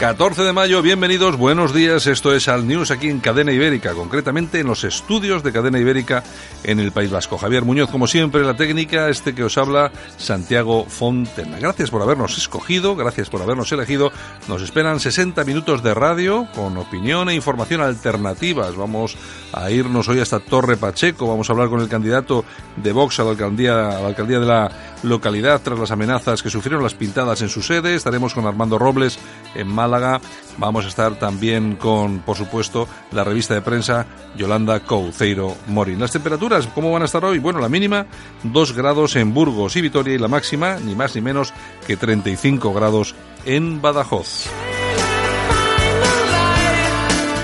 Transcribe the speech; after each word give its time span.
14 0.00 0.44
de 0.44 0.54
mayo, 0.54 0.80
bienvenidos, 0.80 1.36
buenos 1.36 1.74
días. 1.74 2.06
Esto 2.06 2.34
es 2.34 2.48
Al 2.48 2.66
News 2.66 2.90
aquí 2.90 3.10
en 3.10 3.20
Cadena 3.20 3.52
Ibérica, 3.52 3.92
concretamente 3.92 4.58
en 4.58 4.66
los 4.66 4.82
estudios 4.82 5.42
de 5.42 5.52
Cadena 5.52 5.78
Ibérica 5.78 6.24
en 6.64 6.80
el 6.80 6.90
País 6.90 7.10
Vasco. 7.10 7.36
Javier 7.36 7.66
Muñoz, 7.66 7.90
como 7.90 8.06
siempre, 8.06 8.42
la 8.42 8.56
técnica, 8.56 9.10
este 9.10 9.34
que 9.34 9.44
os 9.44 9.58
habla, 9.58 9.92
Santiago 10.16 10.86
Fontena. 10.86 11.58
Gracias 11.58 11.90
por 11.90 12.00
habernos 12.00 12.38
escogido, 12.38 12.96
gracias 12.96 13.28
por 13.28 13.42
habernos 13.42 13.72
elegido. 13.72 14.10
Nos 14.48 14.62
esperan 14.62 15.00
60 15.00 15.44
minutos 15.44 15.82
de 15.82 15.92
radio 15.92 16.48
con 16.54 16.78
opinión 16.78 17.28
e 17.28 17.34
información 17.34 17.82
alternativas. 17.82 18.76
Vamos 18.76 19.18
a 19.52 19.70
irnos 19.70 20.08
hoy 20.08 20.20
hasta 20.20 20.40
Torre 20.40 20.78
Pacheco, 20.78 21.28
vamos 21.28 21.50
a 21.50 21.52
hablar 21.52 21.68
con 21.68 21.82
el 21.82 21.90
candidato 21.90 22.46
de 22.76 22.92
Vox 22.92 23.20
a 23.20 23.24
la 23.24 23.32
alcaldía, 23.32 23.98
a 23.98 24.00
la 24.00 24.08
alcaldía 24.08 24.40
de 24.40 24.46
la 24.46 24.70
localidad 25.02 25.60
tras 25.62 25.78
las 25.78 25.90
amenazas 25.90 26.42
que 26.42 26.50
sufrieron 26.50 26.82
las 26.82 26.94
pintadas 26.94 27.42
en 27.42 27.48
su 27.48 27.62
sede. 27.62 27.94
Estaremos 27.94 28.34
con 28.34 28.46
Armando 28.46 28.78
Robles 28.78 29.18
en 29.54 29.68
Málaga. 29.68 30.20
Vamos 30.58 30.84
a 30.84 30.88
estar 30.88 31.18
también 31.18 31.76
con, 31.76 32.20
por 32.20 32.36
supuesto, 32.36 32.88
la 33.12 33.24
revista 33.24 33.54
de 33.54 33.62
prensa 33.62 34.06
Yolanda 34.36 34.80
Couceiro 34.80 35.56
Morín. 35.68 36.00
Las 36.00 36.12
temperaturas, 36.12 36.66
¿cómo 36.68 36.92
van 36.92 37.02
a 37.02 37.06
estar 37.06 37.24
hoy? 37.24 37.38
Bueno, 37.38 37.60
la 37.60 37.68
mínima 37.68 38.06
2 38.42 38.72
grados 38.72 39.16
en 39.16 39.32
Burgos 39.34 39.76
y 39.76 39.80
Vitoria 39.80 40.14
y 40.14 40.18
la 40.18 40.28
máxima, 40.28 40.76
ni 40.76 40.94
más 40.94 41.14
ni 41.14 41.20
menos 41.20 41.52
que 41.86 41.96
35 41.96 42.72
grados 42.72 43.14
en 43.44 43.80
Badajoz. 43.80 44.46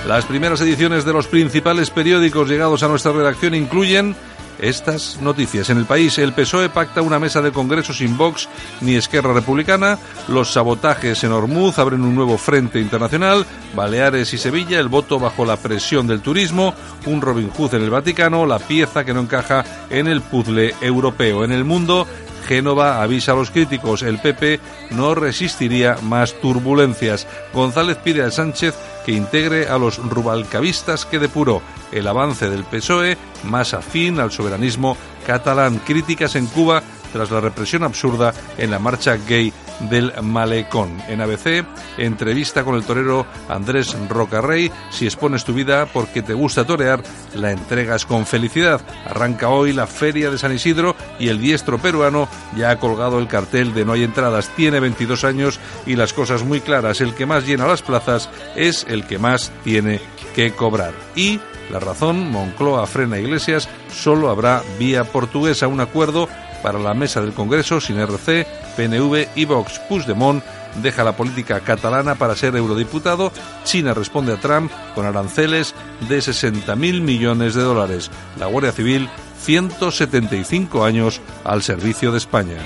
Las 0.07 0.25
primeras 0.25 0.61
ediciones 0.61 1.05
de 1.05 1.13
los 1.13 1.27
principales 1.27 1.91
periódicos 1.91 2.49
llegados 2.49 2.85
a 2.85 2.89
nuestra 2.89 3.11
redacción 3.11 3.57
incluyen 3.57 4.15
estas 4.59 5.21
noticias. 5.21 5.71
En 5.71 5.79
el 5.79 5.87
país, 5.87 6.19
el 6.19 6.33
PSOE 6.33 6.69
pacta 6.69 7.03
una 7.03 7.19
mesa 7.19 7.43
de 7.43 7.53
congreso 7.53 7.93
sin 7.93 8.17
Vox 8.17 8.49
ni 8.81 8.95
Esquerra 8.95 9.33
Republicana. 9.33 9.99
Los 10.29 10.53
sabotajes 10.53 11.23
en 11.25 11.33
Hormuz 11.33 11.79
abren 11.79 12.03
un 12.03 12.15
nuevo 12.15 12.39
frente 12.39 12.81
internacional. 12.81 13.47
Baleares 13.75 14.33
y 14.33 14.39
Sevilla, 14.39 14.81
el 14.81 14.89
voto 14.89 15.19
bajo 15.19 15.45
la 15.45 15.57
presión 15.57 16.07
del 16.07 16.21
turismo. 16.21 16.75
Un 17.07 17.21
Robin 17.21 17.51
Hood 17.51 17.75
en 17.75 17.83
el 17.83 17.91
Vaticano, 17.91 18.47
la 18.47 18.59
pieza 18.59 19.05
que 19.05 19.15
no 19.15 19.21
encaja 19.21 19.65
en 19.91 20.07
el 20.07 20.21
puzzle 20.21 20.75
europeo. 20.81 21.45
En 21.45 21.53
el 21.53 21.65
mundo, 21.65 22.07
Génova 22.47 23.03
avisa 23.03 23.33
a 23.33 23.35
los 23.35 23.51
críticos, 23.51 24.03
el 24.03 24.19
PP 24.19 24.61
no 24.91 25.15
resistiría 25.15 25.97
más 26.03 26.35
turbulencias. 26.41 27.27
González 27.53 27.99
pide 28.03 28.23
a 28.23 28.31
Sánchez 28.31 28.75
que 29.05 29.13
integre 29.13 29.69
a 29.69 29.79
los 29.79 29.99
rubalcavistas 29.99 31.05
que 31.07 31.19
depuró 31.19 31.63
el 31.93 32.07
avance 32.07 32.49
del 32.49 32.65
PSOE 32.65 33.17
más 33.45 33.75
afín 33.75 34.21
al 34.21 34.33
soberanismo 34.33 34.97
catalán. 35.27 35.81
Críticas 35.85 36.37
en 36.37 36.47
Cuba 36.47 36.83
tras 37.17 37.31
la 37.31 37.41
represión 37.41 37.83
absurda 37.83 38.35
en 38.59 38.71
la 38.71 38.79
marcha 38.79 39.17
gay 39.17 39.51
del 39.89 40.13
Malecón. 40.23 41.03
En 41.09 41.23
ABC, 41.23 41.65
entrevista 41.97 42.63
con 42.63 42.75
el 42.75 42.85
torero 42.85 43.27
Andrés 43.49 43.97
Rocarrey. 44.11 44.71
Si 44.91 45.07
expones 45.07 45.47
tu 45.47 45.55
vida 45.55 45.87
porque 45.87 46.21
te 46.21 46.35
gusta 46.35 46.67
torear, 46.67 47.03
la 47.35 47.53
entregas 47.53 48.05
con 48.05 48.27
felicidad. 48.27 48.83
Arranca 49.07 49.49
hoy 49.49 49.73
la 49.73 49.87
Feria 49.87 50.31
de 50.31 50.37
San 50.37 50.53
Isidro 50.53 50.95
y 51.19 51.29
el 51.29 51.41
diestro 51.41 51.79
peruano 51.79 52.29
ya 52.55 52.71
ha 52.71 52.79
colgado 52.79 53.19
el 53.19 53.29
cartel 53.29 53.73
de 53.73 53.87
no 53.87 53.95
hay 53.95 54.03
entradas. 54.03 54.51
Tiene 54.55 54.79
22 54.79 55.25
años 55.25 55.59
y 55.87 55.97
las 55.97 56.13
cosas 56.13 56.45
muy 56.45 56.61
claras. 56.61 57.01
El 57.01 57.15
que 57.15 57.25
más 57.25 57.47
llena 57.47 57.67
las 57.67 57.81
plazas 57.81 58.29
es 58.57 58.85
el 58.91 59.07
que 59.07 59.19
más 59.19 59.51
tiene 59.65 60.03
que 60.35 60.53
cobrar. 60.53 60.93
Y 61.15 61.41
la 61.71 61.81
razón, 61.81 62.31
Moncloa 62.31 62.87
frena 62.87 63.19
Iglesias, 63.19 63.69
solo 63.91 64.31
habrá 64.31 64.63
vía 64.79 65.05
portuguesa, 65.05 65.67
un 65.67 65.81
acuerdo 65.81 66.29
para 66.67 66.81
la 66.81 66.95
mesa 66.95 67.21
del 67.21 67.33
Congreso 67.33 67.81
sin 67.81 67.97
RC, 68.01 68.45
PNV 68.75 69.29
y 69.37 69.45
Vox. 69.45 69.79
Puigdemont 69.89 70.43
deja 70.83 71.05
la 71.05 71.17
política 71.17 71.61
catalana 71.61 72.17
para 72.17 72.35
ser 72.35 72.57
eurodiputado. 72.57 73.31
China 73.63 73.95
responde 73.95 74.33
a 74.33 74.41
Trump 74.41 74.73
con 74.97 75.07
aranceles 75.07 75.77
de 76.09 76.19
60.000 76.19 77.03
millones 77.03 77.55
de 77.55 77.63
dólares. 77.63 78.11
La 78.41 78.47
Guardia 78.47 78.73
Civil, 78.73 79.09
175 79.43 80.85
años 80.85 81.21
al 81.45 81.63
servicio 81.63 82.11
de 82.11 82.19
España. 82.19 82.57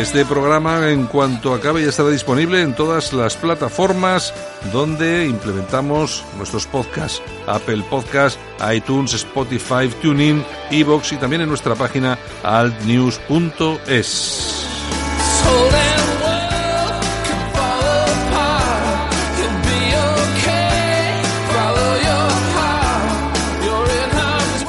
Este 0.00 0.24
programa, 0.24 0.88
en 0.88 1.04
cuanto 1.04 1.52
acabe, 1.52 1.82
ya 1.82 1.90
estará 1.90 2.08
disponible 2.08 2.62
en 2.62 2.74
todas 2.74 3.12
las 3.12 3.36
plataformas 3.36 4.32
donde 4.72 5.26
implementamos 5.26 6.24
nuestros 6.38 6.66
podcasts: 6.66 7.20
Apple 7.46 7.84
Podcasts, 7.90 8.38
iTunes, 8.72 9.12
Spotify, 9.12 9.90
TuneIn, 10.00 10.42
Evox 10.70 11.12
y 11.12 11.16
también 11.18 11.42
en 11.42 11.50
nuestra 11.50 11.74
página 11.74 12.18
altnews.es. 12.42 13.90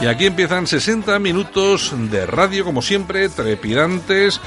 Y 0.01 0.07
aquí 0.07 0.25
empiezan 0.25 0.65
60 0.65 1.19
minutos 1.19 1.93
de 2.09 2.25
radio, 2.25 2.65
como 2.65 2.81
siempre, 2.81 3.29
trepidantes, 3.29 4.41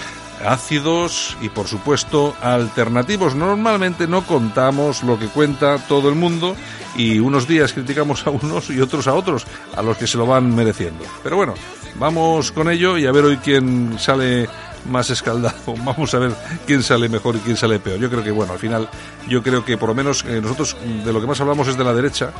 ácidos 0.45 1.37
y 1.41 1.49
por 1.49 1.69
supuesto 1.69 2.35
alternativos. 2.41 3.35
Normalmente 3.35 4.07
no 4.07 4.25
contamos 4.27 5.03
lo 5.03 5.19
que 5.19 5.27
cuenta 5.27 5.79
todo 5.79 6.09
el 6.09 6.15
mundo 6.15 6.57
y 6.97 7.19
unos 7.19 7.47
días 7.47 7.73
criticamos 7.73 8.27
a 8.27 8.31
unos 8.31 8.71
y 8.71 8.81
otros 8.81 9.07
a 9.09 9.15
otros, 9.15 9.47
a 9.77 9.83
los 9.83 9.97
que 9.97 10.07
se 10.07 10.19
lo 10.19 10.27
van 10.27 10.55
mereciendo. 10.55 11.05
Pero 11.23 11.37
bueno, 11.37 11.55
vamos 11.97 12.53
con 12.53 12.71
ello 12.71 12.97
y 12.99 13.07
a 13.07 13.13
ver 13.13 13.25
hoy 13.25 13.37
quién 13.39 13.99
sale 13.99 14.49
más 14.89 15.11
escaldado. 15.11 15.57
Vamos 15.85 16.15
a 16.15 16.19
ver 16.19 16.33
quién 16.67 16.83
sale 16.83 17.09
mejor 17.09 17.37
y 17.37 17.39
quién 17.39 17.57
sale 17.57 17.79
peor. 17.79 17.99
Yo 17.99 18.11
creo 18.11 18.23
que, 18.23 18.31
bueno, 18.31 18.53
al 18.53 18.59
final, 18.59 18.89
yo 19.29 19.43
creo 19.43 19.65
que 19.65 19.77
por 19.77 19.89
lo 19.89 19.95
menos 19.95 20.25
eh, 20.27 20.41
nosotros 20.43 20.77
de 21.05 21.13
lo 21.13 21.21
que 21.21 21.27
más 21.27 21.41
hablamos 21.41 21.69
es 21.69 21.77
de 21.77 21.85
la 21.85 21.95
derecha. 21.95 22.33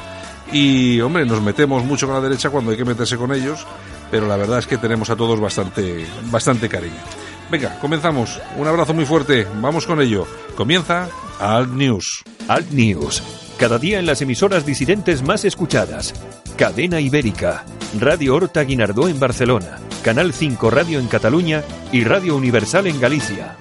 Y, 0.53 1.01
hombre, 1.01 1.25
nos 1.25 1.41
metemos 1.41 1.85
mucho 1.85 2.07
con 2.07 2.15
la 2.15 2.21
derecha 2.21 2.51
cuando 2.51 2.71
hay 2.71 2.77
que 2.77 2.85
meterse 2.85 3.17
con 3.17 3.33
ellos, 3.33 3.67
pero 4.11 4.27
la 4.27 4.37
verdad 4.37 4.59
es 4.59 4.67
que 4.67 4.77
tenemos 4.77 5.11
a 5.11 5.17
todos 5.17 5.41
bastante, 5.41 6.07
bastante 6.25 6.69
cariño. 6.69 7.01
Venga, 7.55 7.79
comenzamos. 7.79 8.41
Un 8.57 8.67
abrazo 8.67 8.93
muy 8.95 9.07
fuerte. 9.07 9.47
Vamos 9.61 9.87
con 9.87 10.01
ello. 10.01 10.27
Comienza 10.57 11.09
Alt 11.39 11.71
News. 11.71 12.25
Alt 12.49 12.73
News. 12.73 13.23
Cada 13.61 13.79
día 13.79 14.01
en 14.01 14.07
las 14.07 14.21
emisoras 14.21 14.67
disidentes 14.67 15.23
más 15.23 15.45
escuchadas. 15.45 16.13
Cadena 16.57 16.99
Ibérica. 16.99 17.65
Radio 18.01 18.35
Horta 18.35 18.65
Guinardó 18.65 19.07
en 19.07 19.21
Barcelona. 19.21 19.79
Canal 20.03 20.33
5 20.33 20.69
Radio 20.69 20.99
en 20.99 21.07
Cataluña 21.07 21.63
y 21.93 22.03
Radio 22.03 22.35
Universal 22.35 22.89
en 22.89 23.01
Galicia. 23.01 23.57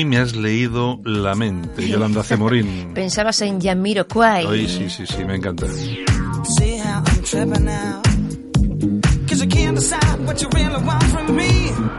Hoy 0.00 0.06
me 0.06 0.16
has 0.16 0.34
leído 0.34 0.98
la 1.04 1.34
mente, 1.34 1.86
Yolanda 1.86 2.22
Cemorín. 2.22 2.90
Pensabas 2.94 3.42
en 3.42 3.60
Jamiroquai. 3.60 4.46
Hoy 4.46 4.66
sí, 4.66 4.88
sí, 4.88 5.06
sí, 5.06 5.22
me 5.26 5.34
encanta. 5.34 5.66
See 6.56 6.78
how 6.78 7.04
I'm 11.68 11.89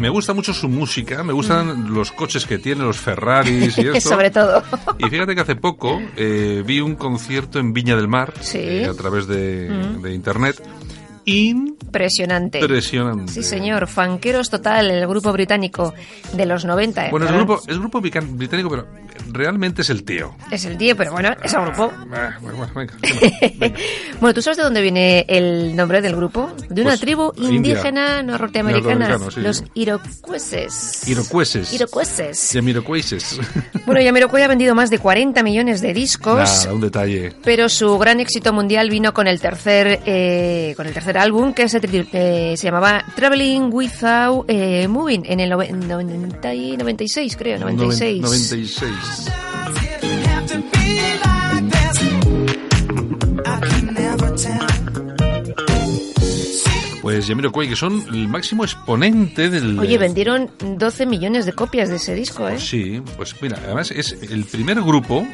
Me 0.00 0.08
gusta 0.08 0.32
mucho 0.32 0.52
su 0.54 0.68
música, 0.68 1.22
me 1.22 1.32
gustan 1.32 1.92
los 1.94 2.10
coches 2.10 2.46
que 2.46 2.58
tiene, 2.58 2.82
los 2.82 2.96
Ferraris 2.96 3.76
y 3.78 3.80
esto. 3.94 4.08
Sobre 4.10 4.30
todo. 4.30 4.62
Y 4.98 5.04
fíjate 5.10 5.34
que 5.34 5.42
hace 5.42 5.56
poco 5.56 6.00
eh, 6.16 6.62
vi 6.66 6.80
un 6.80 6.96
concierto 6.96 7.58
en 7.58 7.72
Viña 7.74 7.94
del 7.96 8.08
Mar 8.08 8.32
Sí. 8.40 8.58
eh, 8.58 8.86
a 8.86 8.94
través 8.94 9.26
de, 9.26 9.68
de 9.68 10.14
internet. 10.14 10.56
Impresionante. 11.24 12.60
Impresionante. 12.60 13.32
Sí, 13.32 13.42
señor. 13.42 13.86
Fanqueros 13.86 14.50
total, 14.50 14.90
el 14.90 15.06
grupo 15.06 15.32
británico 15.32 15.94
de 16.32 16.46
los 16.46 16.64
90. 16.64 17.08
Bueno, 17.10 17.26
es 17.26 17.32
grupo, 17.32 17.60
es 17.66 17.78
grupo 17.78 18.00
británico, 18.00 18.70
pero 18.70 18.86
realmente 19.32 19.82
es 19.82 19.90
el 19.90 20.04
tío. 20.04 20.34
Es 20.50 20.64
el 20.64 20.76
tío, 20.76 20.96
pero 20.96 21.12
bueno, 21.12 21.30
es 21.42 21.52
el 21.54 21.60
grupo. 21.62 21.92
Ah, 22.12 22.36
bueno, 22.40 22.58
bueno, 22.58 22.72
venga, 22.74 22.94
venga. 23.58 23.76
Bueno, 24.20 24.34
¿tú 24.34 24.42
sabes 24.42 24.56
de 24.58 24.62
dónde 24.64 24.80
viene 24.82 25.24
el 25.28 25.74
nombre 25.76 26.00
del 26.00 26.16
grupo? 26.16 26.50
De 26.68 26.82
una 26.82 26.90
Pues, 26.90 27.00
tribu 27.00 27.32
India. 27.36 27.50
indígena 27.54 28.22
norteamericana, 28.22 29.18
sí. 29.30 29.40
los 29.40 29.64
iroqueses. 29.74 31.06
Iroqueses. 31.08 31.72
Iroqueses. 31.72 32.50
Jamiroquaises. 32.52 33.40
Bueno, 33.86 34.02
Yamiroquai 34.02 34.42
ha 34.42 34.48
vendido 34.48 34.74
más 34.74 34.88
de 34.90 34.98
40 35.00 35.42
millones 35.42 35.80
de 35.80 35.92
discos. 35.92 36.36
Nada, 36.36 36.74
un 36.74 36.80
detalle. 36.80 37.32
Pero 37.42 37.68
su 37.68 37.98
gran 37.98 38.20
éxito 38.20 38.52
mundial 38.52 38.88
vino 38.88 39.12
con 39.12 39.26
el 39.26 39.40
tercer 39.40 40.00
eh, 40.06 40.74
con 40.76 40.86
el 40.86 40.92
tercer 40.92 41.09
álbum 41.16 41.52
que 41.54 41.68
se, 41.68 41.80
eh, 42.12 42.54
se 42.56 42.64
llamaba 42.66 43.04
Traveling 43.16 43.70
Without 43.72 44.44
eh, 44.48 44.86
Moving 44.88 45.22
en 45.26 45.40
el 45.40 45.50
noven- 45.50 45.86
90 45.86 46.54
y 46.54 46.76
96 46.76 47.36
creo 47.36 47.58
96 47.58 48.22
96. 48.22 48.90
have 50.26 50.46
to 50.46 50.58
be 50.58 51.00
like 51.24 51.70
this. 51.70 52.02
I 53.46 53.60
can 53.60 53.94
never 53.94 54.34
tell. 54.36 54.66
Pues 57.02 57.26
Jamiroquai, 57.26 57.66
que 57.68 57.76
son 57.76 58.04
el 58.12 58.28
máximo 58.28 58.62
exponente 58.62 59.48
del... 59.48 59.78
Oye 59.78 59.96
vendieron 59.96 60.50
12 60.60 61.06
millones 61.06 61.46
de 61.46 61.54
copias 61.54 61.88
de 61.88 61.96
ese 61.96 62.14
disco 62.14 62.46
eh 62.48 62.58
Sí, 62.60 63.00
pues 63.16 63.34
mira, 63.40 63.58
además 63.64 63.90
es 63.90 64.12
el 64.30 64.44
primer 64.44 64.80
grupo 64.82 65.26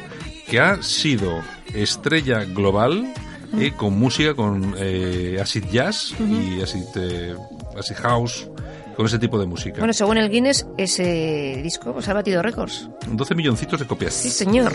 que 0.49 0.61
ha 0.61 0.81
sido 0.81 1.41
estrella 1.73 2.45
global 2.45 3.13
eh, 3.59 3.71
con 3.75 3.97
música, 3.97 4.33
con 4.33 4.75
eh, 4.77 5.37
acid 5.41 5.65
jazz 5.71 6.13
y 6.19 6.61
acid, 6.61 6.83
eh, 6.95 7.35
acid 7.77 7.95
house, 7.95 8.47
con 8.95 9.05
ese 9.05 9.19
tipo 9.19 9.39
de 9.39 9.45
música. 9.45 9.79
bueno 9.79 9.93
según 9.93 10.17
el 10.17 10.29
Guinness 10.29 10.65
ese 10.77 11.59
disco 11.63 11.93
pues 11.93 12.07
ha 12.09 12.13
batido 12.13 12.41
récords 12.41 12.89
12 13.07 13.35
milloncitos 13.35 13.79
de 13.79 13.87
copias. 13.87 14.13
sí 14.13 14.29
señor 14.29 14.73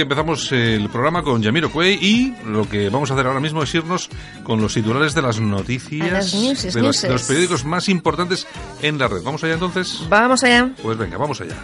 que 0.00 0.04
empezamos 0.04 0.50
el 0.52 0.88
programa 0.88 1.22
con 1.22 1.42
Jamiroquai 1.42 1.92
y 1.92 2.34
lo 2.46 2.66
que 2.66 2.88
vamos 2.88 3.10
a 3.10 3.14
hacer 3.14 3.26
ahora 3.26 3.38
mismo 3.38 3.62
es 3.62 3.74
irnos 3.74 4.08
con 4.44 4.58
los 4.58 4.72
titulares 4.72 5.14
de 5.14 5.20
las 5.20 5.38
noticias 5.40 6.10
las 6.10 6.34
newses, 6.34 6.72
de, 6.72 6.80
los, 6.80 7.02
de 7.02 7.10
los 7.10 7.22
periódicos 7.24 7.66
más 7.66 7.86
importantes 7.90 8.46
en 8.80 8.98
la 8.98 9.08
red. 9.08 9.22
¿Vamos 9.22 9.44
allá 9.44 9.54
entonces? 9.54 10.00
vamos 10.08 10.42
allá 10.42 10.70
Pues 10.82 10.96
venga, 10.96 11.18
vamos 11.18 11.42
allá. 11.42 11.56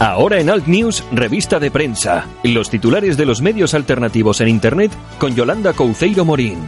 Ahora 0.00 0.40
en 0.40 0.50
Alt 0.50 0.66
News, 0.66 1.04
revista 1.12 1.60
de 1.60 1.70
prensa. 1.70 2.26
Los 2.42 2.70
titulares 2.70 3.16
de 3.16 3.24
los 3.24 3.40
medios 3.40 3.72
alternativos 3.72 4.40
en 4.40 4.48
Internet 4.48 4.90
con 5.20 5.36
Yolanda 5.36 5.72
Couceiro 5.74 6.24
Morín. 6.24 6.58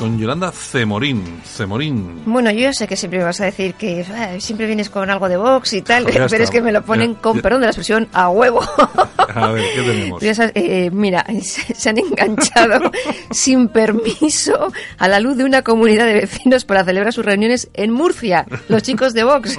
Con 0.00 0.18
Yolanda 0.18 0.50
Cemorín. 0.50 1.42
Cemorín. 1.44 2.22
Bueno, 2.24 2.50
yo 2.50 2.60
ya 2.60 2.72
sé 2.72 2.88
que 2.88 2.96
siempre 2.96 3.18
me 3.18 3.26
vas 3.26 3.38
a 3.42 3.44
decir 3.44 3.74
que 3.74 4.02
ah, 4.10 4.40
siempre 4.40 4.64
vienes 4.66 4.88
con 4.88 5.10
algo 5.10 5.28
de 5.28 5.36
box 5.36 5.74
y 5.74 5.82
tal, 5.82 6.04
pero 6.10 6.24
es 6.42 6.50
que 6.50 6.62
me 6.62 6.72
lo 6.72 6.82
ponen 6.82 7.16
Ya- 7.16 7.20
con, 7.20 7.36
ya- 7.36 7.42
perdón 7.42 7.60
de 7.60 7.66
la 7.66 7.70
expresión, 7.70 8.08
a 8.14 8.30
huevo. 8.30 8.62
A 9.34 9.52
ver, 9.52 9.62
¿qué 9.74 9.82
tenemos? 9.82 10.22
Sabes, 10.34 10.52
eh, 10.54 10.90
mira, 10.90 11.24
se, 11.42 11.74
se 11.74 11.90
han 11.90 11.98
enganchado 11.98 12.90
sin 13.30 13.68
permiso 13.68 14.72
a 14.96 15.06
la 15.06 15.20
luz 15.20 15.36
de 15.36 15.44
una 15.44 15.60
comunidad 15.62 16.06
de 16.06 16.14
vecinos 16.14 16.64
para 16.64 16.82
celebrar 16.82 17.12
sus 17.12 17.24
reuniones 17.26 17.68
en 17.74 17.92
Murcia, 17.92 18.46
los 18.68 18.82
chicos 18.82 19.12
de 19.12 19.22
Vox, 19.24 19.56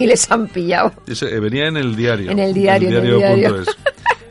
y 0.00 0.06
les 0.06 0.28
han 0.32 0.48
pillado. 0.48 0.92
Ese, 1.06 1.26
eh, 1.34 1.38
venía 1.40 1.68
en 1.68 1.76
el 1.76 1.94
diario. 1.94 2.30
En 2.32 2.40
el 2.40 2.52
diario, 2.52 2.88
en 2.88 2.94
el 3.06 3.16
diario. 3.18 3.64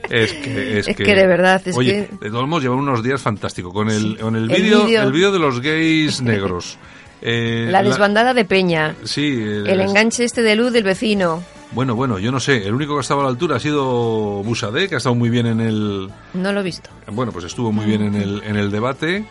Es 0.09 0.33
que, 0.33 0.79
es, 0.79 0.87
Es 0.87 0.95
que 0.95 1.15
de 1.15 1.27
verdad, 1.27 1.61
es 1.65 1.75
Oye, 1.75 2.07
que- 2.09 2.25
de 2.25 2.29
todos 2.31 2.47
modos 2.47 2.63
llevan 2.63 2.79
unos 2.79 3.03
días 3.03 3.21
fantásticos 3.21 3.73
con 3.73 3.89
el, 3.89 4.17
con 4.17 4.35
el 4.35 4.47
vídeo 4.47 4.85
el 4.87 5.11
vídeo 5.11 5.31
de 5.31 5.39
los 5.39 5.59
gays 5.61 6.21
negros. 6.21 6.77
Eh, 7.27 7.69
La 7.71 7.81
desbandada 7.81 8.35
de 8.35 8.45
Peña, 8.45 8.93
Sí. 9.03 9.25
el- 9.41 9.65
el 9.67 9.81
enganche 9.81 10.25
este 10.25 10.43
de 10.43 10.55
luz 10.55 10.71
del 10.73 10.83
vecino. 10.83 11.41
Bueno, 11.71 11.95
bueno, 11.95 12.19
yo 12.19 12.31
no 12.31 12.39
sé. 12.39 12.67
El 12.67 12.73
único 12.75 12.93
que 12.93 12.99
ha 12.99 13.01
estado 13.01 13.21
a 13.21 13.23
la 13.23 13.29
altura 13.29 13.55
ha 13.55 13.59
sido 13.59 14.43
Busadé, 14.43 14.87
que 14.87 14.95
ha 14.95 14.97
estado 14.99 15.15
muy 15.15 15.29
bien 15.29 15.47
en 15.47 15.59
el... 15.59 16.09
No 16.35 16.53
lo 16.53 16.59
he 16.59 16.63
visto. 16.63 16.89
Bueno, 17.11 17.31
pues 17.31 17.45
estuvo 17.45 17.71
muy 17.71 17.85
bien 17.85 18.03
en 18.03 18.15
el, 18.15 18.43
en 18.45 18.57
el 18.57 18.69
debate 18.69 19.25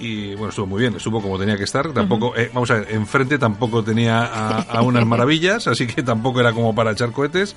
y 0.00 0.30
bueno, 0.36 0.48
estuvo 0.48 0.66
muy 0.66 0.80
bien, 0.80 0.94
estuvo 0.96 1.20
como 1.20 1.38
tenía 1.38 1.58
que 1.58 1.64
estar. 1.64 1.92
Tampoco, 1.92 2.34
eh, 2.34 2.50
vamos 2.54 2.70
a 2.70 2.74
ver, 2.76 2.88
enfrente 2.92 3.36
tampoco 3.36 3.84
tenía 3.84 4.20
a, 4.24 4.60
a 4.62 4.82
unas 4.82 5.04
maravillas, 5.04 5.66
así 5.66 5.86
que 5.86 6.02
tampoco 6.02 6.40
era 6.40 6.52
como 6.52 6.74
para 6.74 6.92
echar 6.92 7.12
cohetes. 7.12 7.54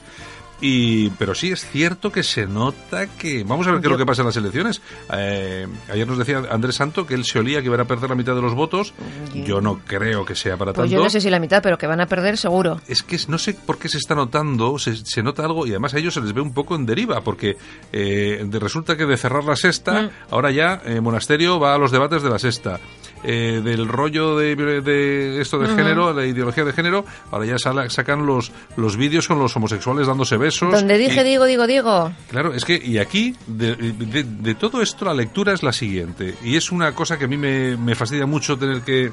Y, 0.60 1.12
pero 1.12 1.36
sí 1.36 1.52
es 1.52 1.70
cierto 1.70 2.12
que 2.12 2.24
se 2.24 2.48
nota 2.48 3.06
que. 3.08 3.44
Vamos 3.44 3.68
a 3.68 3.72
ver 3.72 3.80
qué 3.82 3.88
es 3.88 3.92
lo 3.92 3.98
que 3.98 4.06
pasa 4.08 4.24
en 4.24 4.28
las 4.28 4.38
elecciones. 4.38 4.82
Eh, 5.14 5.68
ayer 5.92 6.08
nos 6.08 6.18
decía 6.18 6.42
Andrés 6.50 6.76
Santo 6.76 7.06
que 7.06 7.14
él 7.14 7.26
se 7.26 7.38
olía 7.40 7.60
que 7.62 7.68
iban 7.68 7.80
a 7.80 7.86
perder 7.86 8.10
la 8.10 8.16
mitad 8.16 8.34
de 8.34 8.42
los 8.42 8.56
votos. 8.56 8.94
Yo 9.36 9.62
no 9.62 9.80
creo 9.86 10.26
que 10.26 10.36
sea 10.36 10.58
para 10.58 10.74
Pues 10.74 10.86
tanto. 10.86 10.96
yo 10.98 11.04
no 11.04 11.10
sé 11.12 11.22
si 11.22 11.30
la 11.30 11.40
mitad, 11.40 11.62
pero 11.62 11.78
que 11.78 11.86
van 11.86 12.02
a 12.02 12.08
perder 12.08 12.38
seguro. 12.38 12.82
Es 12.88 13.04
que 13.04 13.18
no 13.28 13.38
sé 13.38 13.54
por 13.54 13.78
qué 13.78 13.88
se 13.88 13.98
está 14.00 14.16
notando, 14.16 14.80
se, 14.80 14.96
se 14.96 15.22
nota 15.22 15.44
algo 15.46 15.68
y 15.68 15.72
además 15.72 15.94
a 15.94 16.00
ellos 16.00 16.14
se 16.16 16.22
les 16.22 16.34
ve 16.34 16.42
un 16.42 16.54
poco 16.54 16.76
en 16.76 16.86
deriva, 16.88 17.22
porque 17.22 17.58
eh, 17.94 18.44
resulta 18.54 18.98
que 18.98 19.06
de 19.06 19.18
cerrar 19.18 19.44
la 19.44 19.56
sexta, 19.56 20.02
Mm. 20.04 20.10
ahora 20.32 20.52
ya 20.52 20.82
eh, 20.86 21.02
Monasterio 21.02 21.60
va 21.60 21.76
a 21.76 21.78
los 21.78 21.92
debates 21.92 22.24
de 22.24 22.30
la 22.30 22.40
sexta. 22.40 22.80
Eh, 23.24 23.62
del 23.64 23.88
rollo 23.88 24.38
de, 24.38 24.56
de 24.56 25.42
esto 25.42 25.58
de 25.58 25.68
género, 25.76 26.14
la 26.14 26.24
ideología 26.26 26.64
de 26.64 26.72
género, 26.72 27.04
ahora 27.32 27.46
ya 27.48 27.58
sala- 27.58 27.90
sacan 27.90 28.26
los, 28.28 28.52
los 28.76 28.96
vídeos 28.96 29.28
con 29.28 29.40
los 29.40 29.56
homosexuales 29.56 30.06
dándose 30.06 30.38
besos. 30.38 30.72
Donde 30.72 30.98
dije, 31.00 31.24
digo, 31.24 31.46
digo, 31.46 31.66
digo. 31.66 32.12
Claro, 32.30 32.54
es 32.54 32.64
que, 32.64 32.76
y 32.82 33.00
aquí, 33.00 33.36
de, 33.48 33.76
de- 33.76 34.24
de 34.24 34.56
todo 34.56 34.82
esto, 34.84 35.04
la 35.06 35.16
lectura 35.16 35.52
es 35.54 35.64
la 35.64 35.74
siguiente, 35.74 36.36
y 36.44 36.56
es 36.58 36.72
una 36.72 36.94
cosa 36.94 37.18
que 37.18 37.26
a 37.26 37.28
mí 37.28 37.38
me, 37.38 37.76
me 37.76 37.96
fastidia 37.96 38.28
mucho 38.28 38.56
tener 38.58 38.82
que 38.82 39.12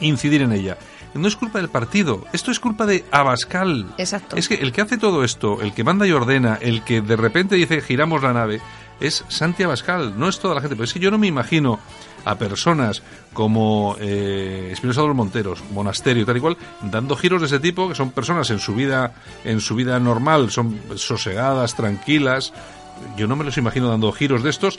incidir 0.00 0.42
en 0.42 0.52
ella. 0.52 0.78
No 1.14 1.26
es 1.26 1.36
culpa 1.36 1.58
del 1.58 1.68
partido, 1.70 2.24
esto 2.32 2.50
es 2.50 2.60
culpa 2.60 2.86
de 2.86 3.04
Abascal. 3.10 3.86
Exacto. 3.98 4.36
Es 4.36 4.46
que 4.48 4.54
el 4.56 4.72
que 4.72 4.82
hace 4.82 4.98
todo 4.98 5.24
esto, 5.24 5.60
el 5.60 5.72
que 5.74 5.82
manda 5.82 6.06
y 6.06 6.12
ordena, 6.12 6.58
el 6.60 6.84
que 6.84 7.00
de 7.00 7.16
repente 7.16 7.56
dice 7.56 7.80
giramos 7.80 8.22
la 8.22 8.32
nave, 8.32 8.60
es 9.00 9.24
Santi 9.28 9.62
Abascal, 9.62 10.18
no 10.18 10.28
es 10.28 10.38
toda 10.38 10.54
la 10.54 10.60
gente. 10.60 10.76
Pero 10.76 10.84
es 10.84 10.92
que 10.92 11.00
yo 11.00 11.10
no 11.10 11.18
me 11.18 11.26
imagino 11.26 11.80
a 12.28 12.36
personas 12.36 13.02
como 13.32 13.96
eh, 13.98 14.68
Espinosa 14.72 15.00
de 15.00 15.06
los 15.06 15.16
Monteros, 15.16 15.64
Monasterio, 15.72 16.26
tal 16.26 16.36
y 16.36 16.40
cual, 16.40 16.58
dando 16.82 17.16
giros 17.16 17.40
de 17.40 17.46
ese 17.46 17.58
tipo, 17.58 17.88
que 17.88 17.94
son 17.94 18.10
personas 18.10 18.50
en 18.50 18.58
su 18.58 18.74
vida, 18.74 19.14
en 19.44 19.62
su 19.62 19.74
vida 19.74 19.98
normal, 19.98 20.50
son 20.50 20.78
sosegadas, 20.96 21.74
tranquilas. 21.74 22.52
Yo 23.16 23.26
no 23.26 23.34
me 23.34 23.44
los 23.44 23.56
imagino 23.56 23.88
dando 23.88 24.12
giros 24.12 24.42
de 24.42 24.50
estos 24.50 24.78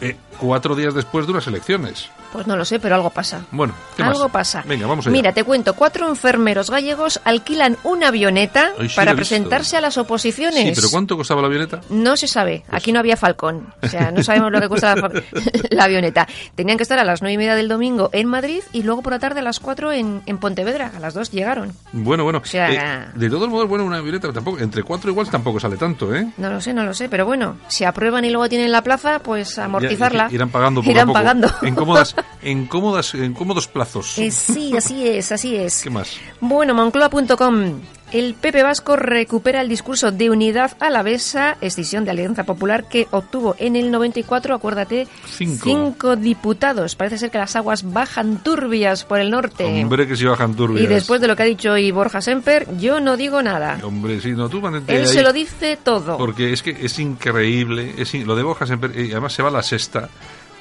eh, 0.00 0.16
cuatro 0.38 0.76
días 0.76 0.94
después 0.94 1.26
de 1.26 1.32
unas 1.32 1.48
elecciones. 1.48 2.10
Pues 2.32 2.46
no 2.46 2.56
lo 2.56 2.64
sé, 2.64 2.78
pero 2.78 2.94
algo 2.94 3.10
pasa. 3.10 3.40
Bueno, 3.50 3.72
¿qué 3.96 4.02
más? 4.02 4.14
Algo 4.16 4.28
pasa. 4.28 4.62
Venga, 4.66 4.86
vamos 4.86 5.06
allá. 5.06 5.12
Mira, 5.12 5.32
te 5.32 5.44
cuento, 5.44 5.74
cuatro 5.74 6.08
enfermeros 6.08 6.70
gallegos 6.70 7.20
alquilan 7.24 7.76
una 7.84 8.08
avioneta 8.08 8.72
Ay, 8.78 8.88
sí, 8.88 8.96
para 8.96 9.14
presentarse 9.14 9.76
a 9.76 9.80
las 9.80 9.96
oposiciones. 9.98 10.64
Sí, 10.64 10.72
pero 10.74 10.90
¿cuánto 10.90 11.16
costaba 11.16 11.40
la 11.40 11.46
avioneta? 11.48 11.80
No 11.90 12.16
se 12.16 12.28
sabe. 12.28 12.64
Aquí 12.70 12.92
no 12.92 12.98
había 13.00 13.16
Falcón. 13.16 13.72
O 13.82 13.88
sea, 13.88 14.10
no 14.10 14.22
sabemos 14.22 14.52
lo 14.52 14.60
que 14.60 14.68
cuesta 14.68 14.94
la, 15.70 15.84
avioneta. 15.84 16.26
Tenían 16.54 16.76
que 16.76 16.82
estar 16.82 16.98
a 16.98 17.04
las 17.04 17.22
nueve 17.22 17.34
y 17.34 17.38
media 17.38 17.54
del 17.54 17.68
domingo 17.68 18.10
en 18.12 18.26
Madrid 18.26 18.60
y 18.72 18.82
luego 18.82 19.02
por 19.02 19.12
la 19.14 19.18
tarde 19.18 19.40
a 19.40 19.42
las 19.42 19.58
cuatro 19.60 19.90
en, 19.92 20.22
en 20.26 20.38
Pontevedra. 20.38 20.92
A 20.96 21.00
las 21.00 21.14
dos 21.14 21.30
llegaron. 21.30 21.72
Bueno, 21.92 22.24
bueno. 22.24 22.38
O 22.42 22.46
sea- 22.46 22.70
eh, 22.70 23.08
de 23.14 23.30
todos 23.30 23.48
modos, 23.48 23.68
bueno, 23.68 23.84
una 23.84 23.98
avioneta 23.98 24.32
tampoco, 24.32 24.58
entre 24.58 24.82
cuatro 24.82 25.10
igual 25.10 25.28
tampoco 25.30 25.58
sale 25.60 25.76
tanto, 25.76 26.14
¿eh? 26.14 26.28
No 26.36 26.50
lo 26.50 26.60
sé, 26.60 26.74
no 26.74 26.84
lo 26.84 26.92
sé. 26.94 27.08
Pero 27.08 27.24
bueno, 27.24 27.56
si 27.68 27.84
aprueban 27.84 28.24
y 28.24 28.30
luego 28.30 28.48
tienen 28.48 28.70
la 28.70 28.82
plaza, 28.82 29.18
pues 29.20 29.58
amortizarla. 29.58 30.28
Ya, 30.28 30.34
irán 30.34 30.50
pagando 30.50 30.80
poco 30.82 30.90
Irán 30.90 31.04
a 31.04 31.06
poco. 31.06 31.14
pagando. 31.14 31.48
En 31.62 31.74
cómodas, 31.74 32.14
en 32.42 32.66
cómodas, 32.66 33.14
en 33.14 33.34
cómodos 33.34 33.66
plazos. 33.68 34.18
Eh, 34.18 34.30
sí, 34.30 34.76
así 34.76 35.06
es, 35.06 35.32
así 35.32 35.56
es. 35.56 35.82
¿Qué 35.82 35.90
más? 35.90 36.16
Bueno, 36.40 36.74
Moncloa.com. 36.74 37.80
El 38.10 38.32
PP 38.32 38.62
Vasco 38.62 38.96
recupera 38.96 39.60
el 39.60 39.68
discurso 39.68 40.10
de 40.10 40.30
unidad 40.30 40.74
alavesa, 40.80 41.58
escisión 41.60 42.06
de 42.06 42.12
Alianza 42.12 42.44
Popular 42.44 42.88
que 42.88 43.06
obtuvo 43.10 43.54
en 43.58 43.76
el 43.76 43.90
94, 43.90 44.54
acuérdate, 44.54 45.06
Cinco. 45.26 45.64
cinco 45.68 46.16
diputados. 46.16 46.96
Parece 46.96 47.18
ser 47.18 47.30
que 47.30 47.36
las 47.36 47.54
aguas 47.54 47.92
bajan 47.92 48.42
turbias 48.42 49.04
por 49.04 49.20
el 49.20 49.30
norte. 49.30 49.82
Hombre, 49.82 50.06
que 50.08 50.16
si 50.16 50.24
bajan 50.24 50.54
turbias. 50.54 50.84
y 50.84 50.86
después 50.86 51.20
de 51.20 51.28
lo 51.28 51.36
que 51.36 51.42
ha 51.42 51.46
dicho 51.46 51.72
hoy 51.72 51.90
Borja 51.90 52.22
Semper, 52.22 52.66
yo 52.78 52.98
no 52.98 53.18
digo 53.18 53.42
nada. 53.42 53.78
Hombre, 53.82 54.22
sí, 54.22 54.30
no, 54.30 54.48
tú 54.48 54.66
Él 54.66 54.82
ahí, 54.88 55.06
se 55.06 55.20
lo 55.20 55.34
dice 55.34 55.76
todo. 55.82 56.16
Porque 56.16 56.54
es 56.54 56.62
que 56.62 56.70
es 56.80 56.98
increíble. 56.98 57.92
Es, 57.98 58.14
in- 58.14 58.26
lo 58.26 58.34
de 58.34 58.42
Borja 58.42 58.64
siempre. 58.64 59.04
Y 59.04 59.10
además 59.12 59.34
se 59.34 59.42
va 59.42 59.50
a 59.50 59.52
la 59.52 59.62
sexta. 59.62 60.08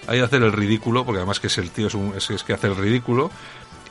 Ahí 0.08 0.20
a 0.20 0.26
hacer 0.26 0.42
el 0.44 0.52
ridículo, 0.54 1.06
porque 1.06 1.18
además 1.20 1.40
que 1.40 1.48
es 1.48 1.58
el 1.58 1.70
tío, 1.72 1.88
es, 1.88 1.94
un- 1.94 2.14
es- 2.16 2.30
es 2.30 2.44
que 2.44 2.54
hace 2.54 2.68
el 2.68 2.76
ridículo. 2.76 3.30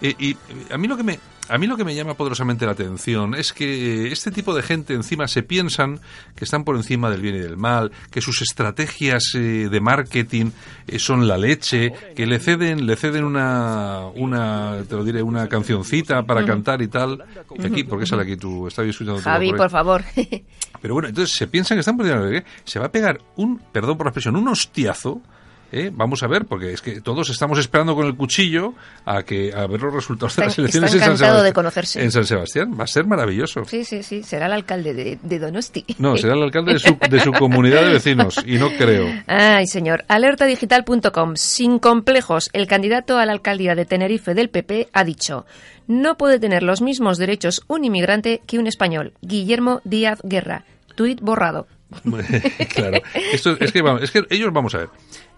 Y, 0.00 0.08
y 0.32 0.36
a 0.70 0.76
mí 0.76 0.88
lo 0.88 0.96
que 0.98 1.02
me 1.02 1.18
a 1.48 1.56
mí 1.58 1.66
lo 1.68 1.76
que 1.76 1.84
me 1.84 1.94
llama 1.94 2.14
poderosamente 2.14 2.66
la 2.66 2.72
atención 2.72 3.34
es 3.34 3.52
que 3.54 4.08
este 4.12 4.30
tipo 4.32 4.52
de 4.54 4.62
gente 4.62 4.92
encima 4.94 5.26
se 5.28 5.42
piensan 5.44 6.00
que 6.34 6.44
están 6.44 6.64
por 6.64 6.74
encima 6.76 7.08
del 7.08 7.22
bien 7.22 7.36
y 7.36 7.38
del 7.38 7.56
mal, 7.56 7.92
que 8.10 8.20
sus 8.20 8.42
estrategias 8.42 9.30
eh, 9.36 9.68
de 9.70 9.80
marketing 9.80 10.50
eh, 10.88 10.98
son 10.98 11.26
la 11.28 11.38
leche, 11.38 11.92
que 12.16 12.26
le 12.26 12.40
ceden 12.40 12.84
le 12.84 12.96
ceden 12.96 13.24
una 13.24 14.00
una 14.16 14.82
te 14.88 14.96
lo 14.96 15.04
diré 15.04 15.22
una 15.22 15.48
cancioncita 15.48 16.24
para 16.24 16.40
cantar 16.44 16.82
y 16.82 16.88
tal. 16.88 17.24
Y 17.56 17.66
aquí, 17.66 17.84
¿por 17.84 17.98
qué 18.00 18.06
sale 18.06 18.22
aquí 18.22 18.36
tú? 18.36 18.66
Estaba 18.66 18.86
escuchando 18.88 19.20
Javi, 19.22 19.48
por 19.50 19.56
por 19.58 19.70
favor. 19.70 20.04
Pero 20.82 20.92
bueno, 20.94 21.08
entonces 21.08 21.34
se 21.34 21.46
piensan 21.46 21.76
que 21.76 21.80
están 21.80 21.96
por 21.96 22.04
encima 22.04 22.22
del 22.22 22.32
bien, 22.32 22.44
se 22.64 22.78
va 22.80 22.86
a 22.86 22.92
pegar 22.92 23.18
un, 23.36 23.58
perdón 23.72 23.96
por 23.96 24.06
la 24.06 24.10
expresión, 24.10 24.36
un 24.36 24.48
hostiazo. 24.48 25.22
¿Eh? 25.72 25.90
Vamos 25.92 26.22
a 26.22 26.26
ver, 26.26 26.44
porque 26.44 26.72
es 26.72 26.80
que 26.80 27.00
todos 27.00 27.30
estamos 27.30 27.58
esperando 27.58 27.94
con 27.94 28.06
el 28.06 28.14
cuchillo 28.16 28.74
a 29.04 29.22
que 29.22 29.52
a 29.54 29.66
ver 29.66 29.80
los 29.80 29.92
resultados 29.92 30.36
de 30.36 30.44
las 30.44 30.58
elecciones 30.58 30.94
está 30.94 31.04
en 31.04 31.10
San 31.10 31.18
Sebastián. 31.18 31.44
de 31.44 31.52
conocerse. 31.52 32.02
En 32.02 32.12
San 32.12 32.24
Sebastián, 32.24 32.76
va 32.78 32.84
a 32.84 32.86
ser 32.86 33.06
maravilloso. 33.06 33.64
sí, 33.64 33.84
sí, 33.84 34.02
sí. 34.02 34.22
Será 34.22 34.46
el 34.46 34.52
alcalde 34.52 34.94
de, 34.94 35.18
de 35.22 35.38
Donosti. 35.38 35.84
No, 35.98 36.16
será 36.16 36.34
el 36.34 36.42
alcalde 36.42 36.74
de 36.74 36.78
su, 36.78 36.96
de 37.10 37.20
su 37.20 37.32
comunidad 37.32 37.84
de 37.84 37.92
vecinos, 37.92 38.42
y 38.46 38.56
no 38.56 38.70
creo. 38.76 39.06
Ay, 39.26 39.66
señor. 39.66 40.04
Alertadigital.com. 40.08 41.36
Sin 41.36 41.78
complejos, 41.78 42.50
el 42.52 42.66
candidato 42.66 43.18
a 43.18 43.26
la 43.26 43.32
alcaldía 43.32 43.74
de 43.74 43.84
Tenerife 43.84 44.34
del 44.34 44.50
PP 44.50 44.88
ha 44.92 45.04
dicho: 45.04 45.46
No 45.86 46.16
puede 46.16 46.38
tener 46.38 46.62
los 46.62 46.82
mismos 46.82 47.18
derechos 47.18 47.62
un 47.68 47.84
inmigrante 47.84 48.40
que 48.46 48.58
un 48.58 48.66
español. 48.66 49.12
Guillermo 49.22 49.80
Díaz 49.84 50.20
Guerra. 50.22 50.64
Tuit 50.94 51.20
borrado. 51.20 51.66
claro. 52.74 53.00
Esto, 53.32 53.56
es, 53.60 53.72
que, 53.72 53.82
vamos, 53.82 54.02
es 54.02 54.10
que 54.10 54.24
ellos, 54.30 54.52
vamos 54.52 54.74
a 54.74 54.78
ver. 54.78 54.88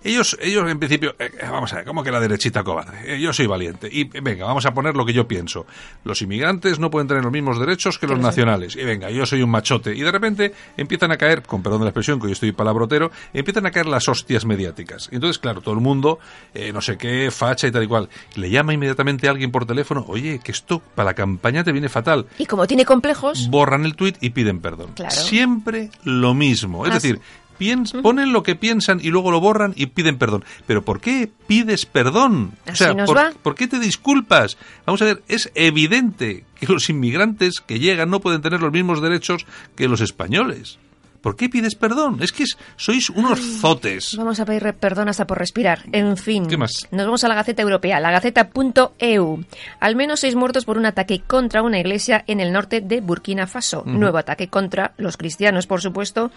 Ellos, 0.04 0.38
ellos 0.40 0.70
en 0.70 0.78
principio, 0.78 1.16
eh, 1.18 1.30
vamos 1.42 1.72
a 1.72 1.76
ver, 1.76 1.84
como 1.84 2.04
que 2.04 2.10
la 2.12 2.20
derechita 2.20 2.62
cobarde. 2.62 3.14
Eh, 3.16 3.20
yo 3.20 3.32
soy 3.32 3.46
valiente. 3.46 3.88
Y 3.90 4.02
eh, 4.02 4.20
venga, 4.22 4.44
vamos 4.46 4.64
a 4.64 4.72
poner 4.72 4.94
lo 4.96 5.04
que 5.04 5.12
yo 5.12 5.26
pienso. 5.26 5.66
Los 6.04 6.22
inmigrantes 6.22 6.78
no 6.78 6.90
pueden 6.90 7.08
tener 7.08 7.24
los 7.24 7.32
mismos 7.32 7.58
derechos 7.58 7.98
que 7.98 8.06
los 8.06 8.18
nacionales. 8.18 8.76
Y 8.76 8.84
venga, 8.84 9.10
yo 9.10 9.26
soy 9.26 9.42
un 9.42 9.50
machote. 9.50 9.94
Y 9.94 10.00
de 10.02 10.12
repente 10.12 10.54
empiezan 10.76 11.10
a 11.10 11.16
caer, 11.16 11.42
con 11.42 11.62
perdón 11.62 11.80
de 11.80 11.86
la 11.86 11.90
expresión, 11.90 12.20
que 12.20 12.26
hoy 12.26 12.32
estoy 12.32 12.52
palabrotero, 12.52 13.10
empiezan 13.32 13.66
a 13.66 13.70
caer 13.72 13.86
las 13.86 14.08
hostias 14.08 14.44
mediáticas. 14.44 15.08
Entonces, 15.10 15.38
claro, 15.38 15.60
todo 15.62 15.74
el 15.74 15.80
mundo, 15.80 16.20
eh, 16.54 16.72
no 16.72 16.80
sé 16.80 16.96
qué, 16.96 17.30
facha 17.32 17.66
y 17.66 17.72
tal 17.72 17.82
y 17.82 17.88
cual. 17.88 18.08
Le 18.36 18.50
llama 18.50 18.72
inmediatamente 18.74 19.26
a 19.26 19.32
alguien 19.32 19.50
por 19.50 19.66
teléfono, 19.66 20.04
oye, 20.08 20.38
que 20.42 20.52
esto 20.52 20.80
para 20.94 21.06
la 21.10 21.14
campaña 21.14 21.64
te 21.64 21.72
viene 21.72 21.88
fatal 21.88 22.26
Y 22.38 22.46
como 22.46 22.66
tiene 22.66 22.84
complejos, 22.84 23.48
borran 23.50 23.84
el 23.84 23.96
tuit 23.96 24.16
y 24.20 24.30
piden 24.30 24.60
perdón. 24.60 24.92
Claro. 24.94 25.14
Siempre 25.14 25.90
lo 26.04 26.34
mismo. 26.34 26.84
Es 26.86 26.92
Ah, 26.92 26.94
decir, 26.94 27.16
sí. 27.16 27.20
Piens- 27.58 27.92
ponen 28.02 28.32
lo 28.32 28.42
que 28.42 28.54
piensan 28.54 29.00
y 29.02 29.10
luego 29.10 29.30
lo 29.30 29.40
borran 29.40 29.72
y 29.76 29.86
piden 29.86 30.18
perdón. 30.18 30.44
Pero 30.66 30.82
¿por 30.84 31.00
qué 31.00 31.30
pides 31.46 31.86
perdón? 31.86 32.52
Así 32.66 32.84
nos 32.94 33.06
¿por, 33.06 33.16
va. 33.16 33.32
por 33.42 33.54
qué 33.54 33.66
te 33.66 33.78
disculpas? 33.78 34.56
Vamos 34.86 35.02
a 35.02 35.06
ver, 35.06 35.22
es 35.28 35.50
evidente 35.54 36.44
que 36.60 36.66
los 36.72 36.88
inmigrantes 36.90 37.60
que 37.60 37.78
llegan 37.78 38.10
no 38.10 38.20
pueden 38.20 38.42
tener 38.42 38.60
los 38.60 38.72
mismos 38.72 39.02
derechos 39.02 39.46
que 39.76 39.88
los 39.88 40.00
españoles. 40.00 40.78
¿Por 41.28 41.36
qué 41.36 41.50
pides 41.50 41.74
perdón? 41.74 42.16
Es 42.22 42.32
que 42.32 42.44
sois 42.76 43.10
unos 43.10 43.38
zotes. 43.60 44.16
vamos 44.16 44.40
a 44.40 44.46
pedir 44.46 44.72
perdón 44.72 45.10
hasta 45.10 45.26
por 45.26 45.36
respirar. 45.36 45.84
En 45.92 46.16
fin. 46.16 46.46
¿Qué 46.46 46.56
más? 46.56 46.88
Nos 46.90 47.04
vamos 47.04 47.22
a 47.22 47.28
la 47.28 47.34
Gaceta 47.34 47.60
Europea, 47.60 48.00
la 48.00 48.10
Gaceta.eu. 48.10 49.44
Al 49.78 49.94
menos 49.94 50.20
seis 50.20 50.34
muertos 50.36 50.64
por 50.64 50.78
un 50.78 50.86
ataque 50.86 51.20
contra 51.20 51.62
una 51.62 51.78
iglesia 51.78 52.24
en 52.26 52.40
el 52.40 52.50
norte 52.50 52.80
de 52.80 53.02
Burkina 53.02 53.46
Faso. 53.46 53.82
Nuevo 53.84 54.16
ataque 54.16 54.48
contra 54.48 54.94
los 54.96 55.18
cristianos, 55.18 55.66
por 55.66 55.82
supuesto. 55.82 56.30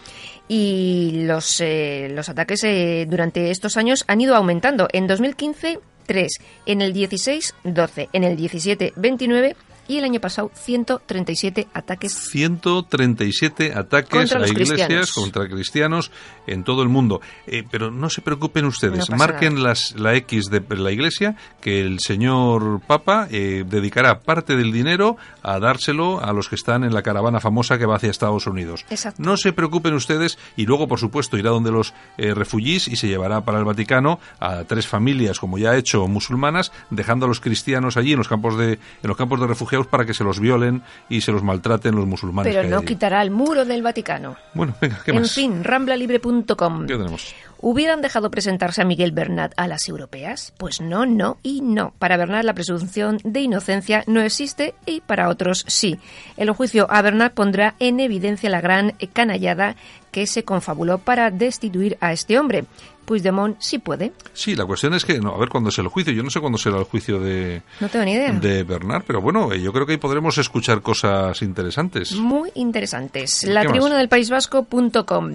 Y 0.50 1.24
los, 1.24 1.62
eh, 1.62 2.10
los 2.12 2.28
ataques 2.28 2.62
eh, 2.66 3.08
durante 3.10 3.50
estos 3.50 3.78
años 3.78 4.04
han 4.08 4.20
ido 4.20 4.36
aumentando. 4.36 4.90
En 4.92 5.08
2015, 5.08 5.80
3. 6.06 6.32
En 6.66 6.82
el 6.82 6.92
16, 6.92 7.56
12. 7.64 8.10
En 8.12 8.26
el 8.26 8.36
17, 8.36 8.92
29. 8.98 9.56
Y 9.88 9.98
el 9.98 10.04
año 10.06 10.20
pasado, 10.20 10.52
137 10.54 11.68
ataques 11.74 12.14
137 12.14 13.74
ataques 13.74 14.10
Contra 14.10 14.40
a 14.44 14.48
iglesias 14.48 14.78
cristianos. 14.78 15.12
contra 15.12 15.48
cristianos 15.50 16.12
en 16.48 16.64
todo 16.64 16.84
el 16.84 16.90
mundo. 16.90 17.22
Eh, 17.48 17.64
pero 17.70 17.92
no 17.92 18.10
se 18.10 18.22
preocupen 18.22 18.66
ustedes, 18.66 19.10
No 19.10 19.18
marquen 19.18 19.64
las, 19.64 19.94
la 20.00 20.16
X 20.16 20.46
de 20.50 20.64
la 20.78 20.92
iglesia 20.92 21.36
que 21.60 21.82
el 21.82 22.00
señor 22.00 22.82
Papa 22.88 23.28
eh, 23.32 23.66
dedicará 23.68 24.20
parte 24.20 24.56
del 24.56 24.72
dinero 24.72 25.18
a 25.44 25.60
dárselo 25.60 26.24
a 26.24 26.32
los 26.34 26.48
que 26.48 26.56
están 26.56 26.84
en 26.84 26.94
la 26.94 27.02
caravana 27.02 27.40
famosa 27.40 27.78
que 27.78 27.86
va 27.86 27.96
hacia 27.96 28.10
Estados 28.10 28.48
Unidos. 28.48 28.86
Exacto. 28.90 29.22
No 29.22 29.36
se 29.38 29.52
preocupen 29.52 29.94
ustedes 29.94 30.38
y 30.56 30.66
luego, 30.66 30.88
por 30.88 31.00
supuesto, 31.00 31.38
irá 31.38 31.50
donde 31.50 31.72
los 31.72 31.94
eh, 32.18 32.34
refugiés 32.34 32.88
y 32.88 32.96
se 32.96 33.08
llevará 33.08 33.42
para 33.42 33.60
el 33.60 33.66
Vaticano 33.66 34.20
a 34.40 34.64
tres 34.64 34.88
familias, 34.88 35.40
como 35.40 35.58
ya 35.58 35.72
ha 35.72 35.78
hecho, 35.78 36.08
musulmanas, 36.08 36.72
dejando 36.90 37.26
a 37.26 37.30
los 37.30 37.40
cristianos 37.40 37.98
allí 37.98 38.14
en 38.14 38.20
los 38.20 38.28
campos 38.28 38.58
de, 38.58 38.74
en 38.74 38.80
los 39.04 39.18
campos 39.18 39.40
de 39.40 39.48
refugiados 39.48 39.71
para 39.88 40.06
que 40.06 40.14
se 40.14 40.24
los 40.24 40.40
violen 40.40 40.82
y 41.10 41.22
se 41.22 41.32
los 41.32 41.44
maltraten 41.44 41.96
los 41.96 42.06
musulmanes. 42.08 42.52
Pero 42.54 42.64
que 42.64 42.70
no 42.70 42.78
allí. 42.78 42.86
quitará 42.88 43.22
el 43.22 43.32
muro 43.32 43.66
del 43.66 43.82
Vaticano. 43.82 44.36
Bueno, 44.54 44.74
venga, 44.82 45.00
¿qué 45.04 45.12
en 45.12 45.22
más? 45.22 45.32
fin, 45.34 45.64
ramblalibre.com. 45.64 46.88
¿Qué 46.88 46.98
tenemos? 46.98 47.34
¿Hubieran 47.64 48.02
dejado 48.02 48.32
presentarse 48.32 48.82
a 48.82 48.86
Miguel 48.86 49.12
Bernat 49.12 49.54
a 49.56 49.68
las 49.68 49.88
europeas? 49.88 50.52
Pues 50.58 50.82
no, 50.82 51.06
no 51.06 51.38
y 51.44 51.62
no. 51.62 51.94
Para 52.00 52.18
Bernat 52.18 52.44
la 52.44 52.56
presunción 52.56 53.20
de 53.24 53.42
inocencia 53.42 54.04
no 54.08 54.22
existe 54.22 54.74
y 54.88 55.02
para 55.02 55.30
otros 55.30 55.64
sí. 55.68 56.00
El 56.38 56.50
juicio 56.52 56.88
a 56.90 57.02
Bernat 57.04 57.34
pondrá 57.34 57.76
en 57.80 58.00
evidencia 58.00 58.50
la 58.50 58.62
gran 58.62 58.94
canallada 59.14 59.76
que 60.12 60.26
se 60.26 60.44
confabuló 60.44 60.98
para 60.98 61.30
destituir 61.30 61.98
a 62.02 62.12
este 62.14 62.40
hombre. 62.40 62.66
Puigdemont 63.12 63.58
sí 63.60 63.78
puede. 63.78 64.14
Sí, 64.32 64.56
la 64.56 64.66
cuestión 64.66 64.94
es 64.94 65.04
que, 65.04 65.20
no, 65.20 65.36
a 65.36 65.38
ver 65.38 65.50
cuándo 65.50 65.70
es 65.70 65.78
el 65.80 65.90
juicio. 65.90 66.14
Yo 66.14 66.24
no 66.24 66.30
sé 66.30 66.40
cuándo 66.40 66.58
será 66.58 66.78
el 66.78 66.86
juicio 66.86 67.20
de, 67.20 67.62
No 67.82 67.90
tengo 67.90 68.06
ni 68.06 68.14
idea. 68.14 68.32
de 68.32 68.64
Bernard, 68.64 69.04
pero 69.06 69.20
bueno, 69.20 69.52
eh, 69.52 69.62
yo 69.62 69.74
creo 69.74 69.86
que 69.86 69.92
ahí 69.92 69.98
podremos 69.98 70.38
escuchar 70.38 70.82
cosas 70.82 71.42
interesantes. 71.42 72.14
Muy 72.14 72.52
interesantes. 72.56 73.42
¿Qué 73.42 73.48
La 73.48 73.64
más? 73.64 73.74
tribuna 73.74 73.98
del 73.98 74.08
País 74.08 74.30
Vasco.com. 74.30 75.32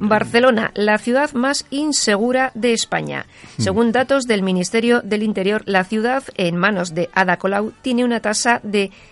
Barcelona, 0.00 0.70
la 0.74 0.96
ciudad 0.96 1.30
más 1.34 1.66
insegura 1.68 2.50
de 2.54 2.72
España. 2.72 3.26
Hmm. 3.58 3.62
Según 3.62 3.92
datos 3.92 4.24
del 4.24 4.42
Ministerio 4.42 5.02
del 5.02 5.22
Interior, 5.22 5.62
la 5.66 5.84
ciudad, 5.84 6.22
en 6.36 6.56
manos 6.56 6.94
de 6.94 7.10
Ada 7.12 7.36
Colau, 7.36 7.72
tiene 7.82 8.06
una 8.06 8.20
tasa 8.20 8.60
de 8.62 8.90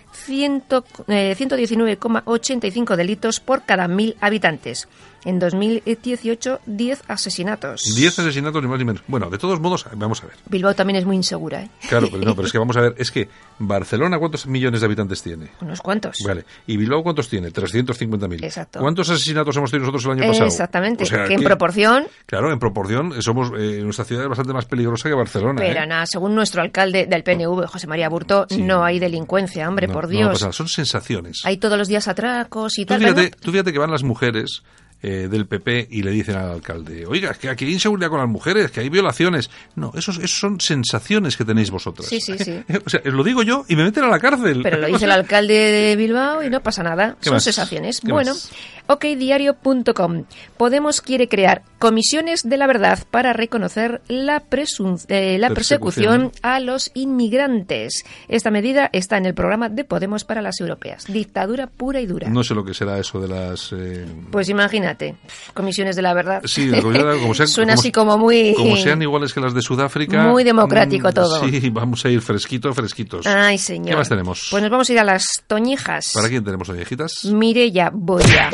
eh, 1.07 1.35
119,85 1.37 2.95
delitos 2.95 3.39
por 3.39 3.63
cada 3.63 3.87
mil 3.87 4.15
habitantes. 4.21 4.87
En 5.23 5.37
2018, 5.37 6.61
10 6.65 7.03
asesinatos. 7.07 7.83
10 7.95 8.19
asesinatos 8.19 8.59
ni 8.63 8.67
más 8.67 8.79
ni 8.79 8.85
menos. 8.85 9.03
Bueno, 9.07 9.29
de 9.29 9.37
todos 9.37 9.59
modos, 9.59 9.85
vamos 9.95 10.23
a 10.23 10.25
ver. 10.25 10.35
Bilbao 10.49 10.73
también 10.73 10.97
es 10.97 11.05
muy 11.05 11.15
insegura, 11.15 11.61
¿eh? 11.61 11.69
Claro, 11.87 12.07
pero 12.11 12.23
no, 12.25 12.35
pero 12.35 12.47
es 12.47 12.51
que 12.51 12.57
vamos 12.57 12.75
a 12.75 12.81
ver, 12.81 12.95
es 12.97 13.11
que 13.11 13.29
Barcelona, 13.59 14.17
¿cuántos 14.17 14.47
millones 14.47 14.79
de 14.81 14.85
habitantes 14.87 15.21
tiene? 15.21 15.49
Unos 15.61 15.79
cuantos. 15.81 16.17
Vale. 16.25 16.43
¿Y 16.65 16.75
Bilbao 16.75 17.03
cuántos 17.03 17.29
tiene? 17.29 17.51
350.000. 17.51 18.43
Exacto. 18.43 18.79
¿Cuántos 18.79 19.11
asesinatos 19.11 19.55
hemos 19.57 19.69
tenido 19.69 19.91
nosotros 19.91 20.05
el 20.05 20.23
año 20.23 20.31
pasado? 20.31 20.47
Exactamente. 20.47 21.03
O 21.03 21.05
sea, 21.05 21.25
que 21.27 21.35
en 21.35 21.39
que- 21.41 21.45
proporción, 21.45 22.05
Claro, 22.25 22.51
en 22.51 22.57
proporción, 22.57 23.13
eh, 23.15 23.21
somos, 23.21 23.51
eh, 23.59 23.81
nuestra 23.83 24.05
ciudad 24.05 24.23
es 24.23 24.29
bastante 24.29 24.53
más 24.53 24.65
peligrosa 24.65 25.07
que 25.07 25.13
Barcelona. 25.13 25.61
pero 25.61 25.83
¿eh? 25.83 25.87
nada, 25.87 26.07
según 26.07 26.33
nuestro 26.33 26.63
alcalde 26.63 27.05
del 27.05 27.21
PNV, 27.23 27.67
José 27.67 27.85
María 27.85 28.09
Burto, 28.09 28.47
Sí. 28.49 28.59
no 28.63 28.83
hay 28.83 28.97
delincuencia, 28.97 29.69
hombre, 29.69 29.85
No, 29.85 29.93
por 29.93 30.00
no 30.03 30.09
Dios. 30.09 30.29
pasa 30.29 30.45
nada, 30.45 30.53
son 30.53 30.67
sensaciones. 30.67 31.41
hay 31.43 31.57
todos 31.57 31.77
los 31.77 31.87
días 31.87 32.07
atracos 32.07 32.77
y 32.77 32.83
Tú 32.85 32.89
tal. 32.89 32.99
fíjate, 32.99 33.21
Bueno, 33.21 33.35
tú 33.39 33.51
fíjate 33.51 33.73
que 33.73 33.79
van 33.79 33.91
las 33.91 34.03
mujeres 34.03 34.63
eh, 35.03 35.27
del 35.29 35.45
PP 35.47 35.87
y 35.91 36.03
le 36.03 36.11
dicen 36.11 36.35
al 36.35 36.51
alcalde, 36.51 37.05
oiga, 37.05 37.31
es 37.31 37.37
que 37.37 37.49
aquí 37.49 37.65
hay 37.65 37.73
inseguridad 37.73 38.09
con 38.09 38.19
las 38.19 38.29
mujeres, 38.29 38.71
que 38.71 38.81
hay 38.81 38.89
violaciones. 38.89 39.49
No, 39.75 39.91
esos, 39.95 40.17
esos 40.17 40.39
son 40.39 40.59
sensaciones 40.61 41.35
que 41.37 41.45
tenéis 41.45 41.71
vosotras. 41.71 42.07
Sí, 42.07 42.19
sí, 42.21 42.37
sí. 42.37 42.63
o 42.85 42.89
sea, 42.89 43.01
lo 43.05 43.23
digo 43.23 43.43
yo 43.43 43.65
y 43.67 43.75
me 43.75 43.83
meten 43.83 44.03
a 44.03 44.07
la 44.07 44.19
cárcel. 44.19 44.61
Pero 44.63 44.77
lo 44.77 44.87
dice 44.93 45.05
el 45.05 45.11
alcalde 45.11 45.53
de 45.53 45.95
Bilbao 45.95 46.43
y 46.43 46.49
no 46.49 46.61
pasa 46.61 46.83
nada. 46.83 47.15
¿Qué 47.19 47.25
Son 47.25 47.33
más? 47.33 47.43
sensaciones. 47.43 48.01
¿Qué 48.01 48.11
Bueno, 48.11 48.31
más? 48.31 48.51
okdiario.com. 48.87 50.25
Podemos 50.57 51.01
quiere 51.01 51.27
crear 51.27 51.63
comisiones 51.79 52.43
de 52.47 52.57
la 52.57 52.67
verdad 52.67 52.99
para 53.09 53.33
reconocer 53.33 54.01
la, 54.07 54.43
presun- 54.49 55.03
eh, 55.09 55.37
la 55.39 55.49
persecución. 55.49 56.31
A 56.41 56.59
los 56.59 56.91
inmigrantes. 56.93 58.03
Esta 58.27 58.51
medida 58.51 58.89
está 58.93 59.17
en 59.17 59.25
el 59.25 59.33
programa 59.33 59.69
de 59.69 59.83
Podemos 59.83 60.23
para 60.23 60.41
las 60.41 60.59
europeas. 60.59 61.05
Dictadura 61.07 61.67
pura 61.67 62.01
y 62.01 62.05
dura. 62.05 62.29
No 62.29 62.43
sé 62.43 62.53
lo 62.55 62.63
que 62.65 62.73
será 62.73 62.97
eso 62.99 63.19
de 63.19 63.27
las... 63.27 63.71
eh, 63.73 64.05
Pues 64.31 64.49
imagínate, 64.91 65.15
comisiones 65.53 65.95
de 65.95 66.01
la 66.01 66.13
verdad. 66.13 66.41
Sí, 66.45 66.67
de 66.67 66.81
como 66.81 66.93
sean- 67.33 67.47
Suena 67.47 67.73
como- 67.73 67.79
así 67.79 67.91
como 67.91 68.17
muy... 68.17 68.53
Como 68.55 68.75
sean 68.77 69.01
iguales 69.01 69.33
que 69.33 69.39
las 69.39 69.53
de 69.53 69.61
Sudáfrica. 69.61 70.23
Muy 70.27 70.43
democrático 70.43 71.09
mm, 71.09 71.13
todo. 71.13 71.47
Sí, 71.49 71.69
vamos 71.69 72.03
a 72.05 72.09
ir 72.09 72.21
fresquito, 72.21 72.73
fresquitos. 72.73 73.25
Ay, 73.27 73.57
señor. 73.57 73.89
¿Qué 73.89 73.95
más 73.95 74.09
tenemos? 74.09 74.47
Pues 74.51 74.61
nos 74.61 74.71
vamos 74.71 74.89
a 74.89 74.93
ir 74.93 74.99
a 74.99 75.03
las 75.03 75.25
toñijas. 75.47 76.11
¿Para 76.13 76.29
quién 76.29 76.43
tenemos 76.43 76.71
viejitas? 76.71 77.25
Mireya 77.25 77.89
Boya. 77.93 78.49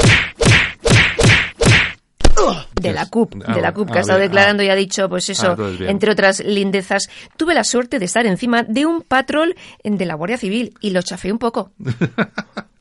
De 2.80 2.94
la 2.94 3.08
CUP, 3.08 3.34
Ah, 3.46 3.56
de 3.56 3.62
la 3.62 3.72
bueno. 3.72 3.74
CUP, 3.74 3.88
que 3.88 3.94
Ah, 3.94 3.98
ha 3.98 4.02
estado 4.02 4.20
declarando 4.20 4.62
y 4.64 4.70
ha 4.70 4.76
dicho, 4.76 5.10
pues 5.10 5.28
Ah, 5.30 5.32
eso, 5.32 5.58
entre 5.82 6.12
otras 6.12 6.40
lindezas. 6.42 7.10
Tuve 7.36 7.56
la 7.56 7.64
suerte 7.64 7.98
de 7.98 8.06
estar 8.06 8.26
encima 8.28 8.62
de 8.64 8.86
un 8.86 9.02
patrol 9.02 9.56
de 9.84 10.06
la 10.06 10.14
Guardia 10.14 10.38
Civil 10.38 10.74
y 10.80 10.92
lo 10.92 11.02
chafé 11.02 11.32
un 11.32 11.40
poco. 11.40 11.72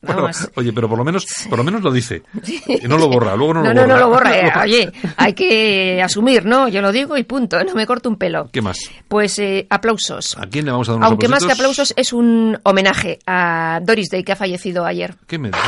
Oye, 0.55 0.73
pero 0.73 0.89
por 0.89 0.99
lo 0.99 1.05
menos, 1.05 1.27
por 1.49 1.59
lo 1.59 1.65
menos 1.65 1.83
lo 1.83 1.91
dice. 1.93 2.23
Y 2.67 2.87
no 2.89 2.99
lo 2.99 3.09
borra, 3.09 3.37
luego 3.37 3.55
no, 3.55 3.63
No, 3.63 3.73
lo 3.73 3.75
no, 3.75 3.81
borra. 3.87 3.95
no 3.95 3.99
lo 4.01 4.09
borra. 4.11 4.37
eh. 4.39 4.53
Oye, 4.63 4.93
hay 5.17 5.33
que 5.33 6.03
asumir, 6.03 6.45
¿no? 6.45 6.69
Yo 6.69 6.81
lo 6.83 6.93
digo 6.93 7.17
y 7.17 7.25
punto, 7.25 7.63
no 7.65 7.75
me 7.75 7.87
corto 7.87 8.09
un 8.09 8.17
pelo. 8.17 8.49
¿Qué 8.53 8.63
más? 8.63 8.79
Pues 9.09 9.39
eh, 9.39 9.67
aplausos. 9.71 10.37
¿A 10.39 10.47
quién 10.47 10.65
le 10.65 10.73
vamos 10.73 10.89
a 10.89 10.93
dar 10.93 10.99
unos 10.99 11.11
Aunque 11.11 11.29
más 11.29 11.45
que 11.45 11.53
aplausos 11.53 11.93
es 11.97 12.13
un 12.13 12.59
homenaje 12.63 13.19
a 13.27 13.81
Doris 13.83 14.09
Day 14.11 14.23
que 14.25 14.33
ha 14.33 14.37
fallecido 14.37 14.85
ayer. 14.85 15.15
¿Qué 15.27 15.39
me 15.39 15.49
dices? 15.49 15.63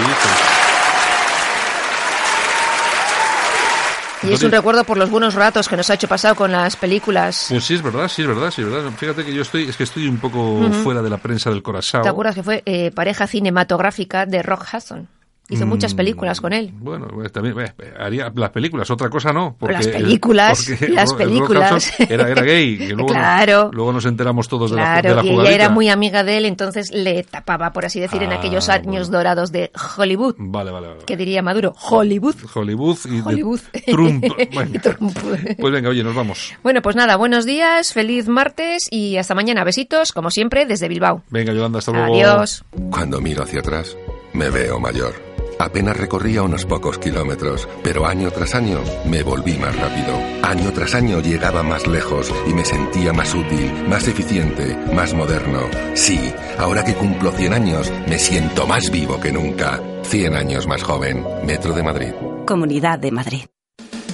Y 4.22 4.32
es 4.32 4.42
un 4.42 4.50
recuerdo 4.50 4.84
por 4.84 4.96
los 4.96 5.10
buenos 5.10 5.34
ratos 5.34 5.68
que 5.68 5.76
nos 5.76 5.88
ha 5.90 5.94
hecho 5.94 6.08
pasar 6.08 6.34
con 6.34 6.50
las 6.50 6.76
películas. 6.76 7.46
Pues 7.48 7.64
sí, 7.64 7.75
es 7.75 7.82
verdad, 7.82 8.08
sí, 8.08 8.22
es 8.22 8.28
verdad, 8.28 8.50
sí, 8.50 8.62
es 8.62 8.70
verdad. 8.70 8.90
Fíjate 8.96 9.25
que 9.25 9.32
yo 9.32 9.42
estoy, 9.42 9.68
es 9.68 9.76
que 9.76 9.84
estoy 9.84 10.08
un 10.08 10.18
poco 10.18 10.68
fuera 10.82 11.02
de 11.02 11.10
la 11.10 11.18
prensa 11.18 11.50
del 11.50 11.62
corazón. 11.62 12.02
¿Te 12.02 12.08
acuerdas 12.08 12.34
que 12.34 12.42
fue 12.42 12.62
eh, 12.66 12.90
pareja 12.90 13.26
cinematográfica 13.26 14.26
de 14.26 14.42
Rock 14.42 14.66
Hudson? 14.72 15.08
Hizo 15.50 15.64
Mm, 15.64 15.69
muchas 15.71 15.95
películas 15.95 16.40
con 16.43 16.52
él. 16.52 16.71
Bueno, 16.78 17.09
pues 17.09 17.33
también 17.33 17.59
eh, 17.59 17.73
haría 17.99 18.31
las 18.35 18.50
películas, 18.50 18.90
otra 18.90 19.09
cosa 19.09 19.33
no. 19.33 19.57
Porque 19.59 19.75
Las 19.76 19.87
el- 19.87 19.93
películas, 19.93 20.67
porque 20.69 20.88
las 20.93 21.14
películas. 21.14 21.93
Era, 22.00 22.28
era 22.28 22.43
gay. 22.43 22.75
Y 22.83 22.88
luego, 22.93 23.07
Claro. 23.09 23.71
luego 23.73 23.93
nos 23.93 24.05
enteramos 24.05 24.47
todos 24.47 24.71
de 24.73 24.76
la, 24.76 24.97
de 24.97 25.00
Claro, 25.00 25.17
la 25.17 25.23
y 25.23 25.26
ella 25.28 25.33
jugadita. 25.37 25.55
era 25.55 25.69
muy 25.71 25.88
amiga 25.88 26.23
de 26.23 26.37
él, 26.37 26.45
entonces 26.45 26.90
le 26.93 27.23
tapaba, 27.23 27.73
por 27.73 27.87
así 27.87 27.99
decir, 27.99 28.23
en 28.23 28.33
Ah, 28.33 28.37
aquellos 28.37 28.69
años 28.69 29.09
bueno. 29.09 29.19
dorados 29.19 29.50
de 29.50 29.71
Hollywood. 29.97 30.35
Vale, 30.38 30.71
vale, 30.71 30.88
vale. 30.88 31.00
¿Qué 31.07 31.17
diría 31.17 31.40
Maduro? 31.40 31.73
Hollywood. 31.81 32.35
Hollywood 32.55 32.99
y 33.07 33.17
de 33.17 33.23
Hollywood. 33.23 33.61
Trump. 33.87 34.25
Bueno, 34.52 34.81
Trump. 34.83 35.17
Pues 35.59 35.73
venga, 35.73 35.88
oye, 35.88 36.05
nos 36.05 36.14
vamos. 36.14 36.52
Bueno, 36.62 36.83
pues 36.83 36.95
nada, 36.95 37.17
buenos 37.17 37.47
días, 37.47 37.93
feliz 37.95 38.28
martes 38.28 38.87
y 38.90 39.17
hasta 39.17 39.35
mañana. 39.35 39.64
Besitos, 39.64 40.12
como 40.12 40.31
siempre, 40.31 40.67
desde 40.67 40.88
Bilbao. 40.88 41.23
Venga, 41.31 41.52
Yolanda, 41.55 41.78
hasta 41.78 41.93
luego. 41.93 42.14
Adiós. 42.14 42.64
Cuando 42.90 43.21
miro 43.21 43.45
hacia 43.45 43.61
atrás, 43.61 43.97
me 44.35 44.50
veo 44.50 44.78
mayor. 44.78 45.27
Apenas 45.59 45.97
recorría 45.97 46.43
unos 46.43 46.65
pocos 46.65 46.99
kilómetros, 46.99 47.69
pero 47.83 48.07
año 48.07 48.31
tras 48.31 48.55
año 48.55 48.81
me 49.07 49.23
volví 49.23 49.59
más 49.59 49.77
rápido. 49.77 50.17
Año 50.43 50.73
tras 50.73 50.95
año 50.95 51.21
llegaba 51.21 51.62
más 51.62 51.87
lejos 51.87 52.33
y 52.47 52.55
me 52.55 52.65
sentía 52.65 53.12
más 53.12 53.35
útil, 53.35 53.73
más 53.88 54.07
eficiente, 54.07 54.77
más 54.95 55.15
moderno. 55.15 55.61
Sí, 55.95 56.33
ahora 56.59 56.85
que 56.85 56.95
cumplo 56.95 57.33
100 57.33 57.53
años, 57.53 57.93
me 58.07 58.19
siento 58.19 58.67
más 58.67 58.91
vivo 58.91 59.21
que 59.21 59.33
nunca. 59.33 59.81
100 60.05 60.35
años 60.35 60.67
más 60.67 60.83
joven. 60.83 61.25
Metro 61.45 61.75
de 61.75 61.83
Madrid. 61.83 62.12
Comunidad 62.47 62.99
de 62.99 63.11
Madrid. 63.11 63.45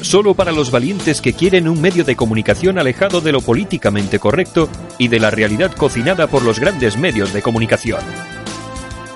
Solo 0.00 0.34
para 0.34 0.52
los 0.52 0.70
valientes 0.70 1.22
que 1.22 1.32
quieren 1.32 1.66
un 1.66 1.80
medio 1.80 2.04
de 2.04 2.14
comunicación 2.14 2.78
alejado 2.78 3.20
de 3.22 3.32
lo 3.32 3.40
políticamente 3.40 4.18
correcto 4.18 4.68
y 4.98 5.08
de 5.08 5.18
la 5.18 5.30
realidad 5.30 5.72
cocinada 5.72 6.26
por 6.26 6.42
los 6.42 6.60
grandes 6.60 6.98
medios 6.98 7.32
de 7.32 7.40
comunicación. 7.40 8.00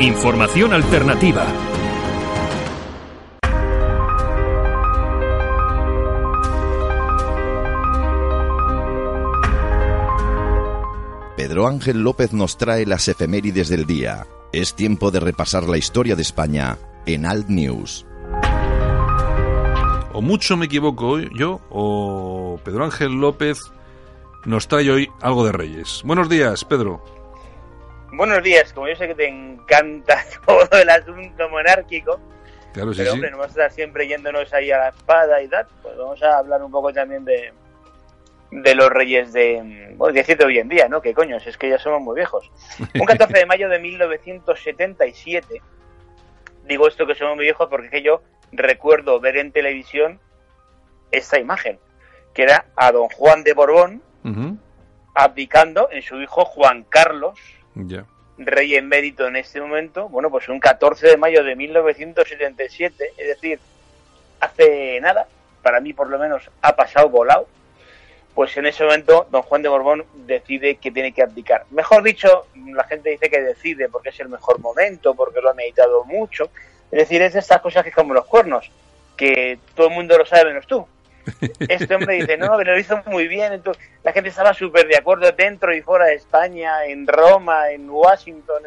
Información 0.00 0.72
alternativa. 0.72 1.46
Pedro 11.36 11.66
Ángel 11.66 12.02
López 12.02 12.32
nos 12.32 12.56
trae 12.56 12.86
las 12.86 13.08
efemérides 13.08 13.68
del 13.68 13.84
día. 13.84 14.26
Es 14.52 14.74
tiempo 14.74 15.10
de 15.10 15.20
repasar 15.20 15.64
la 15.64 15.76
historia 15.76 16.16
de 16.16 16.22
España 16.22 16.78
en 17.04 17.26
Alt 17.26 17.48
News. 17.48 18.06
O 20.12 20.20
mucho 20.20 20.56
me 20.56 20.66
equivoco 20.66 21.18
yo, 21.18 21.60
o 21.70 22.60
Pedro 22.64 22.84
Ángel 22.84 23.12
López 23.12 23.58
nos 24.44 24.68
trae 24.68 24.90
hoy 24.90 25.08
algo 25.20 25.44
de 25.44 25.52
Reyes. 25.52 26.02
Buenos 26.04 26.28
días, 26.28 26.64
Pedro. 26.64 27.21
Buenos 28.12 28.42
días, 28.42 28.72
como 28.72 28.88
yo 28.88 28.96
sé 28.96 29.08
que 29.08 29.14
te 29.14 29.26
encanta 29.28 30.22
todo 30.46 30.68
el 30.80 30.88
asunto 30.90 31.48
monárquico, 31.48 32.20
Claro, 32.72 32.92
sí, 32.92 32.98
pero 32.98 33.10
sí. 33.10 33.14
hombre, 33.16 33.30
no 33.30 33.36
vamos 33.38 33.50
a 33.50 33.64
estar 33.64 33.72
siempre 33.72 34.06
yéndonos 34.08 34.52
ahí 34.54 34.70
a 34.70 34.78
la 34.78 34.88
espada 34.88 35.42
y 35.42 35.48
tal, 35.48 35.66
pues 35.82 35.96
vamos 35.96 36.22
a 36.22 36.38
hablar 36.38 36.62
un 36.62 36.70
poco 36.70 36.92
también 36.92 37.24
de, 37.24 37.52
de 38.50 38.74
los 38.74 38.88
reyes 38.90 39.32
de, 39.32 39.92
bueno, 39.96 40.14
decirte 40.14 40.44
hoy 40.44 40.58
en 40.58 40.68
día, 40.70 40.88
¿no? 40.88 41.02
Que 41.02 41.12
coño, 41.12 41.38
si 41.40 41.50
es 41.50 41.58
que 41.58 41.68
ya 41.68 41.78
somos 41.78 42.00
muy 42.00 42.14
viejos. 42.16 42.50
Un 42.94 43.06
14 43.06 43.38
de 43.40 43.46
mayo 43.46 43.68
de 43.68 43.78
1977, 43.78 45.60
digo 46.64 46.88
esto 46.88 47.06
que 47.06 47.14
somos 47.14 47.36
muy 47.36 47.44
viejos 47.44 47.68
porque 47.68 47.86
es 47.86 47.92
que 47.92 48.02
yo 48.02 48.22
recuerdo 48.52 49.20
ver 49.20 49.36
en 49.36 49.52
televisión 49.52 50.18
esta 51.10 51.38
imagen, 51.38 51.78
que 52.32 52.42
era 52.44 52.66
a 52.76 52.90
don 52.92 53.08
Juan 53.08 53.42
de 53.44 53.52
Borbón 53.52 54.02
abdicando 55.14 55.88
en 55.90 56.00
su 56.02 56.20
hijo 56.22 56.44
Juan 56.46 56.84
Carlos, 56.88 57.38
Ya. 57.74 58.04
rey 58.38 58.74
emérito 58.74 59.26
en 59.26 59.36
este 59.36 59.60
momento, 59.60 60.08
bueno, 60.08 60.30
pues 60.30 60.48
un 60.48 60.60
14 60.60 61.06
de 61.08 61.16
mayo 61.16 61.44
de 61.44 61.56
1977, 61.56 63.12
es 63.16 63.26
decir, 63.26 63.58
hace 64.40 65.00
nada, 65.00 65.26
para 65.62 65.80
mí 65.80 65.92
por 65.92 66.08
lo 66.08 66.18
menos 66.18 66.50
ha 66.60 66.74
pasado 66.74 67.08
volado, 67.08 67.46
pues 68.34 68.56
en 68.56 68.66
ese 68.66 68.84
momento 68.84 69.26
don 69.30 69.42
Juan 69.42 69.62
de 69.62 69.68
Borbón 69.68 70.04
decide 70.26 70.76
que 70.76 70.90
tiene 70.90 71.12
que 71.12 71.22
abdicar. 71.22 71.64
Mejor 71.70 72.02
dicho, 72.02 72.46
la 72.54 72.84
gente 72.84 73.10
dice 73.10 73.28
que 73.28 73.40
decide 73.40 73.88
porque 73.88 74.08
es 74.08 74.20
el 74.20 74.28
mejor 74.28 74.58
momento, 74.58 75.14
porque 75.14 75.40
lo 75.40 75.50
ha 75.50 75.54
meditado 75.54 76.04
mucho, 76.04 76.50
es 76.90 76.98
decir, 76.98 77.22
es 77.22 77.34
de 77.34 77.40
estas 77.40 77.60
cosas 77.60 77.82
que 77.82 77.90
es 77.90 77.94
como 77.94 78.14
los 78.14 78.26
cuernos, 78.26 78.70
que 79.16 79.58
todo 79.74 79.88
el 79.88 79.94
mundo 79.94 80.16
lo 80.16 80.26
sabe 80.26 80.46
menos 80.46 80.66
tú. 80.66 80.86
Este 81.60 81.94
hombre 81.94 82.16
dice, 82.16 82.36
no, 82.36 82.56
pero 82.56 82.72
lo 82.72 82.78
hizo 82.78 83.02
muy 83.06 83.28
bien. 83.28 83.52
Entonces, 83.52 83.82
la 84.02 84.12
gente 84.12 84.30
estaba 84.30 84.54
súper 84.54 84.86
de 84.88 84.96
acuerdo 84.96 85.30
dentro 85.32 85.74
y 85.74 85.80
fuera 85.80 86.06
de 86.06 86.14
España, 86.14 86.84
en 86.86 87.06
Roma, 87.06 87.70
en 87.70 87.88
Washington. 87.88 88.62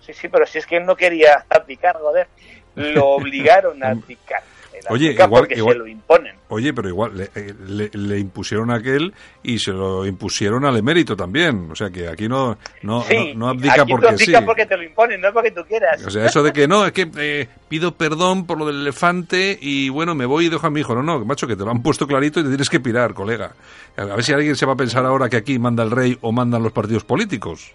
Sí, 0.00 0.12
sí, 0.12 0.28
pero 0.28 0.46
si 0.46 0.58
es 0.58 0.66
que 0.66 0.76
él 0.78 0.86
no 0.86 0.96
quería 0.96 1.44
abdicar, 1.48 1.96
joder. 1.96 2.26
Lo 2.74 3.08
obligaron 3.08 3.82
a 3.82 3.88
abdicar. 3.90 4.42
Oye, 4.88 5.06
abdica 5.08 5.24
igual- 5.26 5.40
porque 5.42 5.54
igual- 5.56 5.74
se 5.74 5.78
lo 5.80 5.86
imponen. 5.86 6.34
Oye, 6.48 6.72
pero 6.74 6.88
igual 6.88 7.16
le, 7.16 7.24
eh, 7.34 7.54
le- 7.68 7.90
le 7.92 8.18
impusieron 8.18 8.70
a 8.70 8.76
aquel 8.76 9.12
y 9.42 9.58
se 9.58 9.70
lo 9.72 10.04
impusieron 10.06 10.64
al 10.64 10.76
emérito 10.76 11.16
también. 11.16 11.68
O 11.70 11.76
sea 11.76 11.90
que 11.90 12.08
aquí 12.08 12.28
no, 12.28 12.58
no, 12.82 13.02
Sí, 13.02 13.32
no, 13.34 13.40
no 13.40 13.48
abdica 13.50 13.74
aquí 13.74 13.82
tú 13.82 13.90
porque 13.90 14.08
abdicas 14.08 14.40
sí. 14.40 14.46
porque 14.46 14.66
te 14.66 14.76
lo 14.76 14.82
imponen, 14.82 15.20
no 15.20 15.32
porque 15.32 15.50
tú 15.52 15.62
quieras. 15.66 16.04
O 16.04 16.10
sea, 16.10 16.26
eso 16.26 16.42
de 16.42 16.52
que 16.52 16.66
no, 16.66 16.86
es 16.86 16.92
que 16.92 17.08
eh, 17.18 17.48
pido 17.68 17.92
perdón 17.94 18.46
por 18.46 18.58
lo 18.58 18.66
del 18.66 18.80
elefante 18.80 19.56
y 19.60 19.88
bueno, 19.90 20.14
me 20.14 20.26
voy 20.26 20.46
y 20.46 20.48
dejo 20.48 20.66
a 20.66 20.70
mi 20.70 20.80
hijo. 20.80 20.94
No, 20.94 21.02
no, 21.02 21.24
macho, 21.24 21.46
que 21.46 21.54
te 21.56 21.64
lo 21.64 21.70
han 21.70 21.82
puesto 21.82 22.06
clarito 22.06 22.40
y 22.40 22.42
te 22.44 22.48
tienes 22.48 22.68
que 22.70 22.80
pirar, 22.80 23.14
colega. 23.14 23.52
A 23.96 24.04
ver 24.04 24.24
si 24.24 24.32
alguien 24.32 24.56
se 24.56 24.66
va 24.66 24.72
a 24.72 24.76
pensar 24.76 25.04
ahora 25.04 25.28
que 25.28 25.36
aquí 25.36 25.58
manda 25.58 25.82
el 25.84 25.90
rey 25.90 26.18
o 26.20 26.32
mandan 26.32 26.62
los 26.62 26.72
partidos 26.72 27.04
políticos. 27.04 27.72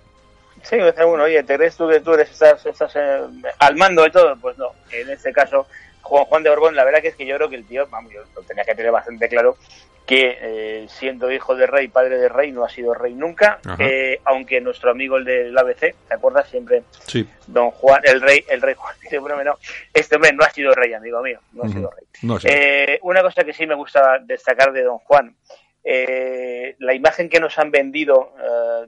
Sí, 0.63 0.77
bueno, 1.05 1.25
oye, 1.25 1.43
¿te 1.43 1.55
crees 1.57 1.77
tú 1.77 1.87
que 1.87 1.99
tú 1.99 2.13
eres, 2.13 2.31
estás, 2.31 2.65
estás 2.65 2.91
eh, 2.95 3.21
al 3.59 3.75
mando 3.75 4.01
de 4.01 4.09
todo? 4.09 4.35
Pues 4.41 4.57
no, 4.57 4.69
en 4.91 5.11
este 5.11 5.31
caso 5.31 5.67
Juan 6.05 6.25
Juan 6.25 6.43
de 6.43 6.49
Borbón, 6.51 6.75
la 6.75 6.83
verdad 6.83 7.01
que 7.01 7.07
es 7.07 7.15
que 7.15 7.25
yo 7.25 7.35
creo 7.35 7.49
que 7.49 7.55
el 7.55 7.65
tío, 7.65 7.87
vamos, 7.89 8.13
yo 8.13 8.21
lo 8.35 8.43
tenía 8.43 8.63
que 8.63 8.75
tener 8.75 8.91
bastante 8.91 9.27
claro, 9.27 9.57
que 10.05 10.37
eh, 10.39 10.85
siendo 10.87 11.31
hijo 11.31 11.55
de 11.55 11.65
rey, 11.65 11.87
padre 11.87 12.19
de 12.19 12.29
rey, 12.29 12.51
no 12.51 12.63
ha 12.63 12.69
sido 12.69 12.93
rey 12.93 13.15
nunca, 13.15 13.59
eh, 13.79 14.19
aunque 14.23 14.61
nuestro 14.61 14.91
amigo 14.91 15.17
el 15.17 15.25
del 15.25 15.57
ABC, 15.57 15.95
¿te 16.07 16.13
acuerdas? 16.13 16.47
Siempre 16.47 16.83
Sí. 17.07 17.27
don 17.47 17.71
Juan, 17.71 18.01
el 18.03 18.21
rey, 18.21 18.45
el 18.47 18.61
rey 18.61 18.75
Juan, 18.75 18.95
dice, 19.01 19.17
bueno, 19.17 19.43
no, 19.43 19.57
este 19.93 20.15
hombre 20.15 20.31
no 20.33 20.43
ha 20.43 20.51
sido 20.51 20.73
rey, 20.73 20.93
amigo 20.93 21.21
mío, 21.23 21.39
no 21.53 21.63
ha 21.63 21.69
sido 21.69 21.89
rey. 21.89 22.05
No. 22.21 22.37
Eh, 22.43 22.99
una 23.01 23.23
cosa 23.23 23.43
que 23.43 23.53
sí 23.53 23.65
me 23.65 23.73
gusta 23.73 24.19
destacar 24.19 24.71
de 24.73 24.83
Don 24.83 24.99
Juan, 24.99 25.35
eh, 25.83 26.75
la 26.79 26.93
imagen 26.93 27.27
que 27.29 27.39
nos 27.39 27.57
han 27.57 27.71
vendido 27.71 28.33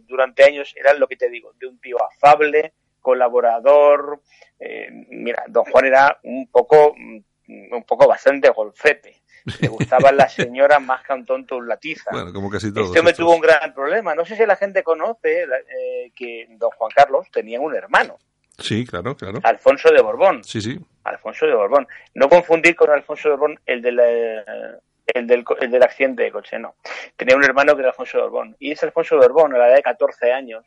durante 0.07 0.43
años 0.43 0.73
era 0.77 0.93
lo 0.93 1.07
que 1.07 1.15
te 1.15 1.29
digo, 1.29 1.51
de 1.59 1.65
un 1.65 1.79
tío 1.79 1.97
afable, 2.03 2.73
colaborador. 3.01 4.19
Eh, 4.59 4.87
mira, 5.09 5.43
Don 5.47 5.65
Juan 5.65 5.85
era 5.85 6.19
un 6.23 6.47
poco, 6.51 6.93
mm, 6.97 7.73
un 7.73 7.83
poco 7.83 8.07
bastante 8.07 8.49
golfete. 8.49 9.21
Le 9.61 9.69
gustaban 9.69 10.17
las 10.17 10.33
señoras 10.33 10.81
más 10.81 11.03
que 11.05 11.13
a 11.13 11.15
un 11.15 11.25
tonto 11.25 11.57
un 11.57 11.67
latiza. 11.67 12.09
Bueno, 12.11 12.33
como 12.33 12.49
casi 12.49 12.73
todos. 12.73 12.87
Este 12.87 12.99
estos. 12.99 13.15
tuvo 13.25 13.35
un 13.35 13.41
gran 13.41 13.73
problema. 13.73 14.13
No 14.13 14.25
sé 14.25 14.35
si 14.35 14.45
la 14.45 14.55
gente 14.57 14.83
conoce 14.83 15.43
eh, 15.43 16.11
que 16.15 16.47
Don 16.57 16.69
Juan 16.71 16.91
Carlos 16.93 17.27
tenía 17.31 17.59
un 17.61 17.73
hermano, 17.75 18.17
Sí, 18.59 18.85
claro, 18.87 19.15
claro. 19.15 19.39
Alfonso 19.43 19.89
de 19.91 20.01
Borbón. 20.01 20.43
Sí, 20.43 20.59
sí. 20.61 20.79
Alfonso 21.03 21.45
de 21.45 21.53
Borbón. 21.53 21.87
No 22.15 22.27
confundir 22.27 22.75
con 22.75 22.89
Alfonso 22.89 23.29
de 23.29 23.35
Borbón, 23.35 23.59
el, 23.67 23.81
de 23.83 23.91
la- 23.91 24.79
el, 25.13 25.27
del, 25.27 25.45
el 25.61 25.69
del 25.71 25.83
accidente 25.83 26.23
de 26.23 26.31
coche, 26.31 26.57
no. 26.57 26.73
Tenía 27.15 27.35
un 27.37 27.43
hermano 27.43 27.75
que 27.75 27.81
era 27.81 27.89
Alfonso 27.91 28.17
de 28.17 28.23
Borbón. 28.23 28.55
Y 28.59 28.71
ese 28.71 28.87
Alfonso 28.87 29.15
de 29.15 29.21
Borbón, 29.27 29.53
a 29.53 29.59
la 29.59 29.67
edad 29.67 29.75
de 29.75 29.83
14 29.83 30.31
años, 30.33 30.65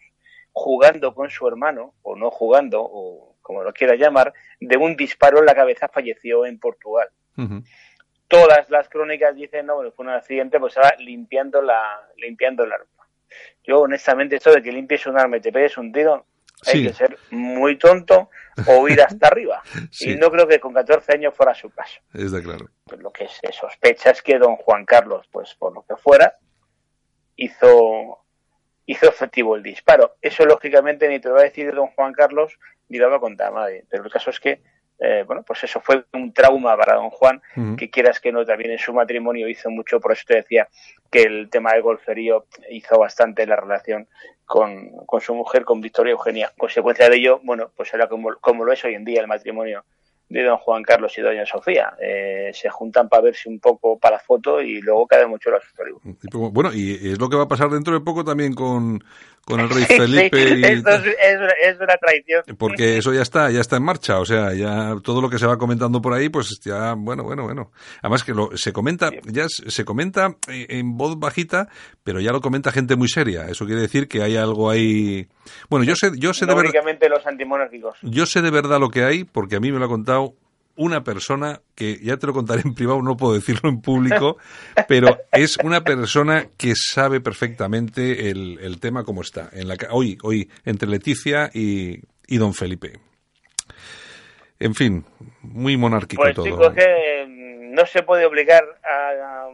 jugando 0.53 1.15
con 1.15 1.31
su 1.31 1.47
hermano, 1.49 1.95
o 2.03 2.17
no 2.17 2.31
jugando, 2.31 2.81
o 2.83 3.30
como 3.43 3.63
lo 3.63 3.73
quiera 3.73 3.95
llamar, 3.95 4.33
de 4.61 4.77
un 4.77 4.97
disparo 4.97 5.39
en 5.39 5.47
la 5.47 5.55
cabeza 5.55 5.89
falleció 5.89 6.47
en 6.47 6.59
Portugal. 6.59 7.09
Todas 8.29 8.71
las 8.71 8.89
crónicas 8.89 9.35
dicen, 9.35 9.67
no, 9.67 9.77
bueno, 9.77 9.93
fue 9.93 10.05
un 10.05 10.13
accidente, 10.13 10.61
pues 10.61 10.77
estaba 10.77 10.95
limpiando 10.99 11.63
la, 11.63 11.83
limpiando 12.17 12.65
el 12.65 12.73
arma. 12.73 13.09
Yo, 13.65 13.81
honestamente, 13.81 14.37
esto 14.37 14.53
de 14.53 14.63
que 14.63 14.73
limpies 14.73 15.07
un 15.07 15.19
arma 15.19 15.39
y 15.39 15.41
te 15.41 15.53
pegues 15.53 15.79
un 15.79 15.93
tiro, 15.93 16.27
hay 16.67 16.87
que 16.87 16.93
ser 16.93 17.19
muy 17.31 17.79
tonto 17.79 18.31
o 18.67 18.89
ir 18.89 19.01
hasta 19.01 19.29
arriba. 19.29 19.63
Sí. 19.91 20.13
Y 20.13 20.17
no 20.17 20.31
creo 20.31 20.47
que 20.47 20.61
con 20.61 20.73
14 20.73 21.15
años 21.15 21.35
fuera 21.35 21.55
su 21.55 21.71
caso. 21.71 22.01
Está 22.15 22.41
claro. 22.41 22.69
Pues 22.85 23.01
lo 23.01 23.11
que 23.11 23.27
se 23.27 23.53
sospecha 23.53 24.11
es 24.11 24.23
que 24.23 24.39
don 24.39 24.57
Juan 24.57 24.85
Carlos, 24.85 25.27
pues 25.33 25.55
por 25.55 25.75
lo 25.75 25.83
que 25.83 25.97
fuera, 25.97 26.39
hizo, 27.37 28.25
hizo 28.87 29.09
efectivo 29.09 29.57
el 29.57 29.63
disparo. 29.63 30.17
Eso, 30.21 30.45
lógicamente, 30.45 31.09
ni 31.09 31.19
te 31.19 31.29
lo 31.29 31.35
va 31.35 31.41
a 31.41 31.45
decir 31.45 31.75
don 31.75 31.89
Juan 31.89 32.13
Carlos, 32.13 32.59
ni 32.91 32.99
lo 32.99 33.09
va 33.09 33.17
a 33.17 33.21
contar 33.21 33.53
nadie. 33.53 33.85
Pero 33.89 34.05
el 34.05 34.11
caso 34.11 34.29
es 34.29 34.39
que, 34.39 34.61
eh, 34.99 35.25
bueno, 35.27 35.43
pues 35.47 35.65
eso 35.65 35.81
fue 35.81 36.05
un 36.13 36.33
trauma 36.35 36.77
para 36.77 36.97
don 36.97 37.09
Juan, 37.09 37.41
que 37.77 37.89
quieras 37.89 38.21
que 38.21 38.31
no, 38.33 38.45
también 38.45 38.73
en 38.73 38.79
su 38.79 38.93
matrimonio 38.93 39.49
hizo 39.49 39.71
mucho, 39.71 39.99
por 39.99 40.13
eso 40.13 40.25
te 40.27 40.35
decía 40.37 40.69
que 41.11 41.23
el 41.23 41.49
tema 41.49 41.73
del 41.73 41.83
golferío 41.83 42.45
hizo 42.71 42.99
bastante 42.99 43.47
la 43.47 43.57
relación 43.57 44.07
con, 44.45 44.91
con 45.07 45.21
su 45.23 45.35
mujer, 45.35 45.65
con 45.65 45.81
Victoria 45.81 46.11
Eugenia. 46.13 46.53
Consecuencia 46.59 47.09
de 47.09 47.17
ello, 47.17 47.41
bueno, 47.45 47.71
pues 47.75 47.95
era 47.95 48.09
como, 48.09 48.35
como 48.41 48.65
lo 48.65 48.73
es 48.73 48.85
hoy 48.85 48.95
en 48.95 49.05
día 49.05 49.21
el 49.21 49.27
matrimonio 49.29 49.85
de 50.29 50.45
don 50.45 50.59
Juan 50.59 50.85
Carlos 50.85 51.17
y 51.19 51.23
doña 51.23 51.45
Sofía. 51.45 51.95
Eh, 52.01 52.51
se 52.55 52.69
juntan 52.69 53.09
para 53.09 53.23
verse 53.23 53.49
un 53.49 53.59
poco 53.59 53.99
para 53.99 54.17
la 54.17 54.23
foto 54.23 54.61
y 54.63 54.81
luego 54.81 55.07
cada 55.09 55.27
mucho 55.27 55.51
la 55.51 55.59
poco- 56.31 56.51
Bueno, 56.53 56.71
y 56.73 56.95
es 57.13 57.19
lo 57.19 57.29
que 57.29 57.37
va 57.37 57.45
a 57.45 57.49
pasar 57.49 57.69
dentro 57.71 57.95
de 57.95 58.01
poco 58.01 58.25
también 58.25 58.55
con, 58.55 59.03
con 59.45 59.61
el 59.61 59.69
rey 59.69 59.85
Sí, 59.89 59.97
Felipe. 59.97 60.39
y- 60.59 60.65
esto 60.65 60.91
es, 60.91 61.05
es 61.07 61.37
una- 61.39 61.53
es 61.63 61.77
una 61.81 61.97
traición. 61.97 62.43
Porque 62.57 62.99
eso 62.99 63.13
ya 63.13 63.23
está, 63.23 63.51
ya 63.51 63.61
está 63.61 63.77
en 63.77 63.83
marcha, 63.83 64.19
o 64.21 64.25
sea, 64.25 64.53
ya 64.55 64.95
todo 65.03 65.21
lo 65.21 65.29
que 65.31 65.39
se 65.39 65.47
va 65.47 65.59
comentando 65.59 66.01
por 66.01 66.13
ahí, 66.15 66.29
pues 66.29 66.61
ya, 66.61 66.95
bueno, 66.95 67.25
bueno, 67.25 67.45
bueno. 67.45 67.73
Además 68.03 68.23
que 68.25 68.33
lo, 68.35 68.57
se 68.57 68.73
comenta, 68.73 69.11
ya 69.25 69.47
se 69.49 69.85
comenta 69.85 70.37
en 70.49 70.97
voz 70.97 71.19
bajita, 71.19 71.69
pero 72.05 72.21
ya 72.21 72.33
lo 72.33 72.41
comenta 72.41 72.71
gente 72.73 72.97
muy 72.97 73.09
seria. 73.09 73.47
Eso 73.49 73.67
quiere 73.67 73.81
decir 73.81 74.07
que 74.09 74.23
hay 74.23 74.37
algo 74.37 74.71
ahí. 74.71 75.27
Bueno, 75.69 75.85
yo 75.85 75.97
sé, 75.97 76.11
yo 76.17 76.33
sé 76.33 76.47
no 76.47 76.55
de 76.55 76.63
verdad, 76.63 77.09
los 77.11 77.27
antimonárquicos. 77.27 77.97
yo 78.03 78.27
sé 78.27 78.43
de 78.43 78.51
verdad 78.51 78.79
lo 78.79 78.91
que 78.91 79.05
hay, 79.05 79.25
porque 79.25 79.57
a 79.57 79.61
mí 79.61 79.73
me 79.73 79.79
lo 79.79 79.87
ha 79.87 79.89
contado 79.89 80.35
una 80.81 81.05
persona 81.05 81.61
que 81.75 81.99
ya 82.03 82.17
te 82.17 82.27
lo 82.27 82.33
contaré 82.33 82.63
en 82.65 82.73
privado, 82.75 83.03
no 83.03 83.15
puedo 83.15 83.35
decirlo 83.35 83.69
en 83.69 83.83
público, 83.83 84.39
pero 84.89 85.19
es 85.31 85.59
una 85.63 85.83
persona 85.85 86.49
que 86.57 86.73
sabe 86.75 87.21
perfectamente 87.21 88.31
el, 88.31 88.59
el 88.63 88.81
tema 88.81 89.05
como 89.05 89.21
está. 89.21 89.51
En 89.53 89.69
la, 89.69 89.77
hoy, 89.91 90.17
hoy, 90.23 90.49
entre 90.65 90.89
Leticia 90.89 91.51
y, 91.53 92.01
y 92.27 92.39
don 92.39 92.55
Felipe. 92.55 92.95
En 94.59 94.75
fin, 94.75 95.05
muy 95.43 95.77
monárquico 95.77 96.23
Pues 96.23 96.35
todo. 96.35 96.45
chicos, 96.45 96.73
que 96.75 97.27
no 97.71 97.87
se 97.87 98.03
puede 98.03 98.25
obligar 98.27 98.63
a, 98.85 99.47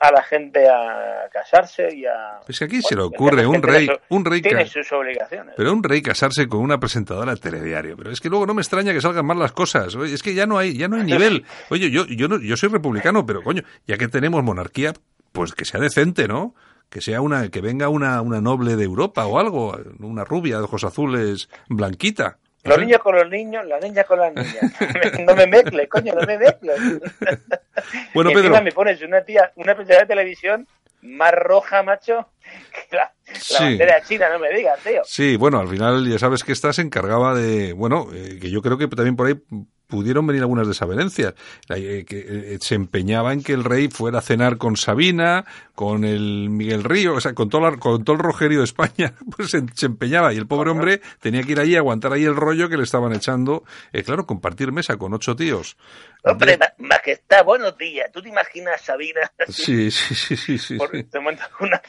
a 0.00 0.12
la 0.12 0.22
gente 0.22 0.68
a 0.68 1.28
casarse 1.32 1.94
y 1.94 2.04
a... 2.06 2.40
Es 2.48 2.58
que 2.58 2.64
aquí 2.66 2.82
se 2.82 2.96
le 2.96 3.02
ocurre 3.02 3.46
un 3.46 3.62
rey, 3.62 3.86
su- 3.86 3.98
un 4.14 4.24
rey 4.24 4.40
Tiene 4.42 4.66
sus 4.66 4.90
obligaciones. 4.92 5.54
Pero 5.56 5.72
un 5.72 5.82
rey 5.82 6.02
casarse 6.02 6.46
con 6.48 6.60
una 6.60 6.78
presentadora 6.78 7.34
de 7.34 7.40
telediario. 7.40 7.96
Pero 7.96 8.10
es 8.10 8.20
que 8.20 8.28
luego 8.28 8.46
no 8.46 8.54
me 8.54 8.62
extraña 8.62 8.92
que 8.92 9.00
salgan 9.00 9.26
mal 9.26 9.38
las 9.38 9.52
cosas. 9.52 9.94
Oye, 9.94 10.14
es 10.14 10.22
que 10.22 10.34
ya 10.34 10.46
no 10.46 10.58
hay, 10.58 10.76
ya 10.76 10.88
no 10.88 10.96
hay 10.96 11.02
nivel. 11.04 11.44
Oye, 11.70 11.90
yo, 11.90 12.06
yo, 12.06 12.28
no, 12.28 12.38
yo 12.40 12.56
soy 12.56 12.68
republicano, 12.70 13.24
pero 13.24 13.42
coño, 13.42 13.62
ya 13.86 13.96
que 13.96 14.08
tenemos 14.08 14.42
monarquía, 14.42 14.92
pues 15.32 15.52
que 15.54 15.64
sea 15.64 15.80
decente, 15.80 16.26
¿no? 16.28 16.54
Que 16.88 17.00
sea 17.00 17.20
una, 17.20 17.50
que 17.50 17.60
venga 17.60 17.88
una, 17.88 18.20
una 18.20 18.40
noble 18.40 18.74
de 18.74 18.82
Europa 18.82 19.24
o 19.26 19.38
algo, 19.38 19.78
una 20.00 20.24
rubia 20.24 20.56
de 20.58 20.64
ojos 20.64 20.82
azules, 20.82 21.48
blanquita. 21.68 22.38
Los 22.64 22.78
niños 22.78 23.00
con 23.00 23.14
los 23.16 23.28
niños, 23.30 23.66
las 23.66 23.82
niñas 23.82 24.04
con 24.06 24.18
las 24.18 24.34
niñas. 24.34 24.56
no 25.26 25.34
me 25.34 25.46
mezcles, 25.46 25.88
coño, 25.88 26.12
no 26.14 26.26
me 26.26 26.38
mezcles. 26.38 26.78
Bueno, 28.14 28.30
Y 28.30 28.34
encima 28.34 28.50
Pedro. 28.58 28.64
me 28.64 28.72
pones 28.72 29.00
una 29.02 29.22
tía, 29.22 29.50
una 29.56 29.74
presentadora 29.74 30.04
de 30.04 30.08
televisión 30.08 30.66
más 31.02 31.32
roja, 31.32 31.82
macho, 31.82 32.28
que 32.90 32.94
la, 32.96 33.10
la 33.26 33.34
Sí. 33.38 33.54
bandera 33.64 34.02
china, 34.02 34.28
no 34.30 34.38
me 34.38 34.50
digas, 34.52 34.78
tío. 34.84 35.00
Sí, 35.04 35.36
bueno, 35.36 35.58
al 35.60 35.68
final 35.68 36.06
ya 36.06 36.18
sabes 36.18 36.44
que 36.44 36.52
esta 36.52 36.72
se 36.74 36.82
encargaba 36.82 37.34
de, 37.34 37.72
bueno, 37.72 38.08
eh, 38.12 38.38
que 38.40 38.50
yo 38.50 38.60
creo 38.60 38.76
que 38.76 38.86
también 38.88 39.16
por 39.16 39.28
ahí 39.28 39.40
pudieron 39.90 40.26
venir 40.26 40.40
algunas 40.42 40.66
desavenencias, 40.66 41.34
eh, 41.68 42.04
que 42.08 42.54
eh, 42.54 42.58
se 42.60 42.76
empeñaba 42.76 43.32
en 43.34 43.42
que 43.42 43.52
el 43.52 43.64
rey 43.64 43.88
fuera 43.88 44.20
a 44.20 44.22
cenar 44.22 44.56
con 44.56 44.76
Sabina, 44.76 45.44
con 45.74 46.04
el 46.04 46.48
Miguel 46.50 46.84
Río, 46.84 47.14
o 47.14 47.20
sea, 47.20 47.34
con 47.34 47.48
todo, 47.50 47.62
la- 47.70 47.76
con 47.76 48.04
todo 48.04 48.16
el 48.16 48.22
rojerío 48.22 48.58
de 48.60 48.64
España, 48.64 49.14
pues 49.36 49.50
se, 49.50 49.62
se 49.74 49.86
empeñaba. 49.86 50.32
Y 50.32 50.36
el 50.38 50.46
pobre 50.46 50.70
hombre 50.70 51.00
tenía 51.20 51.42
que 51.42 51.52
ir 51.52 51.60
allí 51.60 51.74
a 51.76 51.80
aguantar 51.80 52.12
ahí 52.12 52.24
el 52.24 52.36
rollo 52.36 52.68
que 52.68 52.76
le 52.76 52.84
estaban 52.84 53.12
echando, 53.12 53.64
eh, 53.92 54.02
claro, 54.02 54.24
compartir 54.26 54.72
mesa 54.72 54.96
con 54.96 55.12
ocho 55.12 55.36
tíos. 55.36 55.76
Hombre, 56.22 56.58
ma- 56.58 56.72
majestad, 56.78 57.44
buenos 57.44 57.76
días. 57.78 58.10
¿Tú 58.12 58.20
te 58.20 58.28
imaginas, 58.28 58.80
Sabina? 58.82 59.20
Sí, 59.48 59.90
sí, 59.90 60.36
sí, 60.36 60.78
te 61.10 61.20
montas 61.20 61.48
una, 61.60 61.80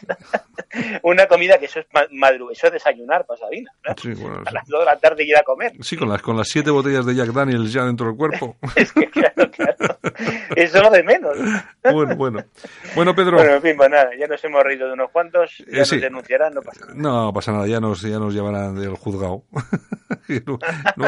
una 1.03 1.25
comida 1.27 1.57
que 1.59 1.65
eso 1.65 1.79
es 1.81 1.85
ma- 1.93 2.07
madru, 2.11 2.49
eso 2.49 2.67
es 2.67 2.73
desayunar 2.73 3.25
para 3.25 3.39
Sabina. 3.41 3.71
A 3.83 4.51
las 4.51 4.67
2 4.67 4.79
de 4.79 4.85
la 4.85 4.97
tarde 4.97 5.23
ir 5.25 5.35
a 5.37 5.43
comer. 5.43 5.73
sí, 5.81 5.97
con 5.97 6.07
las, 6.09 6.21
con 6.21 6.37
las 6.37 6.47
siete 6.47 6.71
botellas 6.71 7.05
de 7.05 7.15
Jack 7.15 7.29
Daniels 7.29 7.73
ya 7.73 7.83
dentro 7.83 8.07
del 8.07 8.15
cuerpo. 8.15 8.55
Es 8.75 8.93
que 8.93 9.09
claro, 9.09 9.51
claro. 9.51 9.97
Eso 10.55 10.77
es 10.77 10.83
lo 10.83 10.89
de 10.89 11.03
menos. 11.03 11.37
bueno, 11.91 12.15
bueno. 12.15 12.43
Bueno, 12.95 13.13
Pedro. 13.15 13.37
Bueno, 13.37 13.55
en 13.55 13.61
fin, 13.61 13.75
pues 13.75 13.89
nada, 13.89 14.09
ya 14.17 14.27
nos 14.27 14.43
hemos 14.43 14.63
reído 14.63 14.87
de 14.87 14.93
unos 14.93 15.11
cuantos, 15.11 15.57
ya 15.59 15.65
Eh, 15.65 15.79
nos 15.79 15.89
denunciarán, 15.91 16.53
no 16.53 16.61
pasa 16.61 16.85
nada. 16.85 16.93
No 16.95 17.33
pasa 17.33 17.51
nada, 17.51 17.67
ya 17.67 17.79
nos, 17.79 18.01
ya 18.01 18.17
nos 18.19 18.33
llevarán 18.33 18.75
del 18.75 18.95
juzgado. 18.95 19.43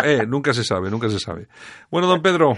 Eh, 0.04 0.26
nunca 0.28 0.54
se 0.54 0.64
sabe, 0.64 0.90
nunca 0.90 1.08
se 1.10 1.20
sabe. 1.20 1.48
Bueno, 1.90 2.08
don 2.08 2.22
Pedro, 2.22 2.58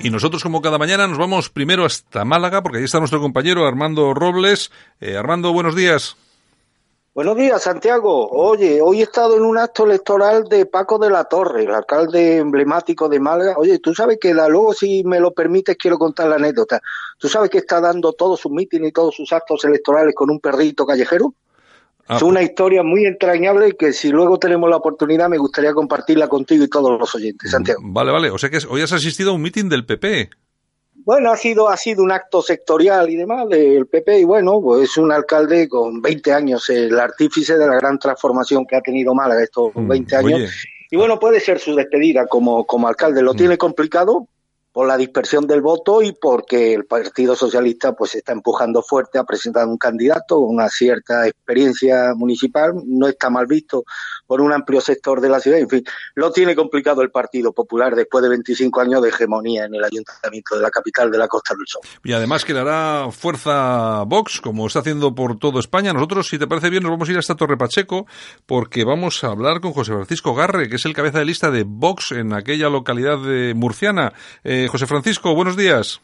Y 0.00 0.10
nosotros, 0.10 0.42
como 0.42 0.60
cada 0.60 0.78
mañana, 0.78 1.06
nos 1.06 1.18
vamos 1.18 1.48
primero 1.48 1.84
hasta 1.84 2.24
Málaga, 2.24 2.62
porque 2.62 2.78
ahí 2.78 2.84
está 2.84 2.98
nuestro 2.98 3.20
compañero 3.20 3.66
Armando 3.66 4.14
Robles. 4.14 4.70
Eh, 5.00 5.16
Armando, 5.16 5.52
buenos 5.52 5.74
días. 5.74 6.16
Buenos 7.16 7.34
días, 7.38 7.62
Santiago. 7.62 8.28
Oye, 8.28 8.82
hoy 8.82 9.00
he 9.00 9.04
estado 9.04 9.38
en 9.38 9.42
un 9.42 9.56
acto 9.56 9.86
electoral 9.86 10.44
de 10.44 10.66
Paco 10.66 10.98
de 10.98 11.08
la 11.08 11.24
Torre, 11.24 11.64
el 11.64 11.74
alcalde 11.74 12.36
emblemático 12.36 13.08
de 13.08 13.18
Málaga. 13.18 13.54
Oye, 13.56 13.78
tú 13.78 13.94
sabes 13.94 14.18
que 14.20 14.34
luego, 14.34 14.74
si 14.74 15.02
me 15.02 15.18
lo 15.18 15.32
permites, 15.32 15.78
quiero 15.78 15.98
contar 15.98 16.28
la 16.28 16.36
anécdota. 16.36 16.82
¿Tú 17.18 17.26
sabes 17.26 17.48
que 17.48 17.56
está 17.56 17.80
dando 17.80 18.12
todos 18.12 18.38
sus 18.38 18.52
mítines 18.52 18.90
y 18.90 18.92
todos 18.92 19.14
sus 19.14 19.32
actos 19.32 19.64
electorales 19.64 20.14
con 20.14 20.28
un 20.28 20.40
perrito 20.40 20.84
callejero? 20.84 21.32
Ah, 22.08 22.16
es 22.16 22.22
una 22.22 22.42
historia 22.42 22.82
muy 22.82 23.04
entrañable 23.04 23.72
que 23.76 23.92
si 23.92 24.10
luego 24.10 24.38
tenemos 24.38 24.70
la 24.70 24.76
oportunidad 24.76 25.28
me 25.28 25.38
gustaría 25.38 25.72
compartirla 25.74 26.28
contigo 26.28 26.64
y 26.64 26.68
todos 26.68 26.98
los 26.98 27.14
oyentes, 27.14 27.50
Santiago. 27.50 27.80
Vale, 27.84 28.12
vale. 28.12 28.30
O 28.30 28.38
sea 28.38 28.48
que 28.50 28.58
hoy 28.68 28.80
has 28.82 28.92
asistido 28.92 29.30
a 29.30 29.34
un 29.34 29.42
mitin 29.42 29.68
del 29.68 29.84
PP. 29.84 30.30
Bueno, 31.04 31.30
ha 31.30 31.36
sido, 31.36 31.68
ha 31.68 31.76
sido 31.76 32.02
un 32.02 32.10
acto 32.10 32.42
sectorial 32.42 33.08
y 33.10 33.16
demás 33.16 33.48
del 33.48 33.86
PP 33.86 34.20
y 34.20 34.24
bueno, 34.24 34.60
pues 34.60 34.90
es 34.90 34.96
un 34.96 35.12
alcalde 35.12 35.68
con 35.68 36.00
20 36.02 36.32
años, 36.32 36.68
el 36.70 36.98
artífice 36.98 37.56
de 37.58 37.66
la 37.66 37.74
gran 37.76 37.98
transformación 37.98 38.66
que 38.66 38.76
ha 38.76 38.80
tenido 38.80 39.14
Málaga 39.14 39.42
estos 39.42 39.70
Mm, 39.74 39.88
20 39.88 40.16
años. 40.16 40.32
oye. 40.34 40.48
Y 40.90 40.96
bueno, 40.96 41.18
puede 41.18 41.40
ser 41.40 41.58
su 41.58 41.74
despedida 41.74 42.26
como, 42.26 42.64
como 42.64 42.86
alcalde. 42.88 43.22
Lo 43.22 43.34
Mm. 43.34 43.36
tiene 43.36 43.58
complicado 43.58 44.28
por 44.76 44.86
la 44.86 44.98
dispersión 44.98 45.46
del 45.46 45.62
voto 45.62 46.02
y 46.02 46.12
porque 46.12 46.74
el 46.74 46.84
Partido 46.84 47.34
Socialista 47.34 47.94
pues 47.94 48.14
está 48.14 48.32
empujando 48.32 48.82
fuerte 48.82 49.16
a 49.18 49.24
presentar 49.24 49.66
un 49.66 49.78
candidato 49.78 50.38
con 50.38 50.50
una 50.50 50.68
cierta 50.68 51.26
experiencia 51.26 52.12
municipal, 52.14 52.74
no 52.84 53.08
está 53.08 53.30
mal 53.30 53.46
visto 53.46 53.86
por 54.26 54.40
un 54.40 54.52
amplio 54.52 54.80
sector 54.80 55.20
de 55.20 55.28
la 55.28 55.40
ciudad, 55.40 55.58
en 55.58 55.68
fin, 55.68 55.84
lo 56.14 56.32
tiene 56.32 56.54
complicado 56.54 57.02
el 57.02 57.10
Partido 57.10 57.52
Popular 57.52 57.94
después 57.94 58.22
de 58.22 58.28
25 58.30 58.80
años 58.80 59.02
de 59.02 59.08
hegemonía 59.08 59.64
en 59.64 59.74
el 59.74 59.84
ayuntamiento 59.84 60.56
de 60.56 60.62
la 60.62 60.70
capital 60.70 61.10
de 61.10 61.18
la 61.18 61.28
Costa 61.28 61.54
del 61.54 61.66
Sol. 61.66 61.82
Y 62.04 62.12
además 62.12 62.44
que 62.44 62.54
le 62.54 62.60
hará 62.60 63.10
fuerza 63.10 64.02
Vox, 64.04 64.40
como 64.40 64.66
está 64.66 64.80
haciendo 64.80 65.14
por 65.14 65.38
toda 65.38 65.60
España. 65.60 65.92
Nosotros, 65.92 66.28
si 66.28 66.38
te 66.38 66.46
parece 66.46 66.70
bien, 66.70 66.82
nos 66.82 66.92
vamos 66.92 67.08
a 67.08 67.12
ir 67.12 67.18
hasta 67.18 67.34
Torre 67.34 67.56
Pacheco, 67.56 68.06
porque 68.46 68.84
vamos 68.84 69.22
a 69.24 69.28
hablar 69.28 69.60
con 69.60 69.72
José 69.72 69.92
Francisco 69.92 70.34
Garre, 70.34 70.68
que 70.68 70.76
es 70.76 70.84
el 70.84 70.94
cabeza 70.94 71.18
de 71.18 71.24
lista 71.24 71.50
de 71.50 71.64
Vox 71.66 72.12
en 72.12 72.32
aquella 72.32 72.68
localidad 72.68 73.18
de 73.18 73.54
murciana. 73.54 74.12
Eh, 74.44 74.68
José 74.70 74.86
Francisco, 74.86 75.34
buenos 75.34 75.56
días. 75.56 76.00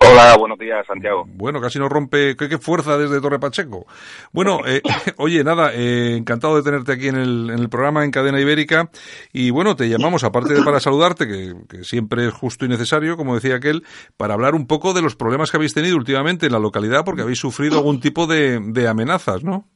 Hola, 0.00 0.36
buenos 0.36 0.58
días, 0.58 0.84
Santiago. 0.86 1.24
Bueno, 1.28 1.60
casi 1.60 1.78
nos 1.78 1.88
rompe, 1.88 2.36
qué, 2.36 2.48
qué 2.48 2.58
fuerza 2.58 2.98
desde 2.98 3.20
Torre 3.20 3.38
Pacheco. 3.38 3.86
Bueno, 4.32 4.58
eh, 4.66 4.82
oye, 5.18 5.44
nada, 5.44 5.72
eh, 5.72 6.16
encantado 6.16 6.56
de 6.56 6.62
tenerte 6.62 6.92
aquí 6.92 7.06
en 7.08 7.14
el, 7.16 7.50
en 7.50 7.58
el 7.60 7.68
programa 7.68 8.04
en 8.04 8.10
Cadena 8.10 8.40
Ibérica. 8.40 8.90
Y 9.32 9.50
bueno, 9.50 9.76
te 9.76 9.88
llamamos, 9.88 10.24
aparte 10.24 10.52
de 10.54 10.62
para 10.64 10.80
saludarte, 10.80 11.28
que, 11.28 11.54
que 11.68 11.84
siempre 11.84 12.26
es 12.26 12.34
justo 12.34 12.64
y 12.64 12.68
necesario, 12.68 13.16
como 13.16 13.36
decía 13.36 13.54
aquel, 13.54 13.84
para 14.16 14.34
hablar 14.34 14.54
un 14.56 14.66
poco 14.66 14.94
de 14.94 15.02
los 15.02 15.14
problemas 15.14 15.50
que 15.52 15.58
habéis 15.58 15.74
tenido 15.74 15.96
últimamente 15.96 16.46
en 16.46 16.52
la 16.52 16.58
localidad, 16.58 17.04
porque 17.04 17.22
habéis 17.22 17.38
sufrido 17.38 17.78
algún 17.78 18.00
tipo 18.00 18.26
de, 18.26 18.58
de 18.60 18.88
amenazas, 18.88 19.44
¿no? 19.44 19.68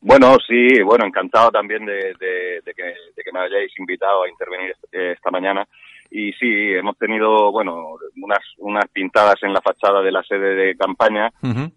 Bueno, 0.00 0.36
sí, 0.46 0.80
bueno, 0.84 1.06
encantado 1.06 1.50
también 1.50 1.84
de, 1.84 2.14
de- 2.20 2.60
de 2.64 2.74
que, 2.74 2.82
de 2.84 3.22
que 3.24 3.32
me 3.32 3.40
hayáis 3.40 3.72
invitado 3.78 4.22
a 4.22 4.28
intervenir 4.28 4.72
eh, 4.92 5.12
esta 5.16 5.30
mañana. 5.30 5.66
Y 6.10 6.32
sí, 6.32 6.46
hemos 6.74 6.96
tenido, 6.96 7.52
bueno, 7.52 7.96
unas, 8.22 8.38
unas 8.58 8.88
pintadas 8.90 9.36
en 9.42 9.52
la 9.52 9.60
fachada 9.60 10.00
de 10.00 10.10
la 10.12 10.22
sede 10.22 10.54
de 10.54 10.76
campaña 10.76 11.30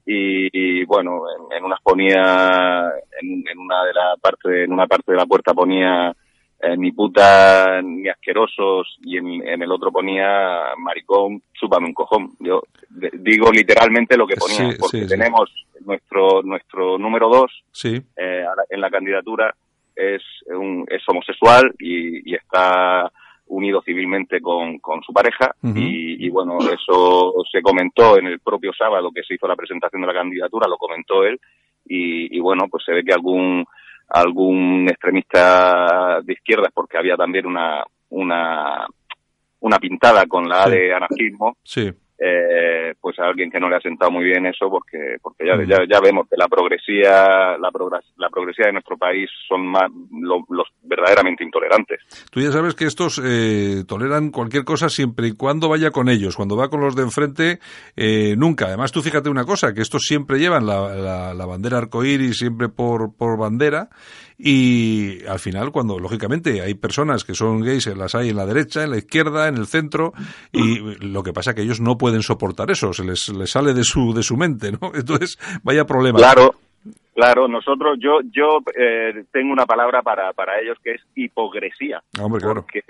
y, 0.06 0.48
y, 0.54 0.86
bueno, 0.86 1.24
en, 1.52 1.58
en 1.58 1.64
unas 1.66 1.82
ponía, 1.82 2.90
en, 3.22 3.44
en 3.48 3.58
una 3.60 3.84
de 3.86 3.94
la 3.94 4.16
parte, 4.22 4.64
en 4.64 4.72
una 4.72 4.88
parte 4.88 5.12
de 5.12 5.18
la 5.18 5.26
puerta 5.26 5.54
ponía 5.54 6.16
eh, 6.62 6.78
ni 6.78 6.92
puta 6.92 7.82
ni 7.82 8.08
asquerosos 8.08 8.98
y 9.02 9.18
en, 9.18 9.48
en 9.48 9.62
el 9.64 9.72
otro 9.72 9.92
ponía 9.92 10.76
maricón, 10.78 11.42
chúpame 11.54 11.88
un 11.88 11.94
cojón. 11.94 12.30
Yo 12.40 12.62
de- 12.90 13.12
digo 13.14 13.52
literalmente 13.52 14.16
lo 14.16 14.28
que 14.28 14.36
ponía, 14.38 14.72
Sí, 14.72 14.78
porque 14.80 14.98
sí, 15.00 15.04
sí. 15.04 15.10
tenemos 15.10 15.52
nuestro 15.86 16.42
nuestro 16.44 16.98
número 17.00 17.28
dos 17.30 17.64
Sí. 17.72 18.00
eh, 18.16 18.46
en 18.70 18.80
la 18.82 18.90
candidatura 18.92 19.54
es 19.96 20.22
un 20.48 20.86
es 20.90 21.02
homosexual 21.08 21.74
y, 21.80 22.32
y 22.32 22.36
está 22.36 23.12
unido 23.52 23.82
civilmente 23.84 24.40
con, 24.40 24.80
con 24.80 25.02
su 25.04 25.12
pareja 25.14 25.54
y, 25.62 26.26
y, 26.26 26.30
bueno 26.30 26.58
eso 26.60 27.34
se 27.52 27.62
comentó 27.62 28.18
en 28.18 28.28
el 28.28 28.40
propio 28.40 28.72
sábado 28.74 29.12
que 29.14 29.24
se 29.24 29.34
hizo 29.36 29.48
la 29.48 29.56
presentación 29.58 30.02
de 30.02 30.08
la 30.08 30.14
candidatura 30.14 30.68
lo 30.70 30.78
comentó 30.78 31.24
él 31.26 31.38
y, 31.86 32.36
y 32.36 32.40
bueno 32.40 32.68
pues 32.70 32.84
se 32.86 32.94
ve 32.94 33.04
que 33.04 33.14
algún 33.14 33.66
algún 34.08 34.88
extremista 34.90 36.22
de 36.24 36.34
izquierdas 36.34 36.72
porque 36.74 36.98
había 36.98 37.16
también 37.18 37.46
una 37.46 37.84
una 38.10 38.86
una 39.60 39.80
pintada 39.80 40.26
con 40.28 40.48
la 40.48 40.64
A 40.64 40.66
Sí. 40.68 40.72
de 40.72 40.94
anarquismo 40.94 41.58
Sí. 41.64 41.92
Eh, 42.24 42.94
pues 43.02 43.18
a 43.20 43.24
alguien 43.26 43.50
que 43.50 43.60
no 43.60 43.68
le 43.68 43.78
ha 43.78 43.82
sentado 43.82 44.12
muy 44.12 44.24
bien 44.24 44.46
eso 44.46 44.70
porque 44.70 45.16
porque 45.22 45.46
ya, 45.48 45.56
ya, 45.66 45.80
ya 45.90 46.00
vemos 46.00 46.28
que 46.30 46.38
la 46.38 46.48
progresía 46.48 47.58
la, 47.58 47.70
progres- 47.72 48.06
la 48.18 48.30
progresía 48.30 48.68
de 48.68 48.74
nuestro 48.74 48.96
país 48.98 49.30
son 49.48 49.66
más 49.66 49.90
lo- 50.12 50.46
los 50.50 50.68
verdaderamente 50.84 51.44
intolerantes 51.44 52.00
Tú 52.32 52.40
ya 52.42 52.52
sabes 52.52 52.76
que 52.76 52.86
estos 52.86 53.20
eh, 53.26 53.84
toleran 53.88 54.30
cualquier 54.32 54.64
cosa 54.66 54.88
siempre 54.90 55.28
y 55.28 55.32
cuando 55.36 55.68
vaya 55.70 55.92
con 55.92 56.10
ellos. 56.10 56.36
Cuando 56.36 56.56
va 56.56 56.70
con 56.70 56.82
los 56.82 56.96
de 56.96 57.04
enfrente, 57.04 57.60
eh, 57.96 58.36
nunca. 58.38 58.66
Además, 58.68 58.92
tú 58.92 59.02
fíjate 59.02 59.30
una 59.30 59.44
cosa, 59.46 59.74
que 59.74 59.82
estos 59.82 60.04
siempre 60.04 60.38
llevan 60.40 60.66
la, 60.66 60.96
la, 60.96 61.34
la 61.34 61.46
bandera 61.46 61.78
arcoíris 61.80 62.38
siempre 62.38 62.70
por, 62.70 63.16
por 63.18 63.38
bandera 63.38 63.90
y 64.44 65.26
al 65.28 65.40
final, 65.40 65.72
cuando 65.72 66.00
lógicamente 66.00 66.62
hay 66.62 66.74
personas 66.74 67.24
que 67.24 67.34
son 67.36 67.62
gays, 67.62 67.88
las 67.96 68.16
hay 68.16 68.30
en 68.30 68.38
la 68.38 68.46
derecha, 68.46 68.84
en 68.84 68.92
la 68.92 68.98
izquierda, 68.98 69.48
en 69.48 69.58
el 69.58 69.68
centro 69.68 70.14
y 70.52 70.80
lo 71.06 71.22
que 71.24 71.34
pasa 71.34 71.52
es 71.52 71.56
que 71.56 71.62
ellos 71.62 71.80
no 71.80 71.98
pueden 71.98 72.22
soportar 72.24 72.72
eso, 72.72 72.92
se 72.94 73.04
les, 73.04 73.30
les 73.30 73.52
sale 73.52 73.74
de 73.74 73.84
su, 73.84 74.14
de 74.14 74.24
su 74.24 74.38
mente, 74.38 74.72
¿no? 74.72 74.92
Entonces, 74.96 75.38
vaya 75.64 75.86
problema. 75.86 76.18
claro 76.18 76.56
claro 77.14 77.48
nosotros 77.48 77.98
yo 78.00 78.20
yo 78.32 78.60
eh, 78.76 79.26
tengo 79.32 79.52
una 79.52 79.66
palabra 79.66 80.02
para 80.02 80.32
para 80.34 80.60
ellos 80.62 80.78
que 80.84 80.92
es 80.94 81.02
hipocresía 81.16 82.02
Ah, 82.18 82.24
Hombre, 82.24 82.42
claro. 82.42 82.62
porque 82.62 82.82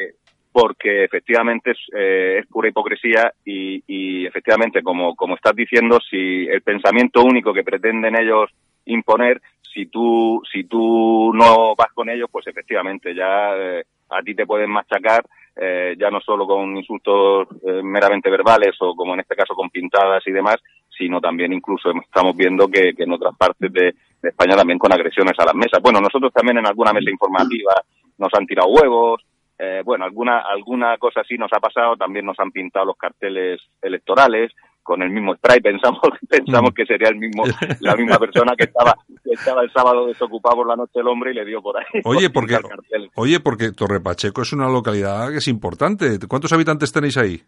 porque 0.53 1.05
efectivamente 1.05 1.71
es, 1.71 1.77
eh, 1.97 2.39
es 2.39 2.47
pura 2.47 2.69
hipocresía 2.69 3.33
y, 3.43 3.83
y 3.87 4.25
efectivamente 4.25 4.83
como 4.83 5.15
como 5.15 5.35
estás 5.35 5.55
diciendo 5.55 5.97
si 6.09 6.45
el 6.47 6.61
pensamiento 6.61 7.23
único 7.23 7.51
que 7.53 7.63
pretenden 7.63 8.15
ellos 8.15 8.49
imponer 8.85 9.41
si 9.73 9.87
tú 9.87 10.41
si 10.51 10.65
tú 10.65 11.31
no 11.33 11.75
vas 11.75 11.91
con 11.93 12.09
ellos 12.09 12.29
pues 12.31 12.47
efectivamente 12.47 13.13
ya 13.15 13.55
eh, 13.55 13.83
a 14.09 14.21
ti 14.21 14.35
te 14.35 14.45
pueden 14.45 14.69
machacar 14.69 15.23
eh, 15.55 15.95
ya 15.97 16.09
no 16.09 16.19
solo 16.21 16.47
con 16.47 16.75
insultos 16.77 17.47
eh, 17.67 17.81
meramente 17.83 18.29
verbales 18.29 18.75
o 18.79 18.95
como 18.95 19.13
en 19.13 19.21
este 19.21 19.35
caso 19.35 19.53
con 19.55 19.69
pintadas 19.69 20.25
y 20.27 20.31
demás 20.31 20.57
sino 20.89 21.19
también 21.19 21.53
incluso 21.53 21.91
estamos 21.91 22.35
viendo 22.35 22.67
que, 22.67 22.93
que 22.93 23.03
en 23.03 23.13
otras 23.13 23.35
partes 23.37 23.71
de, 23.71 23.93
de 24.21 24.29
España 24.29 24.55
también 24.55 24.79
con 24.79 24.93
agresiones 24.93 25.33
a 25.39 25.45
las 25.45 25.55
mesas. 25.55 25.81
Bueno 25.81 25.99
nosotros 25.99 26.31
también 26.33 26.57
en 26.57 26.67
alguna 26.67 26.93
mesa 26.93 27.09
informativa 27.09 27.73
nos 28.17 28.33
han 28.33 28.45
tirado 28.45 28.69
huevos 28.69 29.21
eh, 29.63 29.83
bueno, 29.85 30.05
alguna, 30.05 30.39
alguna 30.39 30.97
cosa 30.97 31.21
así 31.21 31.37
nos 31.37 31.53
ha 31.53 31.59
pasado, 31.59 31.95
también 31.95 32.25
nos 32.25 32.39
han 32.39 32.51
pintado 32.51 32.83
los 32.83 32.97
carteles 32.97 33.61
electorales 33.79 34.51
con 34.83 35.01
el 35.03 35.09
mismo 35.11 35.35
spray, 35.35 35.59
pensamos, 35.61 35.99
pensamos 36.29 36.71
Mm. 36.71 36.73
que 36.73 36.85
sería 36.85 37.09
el 37.09 37.17
mismo, 37.17 37.43
la 37.81 37.95
misma 37.95 38.17
persona 38.17 38.53
que 38.57 38.65
estaba, 38.65 38.95
que 39.23 39.31
estaba 39.31 39.61
el 39.63 39.71
sábado 39.71 40.07
desocupado 40.07 40.57
por 40.57 40.67
la 40.67 40.75
noche 40.75 40.99
el 40.99 41.07
hombre 41.07 41.31
y 41.31 41.35
le 41.35 41.45
dio 41.45 41.61
por 41.61 41.77
ahí. 41.77 42.01
Oye, 42.03 42.29
por 42.29 42.41
porque, 42.47 42.57
oye, 43.15 43.39
porque 43.39 43.71
Torre 43.71 43.99
Pacheco 44.01 44.41
es 44.41 44.53
una 44.53 44.67
localidad 44.67 45.29
que 45.29 45.37
es 45.37 45.47
importante. 45.47 46.17
¿Cuántos 46.27 46.51
habitantes 46.53 46.91
tenéis 46.91 47.17
ahí? 47.17 47.41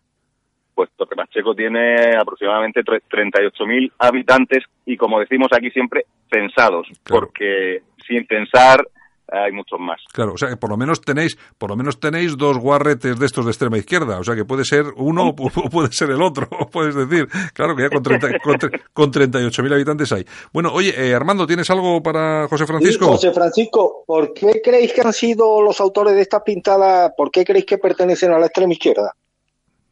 Pues 0.76 0.90
Torre 0.96 1.16
Pacheco 1.16 1.54
tiene 1.56 2.16
aproximadamente 2.20 2.82
tre- 2.84 3.02
38.000 3.10 3.92
habitantes 4.00 4.64
y 4.86 4.98
como 4.98 5.20
decimos 5.20 5.48
aquí 5.56 5.70
siempre, 5.72 6.06
pensados, 6.30 6.88
Claro. 7.04 7.28
porque 7.28 7.82
sin 8.08 8.26
pensar 8.26 8.82
eh, 8.82 8.88
hay 9.32 9.52
muchos 9.52 9.80
más. 9.80 10.00
Claro, 10.12 10.34
o 10.34 10.38
sea 10.38 10.50
que 10.50 10.58
por 10.58 10.70
lo 10.70 10.78
menos 10.78 11.02
tenéis, 11.02 11.38
por 11.58 11.70
lo 11.70 11.76
menos 11.76 12.00
tenéis 12.00 12.38
dos 12.38 12.58
guarretes 12.58 13.18
de 13.20 13.26
estos 13.26 13.46
de 13.46 13.52
extrema 13.52 13.78
izquierda, 13.78 14.20
o 14.20 14.24
sea 14.24 14.36
que 14.36 14.46
puede 14.46 14.66
ser 14.66 14.86
uno 14.98 15.30
o 15.30 15.36
pu- 15.36 15.70
puede 15.72 15.92
ser 15.92 16.10
el 16.12 16.22
otro, 16.22 16.48
puedes 16.72 16.94
decir. 16.96 17.28
Claro 17.54 17.76
que 17.76 17.84
ya 17.84 17.90
con, 17.90 18.04
30 18.04 18.40
con, 18.40 18.56
tre- 18.56 18.82
con 18.94 19.12
38.000 19.12 19.74
habitantes 19.74 20.12
hay. 20.12 20.26
Bueno, 20.52 20.72
oye, 20.74 20.94
eh, 20.96 21.16
Armando, 21.16 21.48
¿tienes 21.48 21.70
algo 21.70 22.02
para 22.04 22.48
José 22.48 22.66
Francisco? 22.66 23.06
Sí, 23.06 23.12
José 23.12 23.32
Francisco, 23.32 24.04
¿por 24.06 24.34
qué 24.34 24.62
creéis 24.64 24.94
que 24.94 25.02
han 25.02 25.14
sido 25.14 25.62
los 25.62 25.80
autores 25.82 26.14
de 26.16 26.22
estas 26.22 26.42
pintadas? 26.44 27.12
¿Por 27.16 27.32
qué 27.32 27.44
creéis 27.46 27.66
que 27.66 27.78
pertenecen 27.78 28.32
a 28.32 28.40
la 28.40 28.46
extrema 28.48 28.74
izquierda? 28.74 29.14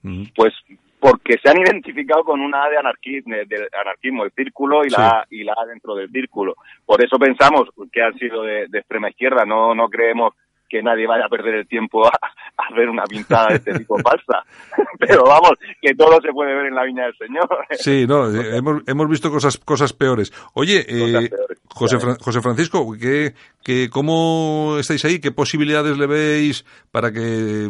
Mm, 0.04 0.24
Pues 0.36 0.54
porque 1.02 1.40
se 1.42 1.50
han 1.50 1.58
identificado 1.58 2.24
con 2.24 2.42
una 2.42 2.64
A 2.64 2.70
de 2.70 2.78
anarquismo, 2.78 3.36
del 3.36 3.68
anarquismo, 3.74 4.24
el 4.24 4.32
círculo 4.34 4.86
y 4.86 4.90
la, 4.90 5.10
A, 5.10 5.26
y 5.32 5.44
la 5.44 5.56
A 5.60 5.66
dentro 5.66 5.96
del 5.96 6.12
círculo. 6.12 6.54
Por 6.86 7.04
eso 7.04 7.18
pensamos 7.18 7.70
que 7.92 8.04
han 8.04 8.14
sido 8.20 8.44
de, 8.44 8.68
de 8.68 8.80
extrema 8.80 9.10
izquierda. 9.10 9.44
No, 9.44 9.74
no 9.74 9.90
creemos 9.90 10.36
que 10.72 10.82
nadie 10.82 11.06
vaya 11.06 11.26
a 11.26 11.30
perder 11.30 11.56
el 11.56 11.68
tiempo 11.68 12.08
a, 12.08 12.12
a 12.58 12.74
ver 12.76 12.88
una 12.90 13.04
pintada 13.04 13.50
de 13.50 13.56
este 13.56 13.74
tipo 13.80 13.98
falsa. 14.00 14.44
Pero 15.00 15.24
vamos, 15.26 15.52
que 15.82 15.94
todo 15.96 16.20
se 16.22 16.32
puede 16.32 16.56
ver 16.56 16.68
en 16.68 16.76
la 16.76 16.86
viña 16.86 17.04
del 17.06 17.18
Señor. 17.18 17.48
Sí, 17.72 18.06
no, 18.08 18.30
eh, 18.34 18.56
hemos, 18.58 18.82
hemos 18.88 19.10
visto 19.10 19.30
cosas, 19.30 19.58
cosas 19.58 19.92
peores. 19.94 20.32
Oye, 20.54 20.86
Cosas 20.86 21.24
eh, 21.26 21.30
peores, 21.30 21.60
José. 21.68 22.00
Fra- 22.00 22.18
José 22.22 22.42
Francisco, 22.42 22.88
¿qué, 23.00 23.34
qué, 23.64 23.90
¿cómo 23.92 24.78
estáis 24.80 25.04
ahí? 25.06 25.20
¿Qué 25.20 25.32
posibilidades 25.32 25.98
le 25.98 26.08
veis 26.08 26.66
para 26.92 27.12
que, 27.12 27.68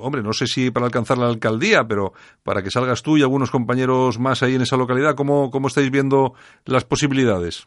hombre, 0.00 0.22
no 0.22 0.32
sé 0.34 0.46
si 0.46 0.70
para 0.70 0.84
alcanzar 0.86 1.16
la 1.18 1.28
alcaldía, 1.28 1.84
pero 1.88 2.12
para 2.42 2.62
que 2.62 2.70
salgas 2.70 3.02
tú 3.02 3.16
y 3.16 3.22
algunos 3.22 3.50
compañeros 3.50 4.18
más 4.18 4.42
ahí 4.42 4.56
en 4.56 4.62
esa 4.62 4.76
localidad? 4.76 5.14
¿Cómo, 5.14 5.50
cómo 5.50 5.68
estáis 5.68 5.90
viendo 5.90 6.34
las 6.66 6.84
posibilidades? 6.84 7.66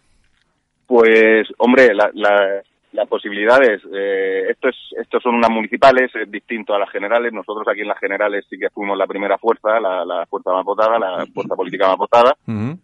Pues, 0.87 1.47
hombre, 1.57 1.93
la- 1.95 2.11
la- 2.13 2.61
las 2.95 3.07
posibilidades, 3.07 3.81
eh, 3.93 4.45
esto 4.49 4.69
es, 4.69 4.75
estos 4.99 5.21
son 5.21 5.35
unas 5.35 5.51
municipales, 5.51 6.09
es 6.15 6.31
distinto 6.31 6.73
a 6.73 6.79
las 6.79 6.89
generales. 6.89 7.31
Nosotros 7.31 7.67
aquí 7.67 7.81
en 7.81 7.89
las 7.89 7.99
generales 7.99 8.45
sí 8.49 8.57
que 8.57 8.69
fuimos 8.69 8.97
la 8.97 9.05
primera 9.05 9.37
fuerza, 9.37 9.79
la, 9.79 10.03
la 10.05 10.25
fuerza 10.25 10.51
más 10.51 10.65
votada, 10.65 10.97
la 10.97 11.25
fuerza 11.33 11.55
política 11.55 11.87
más 11.89 11.97
votada, 11.97 12.35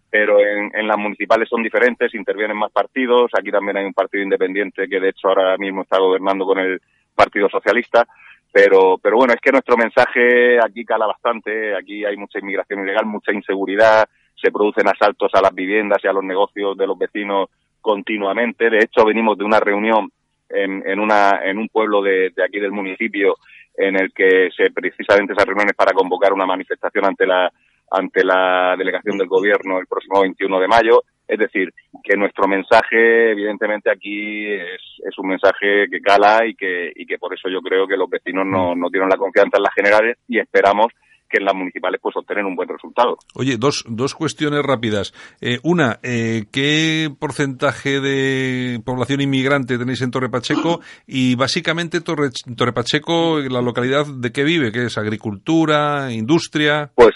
pero 0.09 0.39
en, 0.39 0.71
en 0.73 0.87
las 0.87 0.97
municipales 0.97 1.49
son 1.49 1.63
diferentes, 1.63 2.13
intervienen 2.13 2.57
más 2.57 2.71
partidos. 2.71 3.31
Aquí 3.37 3.49
también 3.49 3.77
hay 3.77 3.85
un 3.85 3.93
partido 3.93 4.23
independiente 4.23 4.87
que 4.87 4.99
de 4.99 5.09
hecho 5.09 5.29
ahora 5.29 5.57
mismo 5.57 5.81
está 5.81 5.97
gobernando 5.97 6.45
con 6.45 6.59
el 6.59 6.79
Partido 7.15 7.49
Socialista. 7.49 8.05
Pero, 8.53 8.97
pero 9.01 9.15
bueno, 9.15 9.33
es 9.33 9.39
que 9.39 9.53
nuestro 9.53 9.77
mensaje 9.77 10.59
aquí 10.59 10.83
cala 10.83 11.05
bastante. 11.07 11.73
Aquí 11.73 12.03
hay 12.03 12.17
mucha 12.17 12.39
inmigración 12.39 12.83
ilegal, 12.83 13.05
mucha 13.05 13.31
inseguridad, 13.31 14.09
se 14.35 14.51
producen 14.51 14.89
asaltos 14.89 15.31
a 15.33 15.41
las 15.41 15.55
viviendas 15.55 15.99
y 16.03 16.07
a 16.07 16.11
los 16.11 16.23
negocios 16.23 16.75
de 16.75 16.85
los 16.85 16.97
vecinos 16.97 17.47
continuamente. 17.81 18.69
De 18.69 18.79
hecho, 18.79 19.05
venimos 19.05 19.37
de 19.37 19.43
una 19.43 19.59
reunión 19.59 20.09
en, 20.49 20.83
en, 20.87 20.99
una, 20.99 21.41
en 21.43 21.57
un 21.57 21.67
pueblo 21.69 22.01
de, 22.01 22.31
de 22.35 22.43
aquí 22.43 22.59
del 22.59 22.71
municipio 22.71 23.35
en 23.75 23.95
el 23.95 24.11
que 24.13 24.49
se 24.55 24.69
precisamente 24.71 25.33
esas 25.33 25.45
reuniones 25.45 25.73
para 25.75 25.93
convocar 25.93 26.33
una 26.33 26.45
manifestación 26.45 27.05
ante 27.05 27.25
la 27.25 27.51
ante 27.91 28.23
la 28.23 28.75
delegación 28.77 29.17
del 29.17 29.27
gobierno 29.27 29.77
el 29.77 29.85
próximo 29.85 30.21
21 30.21 30.59
de 30.59 30.67
mayo. 30.67 31.03
Es 31.27 31.37
decir, 31.37 31.73
que 32.03 32.17
nuestro 32.17 32.47
mensaje, 32.47 33.31
evidentemente, 33.31 33.89
aquí 33.89 34.47
es, 34.47 34.81
es 35.05 35.17
un 35.17 35.27
mensaje 35.27 35.87
que 35.89 36.01
cala 36.01 36.45
y 36.45 36.55
que, 36.55 36.91
y 36.95 37.05
que 37.05 37.17
por 37.17 37.33
eso 37.33 37.47
yo 37.49 37.61
creo 37.61 37.87
que 37.87 37.95
los 37.95 38.09
vecinos 38.09 38.45
no, 38.45 38.75
no 38.75 38.89
tienen 38.89 39.09
la 39.09 39.17
confianza 39.17 39.57
en 39.57 39.63
las 39.63 39.73
generales 39.73 40.17
y 40.27 40.39
esperamos 40.39 40.87
que 41.31 41.37
en 41.37 41.45
las 41.45 41.55
municipales 41.55 41.99
pues 42.01 42.15
obtener 42.15 42.45
un 42.45 42.55
buen 42.55 42.67
resultado. 42.67 43.17
Oye, 43.35 43.57
dos, 43.57 43.85
dos 43.87 44.13
cuestiones 44.15 44.61
rápidas. 44.63 45.13
Eh, 45.39 45.59
una, 45.63 45.99
eh, 46.03 46.45
¿qué 46.51 47.09
porcentaje 47.17 47.99
de 48.01 48.81
población 48.83 49.21
inmigrante 49.21 49.77
tenéis 49.77 50.01
en 50.01 50.11
Torre 50.11 50.29
Pacheco? 50.29 50.81
Y 51.07 51.35
básicamente 51.35 52.01
Torre, 52.01 52.29
Torre 52.55 52.73
Pacheco, 52.73 53.39
la 53.39 53.61
localidad 53.61 54.05
de 54.05 54.31
qué 54.31 54.43
vive, 54.43 54.71
¿qué 54.71 54.85
es? 54.85 54.97
¿Agricultura? 54.97 56.11
¿Industria? 56.11 56.91
Pues 56.95 57.13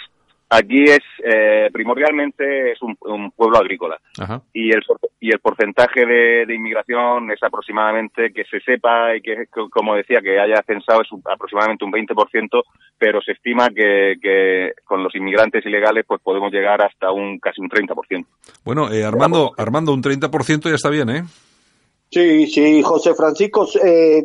aquí 0.49 0.83
es 0.83 0.99
eh, 1.23 1.69
primordialmente 1.73 2.71
es 2.73 2.81
un, 2.81 2.95
un 3.01 3.31
pueblo 3.31 3.57
agrícola 3.57 3.97
Ajá. 4.19 4.41
y 4.53 4.71
el 4.71 4.81
y 5.19 5.29
el 5.31 5.39
porcentaje 5.39 6.05
de, 6.05 6.45
de 6.45 6.53
inmigración 6.55 7.31
es 7.31 7.41
aproximadamente 7.41 8.31
que 8.31 8.43
se 8.45 8.59
sepa 8.59 9.15
y 9.15 9.21
que 9.21 9.47
co- 9.47 9.69
como 9.69 9.95
decía 9.95 10.19
que 10.21 10.39
haya 10.39 10.61
censado 10.67 11.01
es 11.01 11.11
un- 11.11 11.23
aproximadamente 11.25 11.83
un 11.85 11.91
20%, 11.91 12.63
pero 12.97 13.21
se 13.21 13.31
estima 13.31 13.69
que, 13.69 14.15
que 14.21 14.73
con 14.83 15.03
los 15.03 15.15
inmigrantes 15.15 15.65
ilegales 15.65 16.05
pues 16.07 16.21
podemos 16.21 16.51
llegar 16.51 16.81
hasta 16.81 17.11
un 17.11 17.39
casi 17.39 17.61
un 17.61 17.69
30%. 17.69 18.25
Bueno, 18.63 18.91
eh, 18.91 19.03
Armando, 19.03 19.53
Armando, 19.57 19.93
un 19.93 20.03
30% 20.03 20.69
ya 20.69 20.75
está 20.75 20.89
bien, 20.89 21.09
¿eh? 21.09 21.23
Sí, 22.15 22.47
sí, 22.47 22.81
José 22.81 23.13
Francisco, 23.13 23.67
eh, 23.83 24.23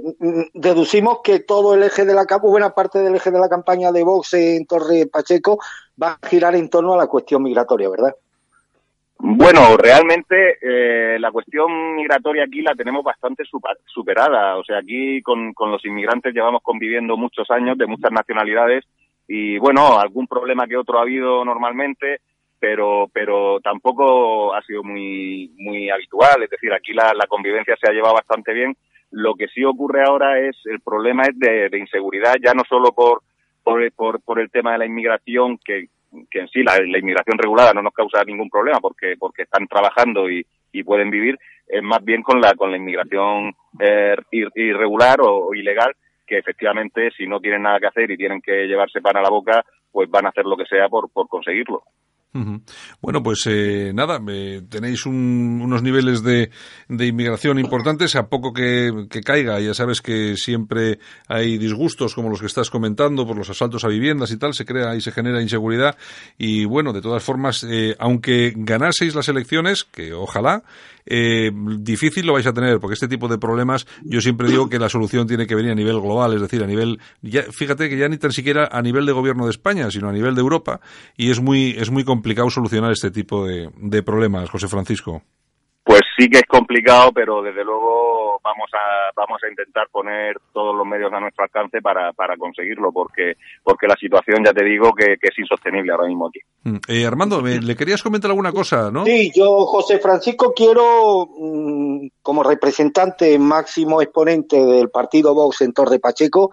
deducimos 0.55 1.23
que 1.25 1.41
todo 1.41 1.75
el 1.75 1.83
eje 1.83 2.05
de 2.05 2.15
la 2.15 2.25
buena 2.41 2.71
parte 2.71 3.01
del 3.01 3.17
eje 3.17 3.33
de 3.33 3.41
la 3.41 3.49
campaña 3.49 3.91
de 3.91 4.05
Vox 4.05 4.33
en 4.35 4.65
Torre 4.65 5.09
Pacheco 5.13 5.59
va 6.01 6.17
a 6.23 6.29
girar 6.29 6.55
en 6.55 6.71
torno 6.71 6.95
a 6.95 6.97
la 6.97 7.09
cuestión 7.09 7.43
migratoria, 7.43 7.91
¿verdad? 7.91 8.15
Bueno, 9.19 9.77
realmente 9.77 10.59
eh, 10.63 11.19
la 11.19 11.33
cuestión 11.33 11.97
migratoria 11.97 12.45
aquí 12.45 12.63
la 12.63 12.77
tenemos 12.77 13.03
bastante 13.03 13.43
superada. 13.87 14.57
O 14.57 14.63
sea, 14.63 14.79
aquí 14.79 15.21
con, 15.21 15.53
con 15.53 15.73
los 15.73 15.85
inmigrantes 15.85 16.33
llevamos 16.33 16.63
conviviendo 16.63 17.17
muchos 17.17 17.51
años 17.51 17.77
de 17.77 17.89
muchas 17.89 18.13
nacionalidades 18.13 18.85
y 19.27 19.59
bueno, 19.59 19.99
algún 19.99 20.29
problema 20.29 20.69
que 20.69 20.77
otro 20.77 21.01
ha 21.01 21.03
habido 21.03 21.45
normalmente, 21.45 22.21
pero 22.61 23.09
pero 23.13 23.59
tampoco 23.61 24.55
ha 24.55 24.63
sido 24.63 24.83
muy 24.85 25.51
muy 25.57 25.91
habitual. 25.91 26.43
Es 26.43 26.51
decir, 26.51 26.73
aquí 26.73 26.93
la, 26.93 27.13
la 27.15 27.27
convivencia 27.27 27.77
se 27.81 27.91
ha 27.91 27.95
llevado 27.95 28.15
bastante 28.15 28.53
bien. 28.53 28.77
Lo 29.11 29.35
que 29.35 29.49
sí 29.49 29.65
ocurre 29.65 30.05
ahora 30.07 30.39
es 30.39 30.57
el 30.67 30.81
problema 30.81 31.25
es 31.25 31.37
de, 31.39 31.77
inseguridad, 31.79 32.35
ya 32.41 32.53
no 32.55 32.63
solo 32.69 32.93
por 32.93 33.23
por, 33.65 33.91
por, 33.93 34.21
por 34.23 34.39
el 34.41 34.51
tema 34.51 34.73
de 34.73 34.79
la 34.79 34.87
inmigración 34.87 35.59
que 35.65 35.87
que 36.31 36.41
en 36.41 36.49
sí 36.49 36.63
la, 36.63 36.77
inmigración 36.99 37.39
regulada 37.39 37.73
no 37.73 37.83
nos 37.83 37.95
causa 37.95 38.25
ningún 38.25 38.51
problema 38.51 38.81
porque 38.81 39.15
porque 39.19 39.43
están 39.43 39.67
trabajando 39.69 40.29
y, 40.29 40.45
y 40.73 40.83
pueden 40.83 41.11
vivir 41.11 41.39
es 41.69 41.83
más 41.83 42.05
bien 42.05 42.23
con 42.23 42.41
la 42.41 42.55
con 42.55 42.71
la 42.71 42.77
inmigración 42.77 43.55
eh, 43.79 44.17
ir- 44.33 44.51
irregular 44.57 45.21
o, 45.21 45.47
o 45.47 45.55
ilegal 45.55 45.95
que 46.27 46.39
efectivamente 46.39 47.11
si 47.17 47.27
no 47.27 47.41
tienen 47.41 47.63
nada 47.63 47.79
que 47.81 47.87
hacer 47.87 48.11
y 48.11 48.17
tienen 48.17 48.41
que 48.43 48.67
llevarse 48.67 49.01
pan 49.01 49.17
a 49.19 49.23
la 49.23 49.31
boca 49.31 49.65
pues 49.93 50.11
van 50.11 50.27
a 50.27 50.31
hacer 50.31 50.45
lo 50.47 50.57
que 50.57 50.67
sea 50.67 50.89
por 50.89 51.11
por 51.13 51.29
conseguirlo. 51.29 51.83
Bueno, 53.01 53.23
pues 53.23 53.43
eh, 53.47 53.93
nada, 53.95 54.21
eh, 54.29 54.63
tenéis 54.69 55.05
un- 55.07 55.61
unos 55.63 55.83
niveles 55.83 56.23
de, 56.23 56.51
de 56.89 57.07
inmigración 57.07 57.59
importantes. 57.59 58.15
A 58.17 58.29
poco 58.29 58.53
que, 58.53 59.07
caiga, 59.25 59.59
ya 59.61 59.75
sabes 59.75 60.01
que 60.01 60.37
siempre 60.37 60.99
hay 61.27 61.59
disgustos 61.59 62.15
como 62.15 62.31
los 62.31 62.41
que 62.41 62.47
estás 62.47 62.71
comentando 62.71 63.27
por 63.27 63.37
los 63.37 63.51
asaltos 63.51 63.85
a 63.85 63.89
viviendas 63.89 64.31
y 64.31 64.37
tal, 64.37 64.55
se 64.55 64.65
crea 64.65 64.95
y 64.95 65.01
se 65.01 65.13
genera 65.13 65.43
inseguridad. 65.43 65.97
Y 66.39 66.65
bueno, 66.67 66.93
de 66.93 67.01
todas 67.03 67.23
formas, 67.23 67.65
eh, 67.69 67.97
aunque 67.99 68.53
ganaseis 68.57 69.15
las 69.15 69.29
elecciones, 69.29 69.85
que 69.85 70.13
ojalá, 70.13 70.63
eh, 71.07 71.51
difícil 71.79 72.27
lo 72.27 72.35
vais 72.35 72.47
a 72.47 72.53
tener, 72.53 72.79
porque 72.79 72.95
este 72.95 73.09
tipo 73.09 73.27
de 73.27 73.39
problemas, 73.39 73.87
yo 74.05 74.21
siempre 74.21 74.49
digo 74.49 74.69
que 74.69 74.79
la 74.79 74.89
solución 74.89 75.27
tiene 75.27 75.47
que 75.47 75.55
venir 75.55 75.73
a 75.73 75.75
nivel 75.75 75.99
global, 76.01 76.35
es 76.35 76.41
decir, 76.43 76.63
a 76.63 76.67
nivel, 76.67 77.01
ya, 77.23 77.43
fíjate 77.51 77.89
que 77.89 77.97
ya 77.99 78.09
ni 78.09 78.19
tan 78.19 78.31
siquiera 78.33 78.69
a 78.71 78.83
nivel 78.83 79.07
de 79.07 79.13
gobierno 79.13 79.47
de 79.47 79.51
España, 79.51 79.91
sino 79.91 80.09
a 80.09 80.13
nivel 80.13 80.35
de 80.35 80.41
Europa, 80.43 80.81
y 81.17 81.31
es 81.31 81.41
muy, 81.41 81.71
es 81.79 81.91
muy 81.91 82.05
complicado 82.21 82.51
solucionar 82.51 82.93
este 82.93 83.11
tipo 83.11 83.47
de, 83.47 83.71
de 83.77 84.03
problemas, 84.03 84.51
José 84.51 84.69
Francisco. 84.69 85.23
pues 85.83 86.03
sí 86.17 86.29
que 86.29 86.39
es 86.39 86.47
complicado 86.47 87.11
pero 87.13 87.41
desde 87.43 87.65
luego 87.65 88.39
vamos 88.45 88.69
a 88.75 89.11
vamos 89.17 89.41
a 89.43 89.49
intentar 89.49 89.87
poner 89.91 90.37
todos 90.53 90.75
los 90.77 90.87
medios 90.87 91.11
a 91.13 91.19
nuestro 91.21 91.45
alcance 91.45 91.81
para 91.81 92.13
para 92.13 92.37
conseguirlo 92.37 92.93
porque 92.93 93.35
porque 93.65 93.87
la 93.89 93.97
situación 93.97 94.45
ya 94.45 94.53
te 94.53 94.63
digo 94.65 94.93
que, 94.93 95.17
que 95.21 95.29
es 95.33 95.39
insostenible 95.39 95.91
ahora 95.93 96.07
mismo 96.09 96.29
aquí 96.29 96.41
Mm. 96.63 96.77
Eh, 96.89 97.07
Armando, 97.07 97.41
me- 97.41 97.59
le 97.63 97.75
querías 97.75 98.03
comentar 98.03 98.31
alguna 98.31 98.53
cosa, 98.53 98.91
¿no? 98.91 99.07
Sí, 99.07 99.33
yo, 99.35 99.65
José 99.65 99.99
Francisco, 99.99 100.53
quiero, 100.55 101.27
mm, 101.27 102.09
como 102.21 102.43
representante 102.43 103.39
máximo 103.39 104.03
exponente 104.03 104.63
del 104.63 104.91
partido 104.91 105.33
Vox 105.35 105.63
en 105.63 105.73
Torre 105.73 105.99
Pacheco, 105.99 106.51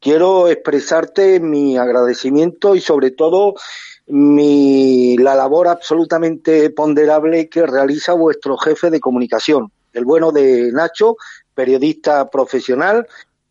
quiero 0.00 0.48
expresarte 0.48 1.38
mi 1.38 1.78
agradecimiento 1.78 2.74
y 2.74 2.80
sobre 2.80 3.12
todo 3.12 3.54
mi, 4.06 5.16
la 5.16 5.34
labor 5.34 5.68
absolutamente 5.68 6.70
ponderable 6.70 7.48
que 7.48 7.66
realiza 7.66 8.12
vuestro 8.12 8.56
jefe 8.56 8.90
de 8.90 9.00
comunicación, 9.00 9.72
el 9.92 10.04
bueno 10.04 10.32
de 10.32 10.70
Nacho, 10.72 11.16
periodista 11.54 12.28
profesional 12.30 13.06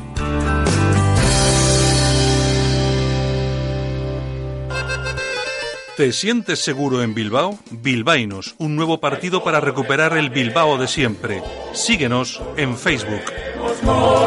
¿Te 6.01 6.11
sientes 6.13 6.63
seguro 6.63 7.03
en 7.03 7.13
Bilbao? 7.13 7.59
Bilbainos, 7.69 8.55
un 8.57 8.75
nuevo 8.75 8.99
partido 8.99 9.43
para 9.43 9.59
recuperar 9.59 10.17
el 10.17 10.31
Bilbao 10.31 10.79
de 10.79 10.87
siempre. 10.87 11.43
Síguenos 11.73 12.41
en 12.57 12.75
Facebook. 12.75 13.21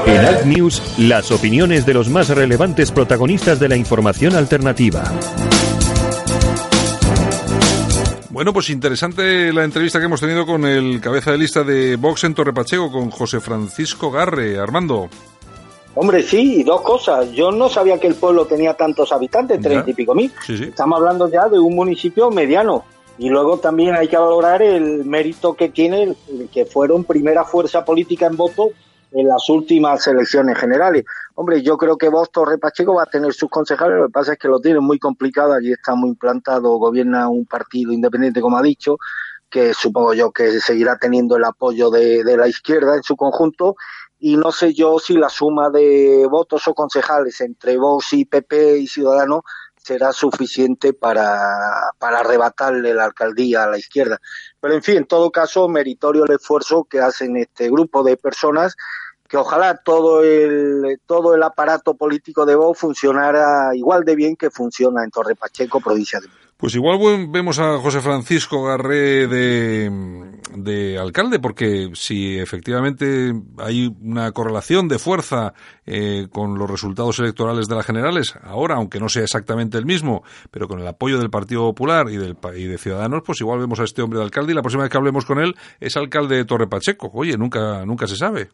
En 0.06 0.24
Alt 0.24 0.44
News, 0.44 0.80
las 0.98 1.32
opiniones 1.32 1.84
de 1.84 1.94
los 1.94 2.08
más 2.08 2.28
relevantes 2.28 2.92
protagonistas 2.92 3.58
de 3.58 3.68
la 3.68 3.76
información 3.76 4.36
alternativa. 4.36 5.02
Bueno, 8.30 8.52
pues 8.52 8.70
interesante 8.70 9.52
la 9.52 9.64
entrevista 9.64 9.98
que 9.98 10.04
hemos 10.04 10.20
tenido 10.20 10.46
con 10.46 10.64
el 10.66 11.00
cabeza 11.00 11.32
de 11.32 11.38
lista 11.38 11.64
de 11.64 11.96
Vox 11.96 12.22
en 12.22 12.34
Torre 12.34 12.52
Pacheco, 12.52 12.92
con 12.92 13.10
José 13.10 13.40
Francisco 13.40 14.12
Garre. 14.12 14.60
Armando. 14.60 15.10
Hombre, 15.94 16.22
sí, 16.22 16.60
y 16.60 16.62
dos 16.64 16.82
cosas. 16.82 17.30
Yo 17.32 17.52
no 17.52 17.68
sabía 17.68 17.98
que 17.98 18.08
el 18.08 18.14
pueblo 18.14 18.46
tenía 18.46 18.74
tantos 18.74 19.12
habitantes, 19.12 19.60
treinta 19.60 19.88
y 19.88 19.94
pico 19.94 20.14
mil. 20.14 20.32
Sí, 20.44 20.58
sí. 20.58 20.64
Estamos 20.64 20.98
hablando 20.98 21.28
ya 21.28 21.48
de 21.48 21.58
un 21.58 21.74
municipio 21.74 22.30
mediano. 22.30 22.84
Y 23.16 23.28
luego 23.28 23.58
también 23.58 23.94
hay 23.94 24.08
que 24.08 24.16
valorar 24.16 24.60
el 24.60 25.04
mérito 25.04 25.54
que 25.54 25.68
tiene 25.68 26.02
el, 26.02 26.16
el 26.28 26.48
que 26.48 26.64
fueron 26.64 27.04
primera 27.04 27.44
fuerza 27.44 27.84
política 27.84 28.26
en 28.26 28.36
voto 28.36 28.70
en 29.12 29.28
las 29.28 29.48
últimas 29.48 30.04
elecciones 30.08 30.58
generales. 30.58 31.04
Hombre, 31.36 31.62
yo 31.62 31.76
creo 31.76 31.96
que 31.96 32.08
Vox 32.08 32.32
Torre 32.32 32.58
Pacheco 32.58 32.94
va 32.94 33.04
a 33.04 33.06
tener 33.06 33.32
sus 33.32 33.48
concejales, 33.48 33.98
lo 33.98 34.06
que 34.06 34.12
pasa 34.12 34.32
es 34.32 34.38
que 34.40 34.48
lo 34.48 34.58
tienen 34.58 34.82
muy 34.82 34.98
complicado, 34.98 35.52
allí 35.52 35.70
está 35.70 35.94
muy 35.94 36.08
implantado, 36.08 36.76
gobierna 36.78 37.28
un 37.28 37.46
partido 37.46 37.92
independiente, 37.92 38.40
como 38.40 38.58
ha 38.58 38.62
dicho, 38.62 38.98
que 39.48 39.72
supongo 39.72 40.14
yo 40.14 40.32
que 40.32 40.58
seguirá 40.58 40.98
teniendo 40.98 41.36
el 41.36 41.44
apoyo 41.44 41.90
de, 41.90 42.24
de 42.24 42.36
la 42.36 42.48
izquierda 42.48 42.96
en 42.96 43.04
su 43.04 43.14
conjunto, 43.14 43.76
y 44.26 44.38
no 44.38 44.52
sé 44.52 44.72
yo 44.72 44.98
si 44.98 45.18
la 45.18 45.28
suma 45.28 45.68
de 45.68 46.26
votos 46.30 46.66
o 46.66 46.74
concejales 46.74 47.42
entre 47.42 47.76
Vox 47.76 48.14
y 48.14 48.24
PP 48.24 48.78
y 48.78 48.86
Ciudadanos 48.86 49.42
será 49.76 50.14
suficiente 50.14 50.94
para, 50.94 51.90
para 51.98 52.20
arrebatarle 52.20 52.94
la 52.94 53.04
alcaldía 53.04 53.64
a 53.64 53.66
la 53.68 53.76
izquierda. 53.76 54.18
Pero 54.60 54.72
en 54.72 54.82
fin, 54.82 54.96
en 54.96 55.06
todo 55.06 55.30
caso, 55.30 55.68
meritorio 55.68 56.24
el 56.24 56.32
esfuerzo 56.32 56.84
que 56.84 57.00
hacen 57.00 57.36
este 57.36 57.68
grupo 57.68 58.02
de 58.02 58.16
personas 58.16 58.76
que 59.28 59.36
ojalá 59.36 59.76
todo 59.76 60.22
el 60.22 61.00
todo 61.06 61.34
el 61.34 61.42
aparato 61.42 61.94
político 61.94 62.44
de 62.44 62.54
Vox 62.54 62.78
funcionara 62.78 63.74
igual 63.74 64.04
de 64.04 64.16
bien 64.16 64.36
que 64.36 64.50
funciona 64.50 65.02
en 65.02 65.10
Torre 65.10 65.34
Pacheco, 65.34 65.80
provincia 65.80 66.20
de 66.20 66.28
Pues 66.56 66.74
igual 66.74 66.98
vemos 67.28 67.58
a 67.58 67.78
José 67.78 68.00
Francisco 68.00 68.62
Garré 68.64 69.26
de, 69.26 69.90
de 70.56 70.98
alcalde, 70.98 71.38
porque 71.38 71.90
si 71.94 72.38
efectivamente 72.38 73.32
hay 73.58 73.94
una 74.00 74.30
correlación 74.32 74.88
de 74.88 74.98
fuerza 74.98 75.54
eh, 75.86 76.28
con 76.30 76.58
los 76.58 76.70
resultados 76.70 77.18
electorales 77.18 77.66
de 77.66 77.74
las 77.74 77.86
generales, 77.86 78.34
ahora, 78.42 78.76
aunque 78.76 79.00
no 79.00 79.08
sea 79.08 79.22
exactamente 79.22 79.78
el 79.78 79.86
mismo, 79.86 80.22
pero 80.50 80.68
con 80.68 80.80
el 80.80 80.86
apoyo 80.86 81.18
del 81.18 81.30
Partido 81.30 81.62
Popular 81.62 82.08
y, 82.10 82.18
del, 82.18 82.36
y 82.56 82.64
de 82.64 82.78
Ciudadanos, 82.78 83.22
pues 83.24 83.40
igual 83.40 83.58
vemos 83.58 83.80
a 83.80 83.84
este 83.84 84.02
hombre 84.02 84.18
de 84.18 84.26
alcalde 84.26 84.52
y 84.52 84.54
la 84.54 84.62
próxima 84.62 84.82
vez 84.82 84.92
que 84.92 84.98
hablemos 84.98 85.24
con 85.24 85.38
él 85.38 85.54
es 85.80 85.96
alcalde 85.96 86.36
de 86.36 86.44
Torre 86.44 86.68
Pacheco. 86.68 87.10
Oye, 87.14 87.36
nunca, 87.38 87.84
nunca 87.86 88.06
se 88.06 88.16
sabe. 88.16 88.50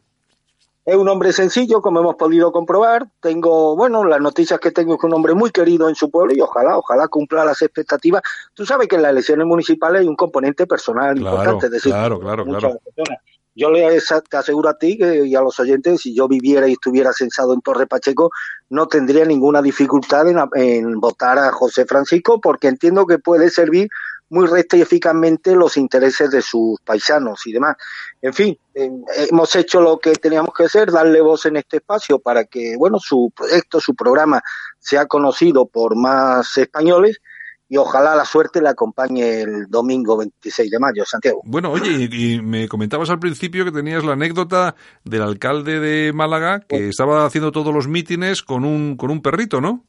Es 0.83 0.95
un 0.95 1.07
hombre 1.09 1.31
sencillo, 1.31 1.81
como 1.81 1.99
hemos 1.99 2.15
podido 2.15 2.51
comprobar. 2.51 3.07
Tengo, 3.19 3.75
bueno, 3.75 4.03
las 4.03 4.19
noticias 4.19 4.59
que 4.59 4.71
tengo 4.71 4.95
es 4.95 4.99
que 4.99 5.05
un 5.05 5.13
hombre 5.13 5.35
muy 5.35 5.51
querido 5.51 5.87
en 5.87 5.95
su 5.95 6.09
pueblo 6.09 6.33
y 6.33 6.41
ojalá, 6.41 6.77
ojalá 6.77 7.07
cumpla 7.07 7.45
las 7.45 7.61
expectativas. 7.61 8.23
Tú 8.55 8.65
sabes 8.65 8.87
que 8.87 8.95
en 8.95 9.03
las 9.03 9.11
elecciones 9.11 9.45
municipales 9.45 10.01
hay 10.01 10.07
un 10.07 10.15
componente 10.15 10.65
personal 10.65 11.15
Claro, 11.15 11.35
importante, 11.35 11.65
es 11.67 11.71
decir, 11.71 11.91
claro, 11.91 12.19
claro, 12.19 12.45
claro. 12.45 12.79
personas. 12.95 13.19
Yo 13.53 13.69
le 13.69 13.99
te 14.29 14.37
aseguro 14.37 14.69
a 14.69 14.77
ti 14.77 14.97
que, 14.97 15.27
y 15.27 15.35
a 15.35 15.41
los 15.41 15.59
oyentes, 15.59 16.01
si 16.01 16.15
yo 16.15 16.27
viviera 16.27 16.67
y 16.67 16.73
estuviera 16.73 17.11
censado 17.11 17.53
en 17.53 17.61
Torre 17.61 17.85
Pacheco, 17.85 18.31
no 18.69 18.87
tendría 18.87 19.25
ninguna 19.25 19.61
dificultad 19.61 20.27
en, 20.29 20.39
en 20.55 20.99
votar 21.01 21.37
a 21.37 21.51
José 21.51 21.85
Francisco, 21.85 22.39
porque 22.39 22.69
entiendo 22.69 23.05
que 23.05 23.19
puede 23.19 23.49
servir 23.49 23.89
muy 24.31 24.47
recta 24.47 24.77
y 24.77 24.81
eficazmente 24.81 25.55
los 25.55 25.77
intereses 25.77 26.31
de 26.31 26.41
sus 26.41 26.79
paisanos 26.81 27.45
y 27.45 27.51
demás. 27.51 27.75
En 28.21 28.33
fin, 28.33 28.57
eh, 28.73 28.89
hemos 29.29 29.55
hecho 29.55 29.81
lo 29.81 29.99
que 29.99 30.13
teníamos 30.13 30.53
que 30.53 30.63
hacer, 30.63 30.89
darle 30.89 31.21
voz 31.21 31.45
en 31.45 31.57
este 31.57 31.77
espacio 31.77 32.17
para 32.19 32.45
que, 32.45 32.75
bueno, 32.77 32.97
su 32.97 33.31
proyecto, 33.35 33.81
su 33.81 33.93
programa 33.93 34.41
sea 34.79 35.05
conocido 35.05 35.65
por 35.65 35.97
más 35.97 36.57
españoles 36.57 37.19
y 37.67 37.77
ojalá 37.77 38.15
la 38.15 38.25
suerte 38.25 38.61
le 38.61 38.69
acompañe 38.69 39.41
el 39.41 39.67
domingo 39.69 40.17
26 40.17 40.71
de 40.71 40.79
mayo, 40.79 41.03
Santiago. 41.05 41.41
Bueno, 41.45 41.71
oye, 41.71 42.07
y, 42.09 42.33
y 42.33 42.41
me 42.41 42.67
comentabas 42.67 43.09
al 43.09 43.19
principio 43.19 43.65
que 43.65 43.71
tenías 43.71 44.03
la 44.03 44.13
anécdota 44.13 44.75
del 45.03 45.21
alcalde 45.21 45.79
de 45.79 46.13
Málaga 46.13 46.61
que 46.67 46.89
estaba 46.89 47.25
haciendo 47.25 47.51
todos 47.51 47.73
los 47.73 47.87
mítines 47.87 48.43
con 48.43 48.65
un, 48.65 48.95
con 48.95 49.09
un 49.09 49.21
perrito, 49.21 49.61
¿no? 49.61 49.85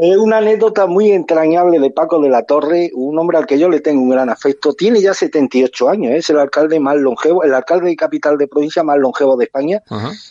Es 0.00 0.16
una 0.16 0.38
anécdota 0.38 0.88
muy 0.88 1.12
entrañable 1.12 1.78
de 1.78 1.88
Paco 1.88 2.20
de 2.20 2.28
la 2.28 2.42
Torre, 2.42 2.90
un 2.94 3.16
hombre 3.16 3.38
al 3.38 3.46
que 3.46 3.60
yo 3.60 3.68
le 3.68 3.78
tengo 3.78 4.02
un 4.02 4.08
gran 4.08 4.28
afecto. 4.28 4.72
Tiene 4.72 5.00
ya 5.00 5.14
78 5.14 5.88
años, 5.88 6.12
¿eh? 6.12 6.16
es 6.16 6.30
el 6.30 6.40
alcalde 6.40 6.80
más 6.80 6.96
longevo, 6.96 7.44
el 7.44 7.54
alcalde 7.54 7.90
de 7.90 7.94
capital 7.94 8.36
de 8.36 8.48
provincia 8.48 8.82
más 8.82 8.98
longevo 8.98 9.36
de 9.36 9.44
España. 9.44 9.84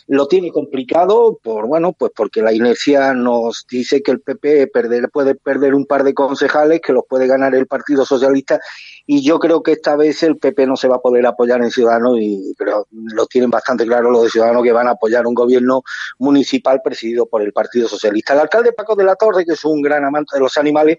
Lo 0.06 0.28
tiene 0.28 0.52
complicado 0.52 1.38
por, 1.42 1.66
bueno, 1.66 1.94
pues 1.94 2.12
porque 2.14 2.42
la 2.42 2.52
inercia 2.52 3.14
nos 3.14 3.64
dice 3.66 4.02
que 4.02 4.10
el 4.10 4.20
PP 4.20 4.66
perder, 4.66 5.08
puede 5.10 5.34
perder 5.34 5.74
un 5.74 5.86
par 5.86 6.04
de 6.04 6.12
concejales, 6.12 6.82
que 6.82 6.92
los 6.92 7.04
puede 7.08 7.26
ganar 7.26 7.54
el 7.54 7.66
Partido 7.66 8.04
Socialista, 8.04 8.60
y 9.06 9.22
yo 9.22 9.38
creo 9.38 9.62
que 9.62 9.72
esta 9.72 9.96
vez 9.96 10.22
el 10.24 10.36
PP 10.36 10.66
no 10.66 10.76
se 10.76 10.88
va 10.88 10.96
a 10.96 11.00
poder 11.00 11.24
apoyar 11.24 11.62
en 11.62 11.70
Ciudadanos, 11.70 12.18
y 12.20 12.54
pero 12.58 12.86
lo 12.90 13.24
tienen 13.26 13.48
bastante 13.48 13.86
claro 13.86 14.10
los 14.10 14.24
de 14.24 14.30
Ciudadanos 14.30 14.62
que 14.62 14.72
van 14.72 14.88
a 14.88 14.92
apoyar 14.92 15.26
un 15.26 15.34
gobierno 15.34 15.82
municipal 16.18 16.82
presidido 16.84 17.24
por 17.24 17.40
el 17.40 17.54
Partido 17.54 17.88
Socialista. 17.88 18.34
El 18.34 18.40
alcalde 18.40 18.72
Paco 18.72 18.94
de 18.94 19.04
la 19.04 19.16
Torre, 19.16 19.46
que 19.46 19.53
es 19.54 19.64
un 19.64 19.82
gran 19.82 20.04
amante 20.04 20.36
de 20.36 20.40
los 20.40 20.56
animales, 20.58 20.98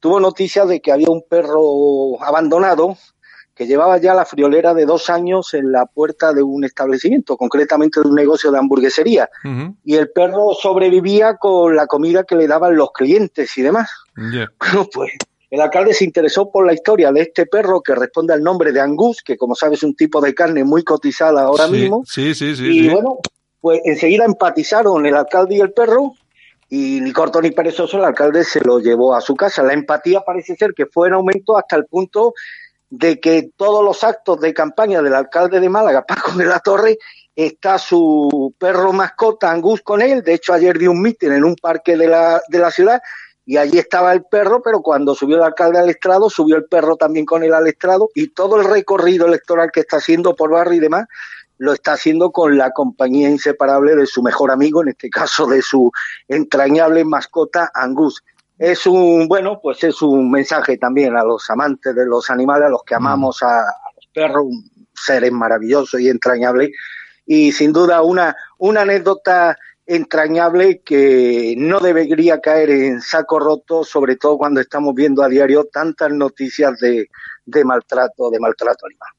tuvo 0.00 0.20
noticias 0.20 0.68
de 0.68 0.80
que 0.80 0.92
había 0.92 1.08
un 1.10 1.22
perro 1.28 2.22
abandonado 2.22 2.96
que 3.54 3.66
llevaba 3.66 3.98
ya 3.98 4.14
la 4.14 4.24
friolera 4.24 4.72
de 4.72 4.86
dos 4.86 5.10
años 5.10 5.52
en 5.54 5.72
la 5.72 5.84
puerta 5.86 6.32
de 6.32 6.42
un 6.42 6.64
establecimiento, 6.64 7.36
concretamente 7.36 8.00
de 8.00 8.08
un 8.08 8.14
negocio 8.14 8.50
de 8.50 8.58
hamburguesería. 8.58 9.28
Y 9.84 9.94
el 9.96 10.10
perro 10.10 10.54
sobrevivía 10.54 11.36
con 11.36 11.76
la 11.76 11.86
comida 11.86 12.24
que 12.24 12.34
le 12.34 12.46
daban 12.46 12.76
los 12.76 12.92
clientes 12.92 13.56
y 13.58 13.62
demás. 13.62 13.90
Bueno, 14.58 14.88
pues 14.92 15.12
el 15.50 15.60
alcalde 15.60 15.92
se 15.92 16.04
interesó 16.04 16.50
por 16.50 16.66
la 16.66 16.72
historia 16.72 17.12
de 17.12 17.20
este 17.20 17.44
perro 17.44 17.82
que 17.82 17.94
responde 17.94 18.32
al 18.32 18.42
nombre 18.42 18.72
de 18.72 18.80
Angus, 18.80 19.22
que 19.22 19.36
como 19.36 19.54
sabes 19.54 19.80
es 19.80 19.82
un 19.82 19.94
tipo 19.94 20.20
de 20.22 20.34
carne 20.34 20.64
muy 20.64 20.82
cotizada 20.82 21.42
ahora 21.42 21.66
Sí, 21.66 21.72
mismo. 21.72 22.02
Sí, 22.06 22.34
sí, 22.34 22.56
sí. 22.56 22.66
y 22.66 22.80
sí. 22.84 22.88
bueno, 22.88 23.18
pues 23.60 23.80
enseguida 23.84 24.24
empatizaron 24.24 25.04
el 25.04 25.14
alcalde 25.14 25.56
y 25.56 25.60
el 25.60 25.72
perro 25.72 26.14
y 26.74 27.02
ni 27.02 27.12
corto 27.12 27.42
ni 27.42 27.50
perezoso 27.50 27.98
el 27.98 28.04
alcalde 28.04 28.44
se 28.44 28.58
lo 28.62 28.78
llevó 28.78 29.14
a 29.14 29.20
su 29.20 29.36
casa. 29.36 29.62
La 29.62 29.74
empatía 29.74 30.22
parece 30.22 30.56
ser 30.56 30.72
que 30.74 30.86
fue 30.86 31.08
en 31.08 31.12
aumento 31.12 31.58
hasta 31.58 31.76
el 31.76 31.84
punto 31.84 32.32
de 32.88 33.20
que 33.20 33.50
todos 33.58 33.84
los 33.84 34.02
actos 34.02 34.40
de 34.40 34.54
campaña 34.54 35.02
del 35.02 35.14
alcalde 35.14 35.60
de 35.60 35.68
Málaga, 35.68 36.02
Paco 36.08 36.32
de 36.32 36.46
la 36.46 36.60
Torre, 36.60 36.96
está 37.36 37.76
su 37.76 38.54
perro 38.58 38.94
mascota 38.94 39.50
Angus 39.50 39.82
con 39.82 40.00
él. 40.00 40.22
De 40.22 40.32
hecho, 40.32 40.54
ayer 40.54 40.78
dio 40.78 40.92
un 40.92 41.02
mitin 41.02 41.32
en 41.32 41.44
un 41.44 41.56
parque 41.56 41.94
de 41.94 42.06
la, 42.06 42.40
de 42.48 42.58
la 42.58 42.70
ciudad 42.70 43.02
y 43.44 43.58
allí 43.58 43.76
estaba 43.76 44.14
el 44.14 44.24
perro, 44.24 44.62
pero 44.62 44.80
cuando 44.80 45.14
subió 45.14 45.36
el 45.36 45.42
alcalde 45.42 45.78
al 45.78 45.90
estrado, 45.90 46.30
subió 46.30 46.56
el 46.56 46.64
perro 46.64 46.96
también 46.96 47.26
con 47.26 47.44
él 47.44 47.52
al 47.52 47.66
estrado 47.66 48.08
y 48.14 48.28
todo 48.28 48.58
el 48.58 48.64
recorrido 48.64 49.26
electoral 49.26 49.70
que 49.70 49.80
está 49.80 49.98
haciendo 49.98 50.34
por 50.34 50.50
barrio 50.50 50.78
y 50.78 50.80
demás 50.80 51.06
lo 51.62 51.72
está 51.72 51.92
haciendo 51.92 52.32
con 52.32 52.58
la 52.58 52.72
compañía 52.72 53.30
inseparable 53.30 53.94
de 53.94 54.06
su 54.06 54.20
mejor 54.20 54.50
amigo, 54.50 54.82
en 54.82 54.88
este 54.88 55.08
caso 55.08 55.46
de 55.46 55.62
su 55.62 55.92
entrañable 56.26 57.04
mascota 57.04 57.70
Angus. 57.72 58.24
Es 58.58 58.84
un, 58.84 59.28
bueno, 59.28 59.60
pues 59.62 59.84
es 59.84 60.02
un 60.02 60.28
mensaje 60.28 60.76
también 60.76 61.16
a 61.16 61.22
los 61.22 61.48
amantes 61.50 61.94
de 61.94 62.04
los 62.04 62.30
animales, 62.30 62.66
a 62.66 62.70
los 62.70 62.82
que 62.82 62.96
amamos 62.96 63.44
a, 63.44 63.60
a 63.60 63.90
los 63.94 64.08
perros, 64.12 64.46
seres 64.92 65.30
maravillosos 65.30 66.00
y 66.00 66.08
entrañables. 66.08 66.70
Y 67.26 67.52
sin 67.52 67.72
duda 67.72 68.02
una, 68.02 68.34
una 68.58 68.80
anécdota 68.80 69.56
entrañable 69.86 70.80
que 70.80 71.54
no 71.56 71.78
debería 71.78 72.40
caer 72.40 72.70
en 72.70 73.00
saco 73.00 73.38
roto, 73.38 73.84
sobre 73.84 74.16
todo 74.16 74.36
cuando 74.36 74.60
estamos 74.60 74.96
viendo 74.96 75.22
a 75.22 75.28
diario 75.28 75.68
tantas 75.72 76.10
noticias 76.10 76.76
de, 76.80 77.08
de 77.44 77.64
maltrato, 77.64 78.30
de 78.30 78.40
maltrato 78.40 78.86
animal. 78.86 79.10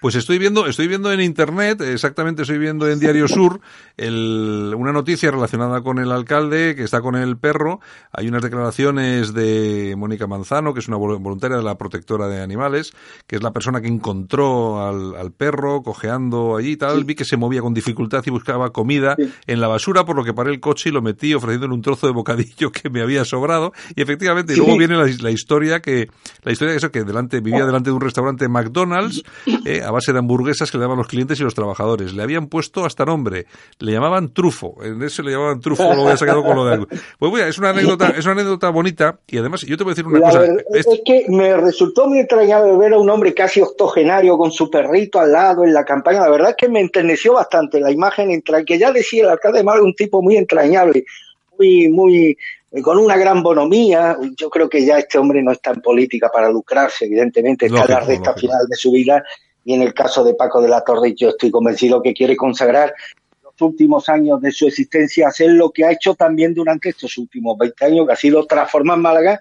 Pues 0.00 0.14
estoy 0.14 0.38
viendo, 0.38 0.66
estoy 0.66 0.88
viendo 0.88 1.12
en 1.12 1.20
internet, 1.20 1.80
exactamente 1.80 2.42
estoy 2.42 2.58
viendo 2.58 2.88
en 2.88 2.98
Diario 2.98 3.28
Sur, 3.28 3.60
el- 3.96 4.74
una 4.76 4.92
noticia 4.92 5.30
relacionada 5.30 5.80
con 5.82 5.98
el 5.98 6.12
alcalde 6.12 6.74
que 6.76 6.84
está 6.84 7.00
con 7.00 7.16
el 7.16 7.36
perro. 7.38 7.80
Hay 8.12 8.28
unas 8.28 8.42
declaraciones 8.42 9.32
de 9.34 9.94
Mónica 9.96 10.26
Manzano, 10.26 10.74
que 10.74 10.80
es 10.80 10.88
una 10.88 10.96
vol- 10.96 11.20
voluntaria 11.22 11.56
de 11.56 11.62
la 11.62 11.76
protectora 11.78 12.28
de 12.28 12.40
animales, 12.42 12.92
que 13.26 13.36
es 13.36 13.42
la 13.42 13.52
persona 13.52 13.80
que 13.80 13.88
encontró 13.88 14.86
al, 14.86 15.14
al 15.16 15.32
perro 15.32 15.82
cojeando 15.82 16.56
allí 16.56 16.72
y 16.72 16.76
tal. 16.76 17.04
Vi 17.04 17.14
que 17.14 17.24
se 17.24 17.36
movía 17.36 17.60
con 17.60 17.74
dificultad 17.74 18.22
y 18.26 18.30
buscaba 18.30 18.70
comida 18.70 19.16
en 19.46 19.60
la 19.60 19.68
basura, 19.68 20.04
por 20.04 20.16
lo 20.16 20.24
que 20.24 20.34
paré 20.34 20.50
el 20.50 20.60
coche 20.60 20.90
y 20.90 20.92
lo 20.92 21.02
metí 21.02 21.34
ofreciéndole 21.34 21.74
un 21.74 21.82
trozo 21.82 22.06
de 22.06 22.12
bocadillo 22.12 22.70
que 22.72 22.90
me 22.90 23.00
había 23.02 23.24
sobrado. 23.24 23.72
Y 23.94 24.02
efectivamente, 24.02 24.52
y 24.52 24.56
luego 24.56 24.72
viene 24.78 24.96
la, 24.96 25.06
la 25.20 25.30
historia 25.30 25.80
que, 25.80 26.08
la 26.42 26.52
historia 26.52 26.72
de 26.72 26.78
eso 26.78 26.90
que 26.90 27.04
delante, 27.04 27.40
vivía 27.40 27.64
delante 27.66 27.90
de 27.90 27.94
un 27.94 28.00
restaurante 28.00 28.48
McDonald's, 28.48 29.22
eh, 29.64 29.82
a 29.82 29.90
base 29.90 30.12
de 30.12 30.18
hamburguesas 30.18 30.70
que 30.70 30.78
le 30.78 30.82
daban 30.82 30.98
los 30.98 31.06
clientes 31.06 31.38
y 31.40 31.42
los 31.42 31.54
trabajadores. 31.54 32.14
Le 32.14 32.22
habían 32.22 32.48
puesto 32.48 32.84
hasta 32.84 33.04
nombre. 33.04 33.46
Le 33.78 33.92
llamaban 33.92 34.32
trufo. 34.32 34.76
En 34.82 35.02
eso 35.02 35.22
le 35.22 35.32
llamaban 35.32 35.60
trufo, 35.60 35.82
lo 35.82 36.02
había 36.02 36.16
sacado 36.16 36.42
con 36.42 36.56
lo 36.56 36.64
de 36.64 36.74
algo. 36.74 36.86
Pues 37.18 37.32
mira, 37.32 37.48
es 37.48 37.58
una 37.58 37.70
anécdota, 37.70 38.10
es 38.10 38.24
una 38.24 38.32
anécdota 38.32 38.70
bonita 38.70 39.18
y 39.26 39.38
además 39.38 39.62
yo 39.62 39.76
te 39.76 39.84
voy 39.84 39.92
a 39.92 39.94
decir 39.94 40.06
una 40.06 40.18
La 40.18 40.26
cosa. 40.26 40.40
verdad 40.40 40.64
es 40.74 40.86
que 41.04 41.26
me 41.28 41.56
resultó 41.56 42.08
muy 42.08 42.20
extrañable 42.20 42.76
ver 42.76 42.94
a 42.94 42.98
un 42.98 43.08
hombre 43.10 43.34
casi 43.34 43.60
octogenario 43.60 44.36
con 44.36 44.50
su 44.50 44.70
perrito 44.70 45.18
al 45.20 45.32
lado 45.32 45.64
en 45.64 45.72
la 45.72 45.84
campaña. 45.84 46.20
La 46.20 46.30
verdad 46.30 46.50
es 46.50 46.56
que 46.56 46.68
me 46.68 46.80
enterneció 46.80 47.34
bastante 47.34 47.80
la 47.80 47.90
imagen, 47.90 48.42
que 48.66 48.78
ya 48.78 48.92
decía 48.92 49.24
el 49.24 49.30
alcalde 49.30 49.58
de 49.58 49.64
Málaga, 49.64 49.84
un 49.84 49.94
tipo 49.94 50.22
muy 50.22 50.36
entrañable, 50.36 51.04
muy, 51.58 51.88
muy, 51.88 52.38
con 52.82 52.98
una 52.98 53.16
gran 53.16 53.42
bonomía. 53.42 54.16
Yo 54.36 54.50
creo 54.50 54.68
que 54.68 54.84
ya 54.84 54.98
este 54.98 55.18
hombre 55.18 55.42
no 55.42 55.52
está 55.52 55.70
en 55.70 55.80
política 55.80 56.30
para 56.32 56.50
lucrarse, 56.50 57.06
evidentemente, 57.06 57.66
está 57.66 57.84
en 57.84 57.90
la 57.90 58.00
recta 58.00 58.30
lógico. 58.30 58.40
final 58.40 58.66
de 58.68 58.76
su 58.76 58.90
vida. 58.92 59.24
Y 59.64 59.74
en 59.74 59.82
el 59.82 59.94
caso 59.94 60.22
de 60.24 60.34
Paco 60.34 60.60
de 60.60 60.68
la 60.68 60.82
Torre, 60.82 61.14
yo 61.14 61.30
estoy 61.30 61.50
convencido 61.50 62.02
que 62.02 62.14
quiere 62.14 62.36
consagrar 62.36 62.94
los 63.42 63.54
últimos 63.60 64.08
años 64.08 64.40
de 64.40 64.52
su 64.52 64.66
existencia, 64.66 65.28
hacer 65.28 65.50
lo 65.50 65.70
que 65.70 65.84
ha 65.84 65.92
hecho 65.92 66.14
también 66.14 66.54
durante 66.54 66.90
estos 66.90 67.16
últimos 67.18 67.56
20 67.58 67.84
años, 67.84 68.06
que 68.06 68.12
ha 68.12 68.16
sido 68.16 68.46
transformar 68.46 68.98
Málaga 68.98 69.40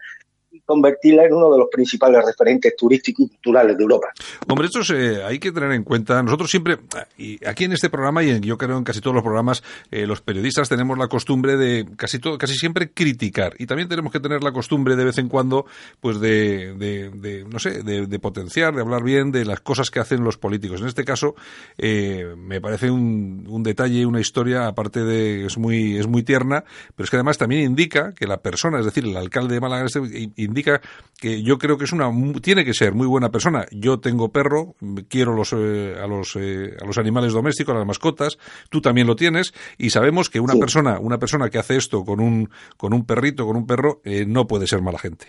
y 0.56 0.62
convertirla 0.62 1.26
en 1.26 1.34
uno 1.34 1.52
de 1.52 1.60
los 1.60 1.68
principales 1.72 2.24
referentes 2.26 2.76
turísticos 2.76 3.26
y 3.26 3.30
culturales 3.30 3.78
de 3.78 3.84
Europa. 3.84 4.08
Hombre, 4.48 4.68
esto 4.68 4.84
se- 4.84 5.24
hay 5.24 5.40
que 5.40 5.52
tener 5.52 5.72
en 5.72 5.84
cuenta. 5.84 6.22
Nosotros 6.24 6.50
siempre, 6.50 6.78
y 7.18 7.44
aquí 7.46 7.66
en 7.66 7.74
este 7.74 7.90
programa 7.90 8.24
y 8.24 8.30
en- 8.30 8.42
yo 8.42 8.58
creo 8.58 8.78
en 8.78 8.84
casi 8.84 9.02
todos 9.02 9.14
los 9.16 9.24
programas, 9.24 9.64
eh, 9.92 10.08
los 10.08 10.22
periodistas 10.22 10.70
tenemos 10.70 10.98
la 10.98 11.08
costumbre 11.08 11.58
de 11.58 11.86
casi 11.98 12.20
todo, 12.20 12.38
casi 12.38 12.56
siempre 12.56 12.92
criticar. 12.92 13.56
Y 13.60 13.66
también 13.66 13.90
tenemos 13.90 14.12
que 14.12 14.20
tener 14.20 14.44
la 14.44 14.52
costumbre 14.52 14.96
de 14.96 15.06
vez 15.06 15.18
en 15.18 15.28
cuando, 15.30 15.66
pues 16.00 16.20
de, 16.20 16.74
de- 16.78 17.10
de, 17.10 17.44
no 17.46 17.60
sé, 17.60 17.84
de, 17.84 18.06
de 18.08 18.20
potenciar, 18.20 18.74
de 18.76 18.82
hablar 18.82 19.04
bien 19.04 19.32
de 19.32 19.46
las 19.46 19.60
cosas 19.60 19.90
que 19.92 20.00
hacen 20.00 20.24
los 20.24 20.38
políticos. 20.38 20.82
En 20.82 20.88
este 20.88 21.04
caso, 21.04 21.36
eh, 21.78 22.34
me 22.38 22.62
parece 22.62 22.90
un, 22.92 23.46
un 23.50 23.64
detalle, 23.64 24.06
una 24.06 24.20
historia, 24.22 24.68
aparte 24.68 25.04
de 25.04 25.46
es 25.46 25.58
muy, 25.58 25.98
es 25.98 26.08
muy 26.08 26.24
tierna, 26.24 26.64
pero 26.96 27.04
es 27.06 27.10
que 27.10 27.18
además 27.18 27.38
también 27.38 27.64
indica 27.64 28.14
que 28.14 28.28
la 28.28 28.38
persona, 28.38 28.80
es 28.80 28.86
decir, 28.86 29.04
el 29.06 29.18
alcalde 29.18 29.56
de 29.56 29.60
Málaga, 29.62 29.86
este, 29.86 30.00
i- 30.00 30.32
indica 30.46 30.82
que 31.20 31.42
yo 31.44 31.58
creo 31.58 31.78
que 31.78 31.86
es 31.86 31.92
una, 31.92 32.10
tiene 32.42 32.64
que 32.64 32.74
ser 32.74 32.94
muy 32.94 33.08
buena 33.08 33.30
persona. 33.32 33.66
Yo 33.72 34.00
tengo 34.00 34.30
perro, 34.30 34.76
quiero 35.10 35.34
los, 35.36 35.54
eh, 35.54 35.96
a 36.02 36.08
los, 36.08 36.36
eh, 36.40 36.76
a 36.82 36.86
los 36.86 36.98
animales 36.98 37.34
domésticos, 37.34 37.76
a 37.76 37.78
las 37.80 37.88
mascotas, 37.88 38.38
tú 38.70 38.82
también 38.82 39.08
lo 39.08 39.16
tienes, 39.16 39.54
y 39.78 39.90
sabemos 39.90 40.30
que 40.30 40.40
una 40.40 40.54
Sí. 40.54 40.60
persona, 40.60 41.00
una 41.00 41.18
persona 41.18 41.50
que 41.50 41.58
hace 41.58 41.76
esto 41.78 42.06
con 42.06 42.20
un, 42.20 42.50
con 42.78 42.94
un 42.94 43.06
perrito, 43.06 43.46
con 43.46 43.56
un 43.58 43.66
perro, 43.68 44.02
eh, 44.06 44.26
no 44.28 44.48
puede 44.48 44.68
ser 44.68 44.82
mala 44.82 45.00
gente. 45.00 45.26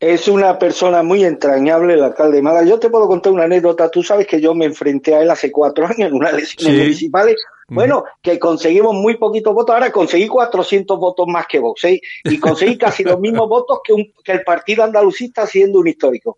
Es 0.00 0.28
una 0.28 0.58
persona 0.58 1.02
muy 1.02 1.24
entrañable, 1.24 1.94
el 1.94 2.02
alcalde 2.04 2.36
de 2.36 2.42
Málaga. 2.42 2.66
Yo 2.66 2.78
te 2.78 2.90
puedo 2.90 3.06
contar 3.06 3.32
una 3.32 3.44
anécdota. 3.44 3.90
Tú 3.90 4.02
sabes 4.02 4.26
que 4.26 4.40
yo 4.40 4.54
me 4.54 4.66
enfrenté 4.66 5.14
a 5.14 5.22
él 5.22 5.30
hace 5.30 5.50
cuatro 5.50 5.86
años 5.86 6.08
en 6.10 6.14
unas 6.14 6.34
elecciones 6.34 6.76
Sí. 6.76 6.82
municipales. 6.82 7.36
Bueno, 7.68 8.04
que 8.22 8.38
conseguimos 8.38 8.94
muy 8.94 9.16
poquitos 9.16 9.54
votos. 9.54 9.74
Ahora 9.74 9.90
conseguí 9.90 10.28
400 10.28 10.98
votos 10.98 11.26
más 11.26 11.46
que 11.46 11.58
Vox. 11.58 11.84
¿eh? 11.84 12.00
Y 12.24 12.38
conseguí 12.38 12.76
casi 12.76 13.04
los 13.04 13.18
mismos 13.18 13.48
votos 13.48 13.80
que, 13.82 13.92
un- 13.94 14.12
que 14.22 14.32
el 14.32 14.42
partido 14.42 14.84
andalucista 14.84 15.46
siendo 15.46 15.78
un 15.80 15.88
histórico. 15.88 16.36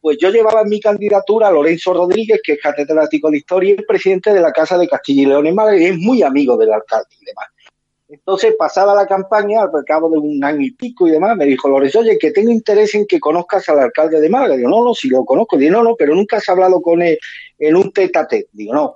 Pues 0.00 0.18
yo 0.20 0.30
llevaba 0.30 0.60
en 0.62 0.68
mi 0.68 0.80
candidatura 0.80 1.48
a 1.48 1.50
Lorenzo 1.50 1.92
Rodríguez, 1.92 2.40
que 2.44 2.52
es 2.52 2.60
catedrático 2.62 3.28
de 3.30 3.38
historia 3.38 3.72
y 3.72 3.82
presidente 3.82 4.32
de 4.32 4.40
la 4.40 4.52
Casa 4.52 4.78
de 4.78 4.86
Castilla 4.86 5.22
y 5.22 5.26
León 5.26 5.46
en 5.48 5.54
Málaga, 5.56 5.78
y 5.78 5.86
es 5.86 5.98
muy 5.98 6.22
amigo 6.22 6.56
del 6.56 6.72
alcalde 6.72 7.08
y 7.20 7.24
demás. 7.24 7.46
Entonces, 8.08 8.54
pasada 8.56 8.94
la 8.94 9.04
campaña, 9.04 9.62
al 9.62 9.84
cabo 9.84 10.08
de 10.08 10.18
un 10.18 10.44
año 10.44 10.60
y 10.62 10.70
pico 10.70 11.08
y 11.08 11.10
demás, 11.10 11.36
me 11.36 11.44
dijo 11.44 11.68
Lorenzo, 11.68 11.98
oye, 11.98 12.16
que 12.18 12.30
tengo 12.30 12.52
interés 12.52 12.94
en 12.94 13.04
que 13.04 13.18
conozcas 13.18 13.68
al 13.68 13.80
alcalde 13.80 14.20
de 14.20 14.28
Málaga. 14.28 14.54
Digo, 14.56 14.68
no, 14.70 14.84
no, 14.84 14.94
si 14.94 15.08
lo 15.08 15.24
conozco. 15.24 15.56
Digo, 15.56 15.72
no, 15.72 15.82
no, 15.82 15.96
pero 15.96 16.14
nunca 16.14 16.36
has 16.36 16.48
hablado 16.48 16.80
con 16.80 17.02
él 17.02 17.18
en 17.58 17.74
un 17.74 17.90
tete 17.92 18.16
a 18.16 18.28
tete. 18.28 18.48
Digo, 18.52 18.74
no. 18.74 18.94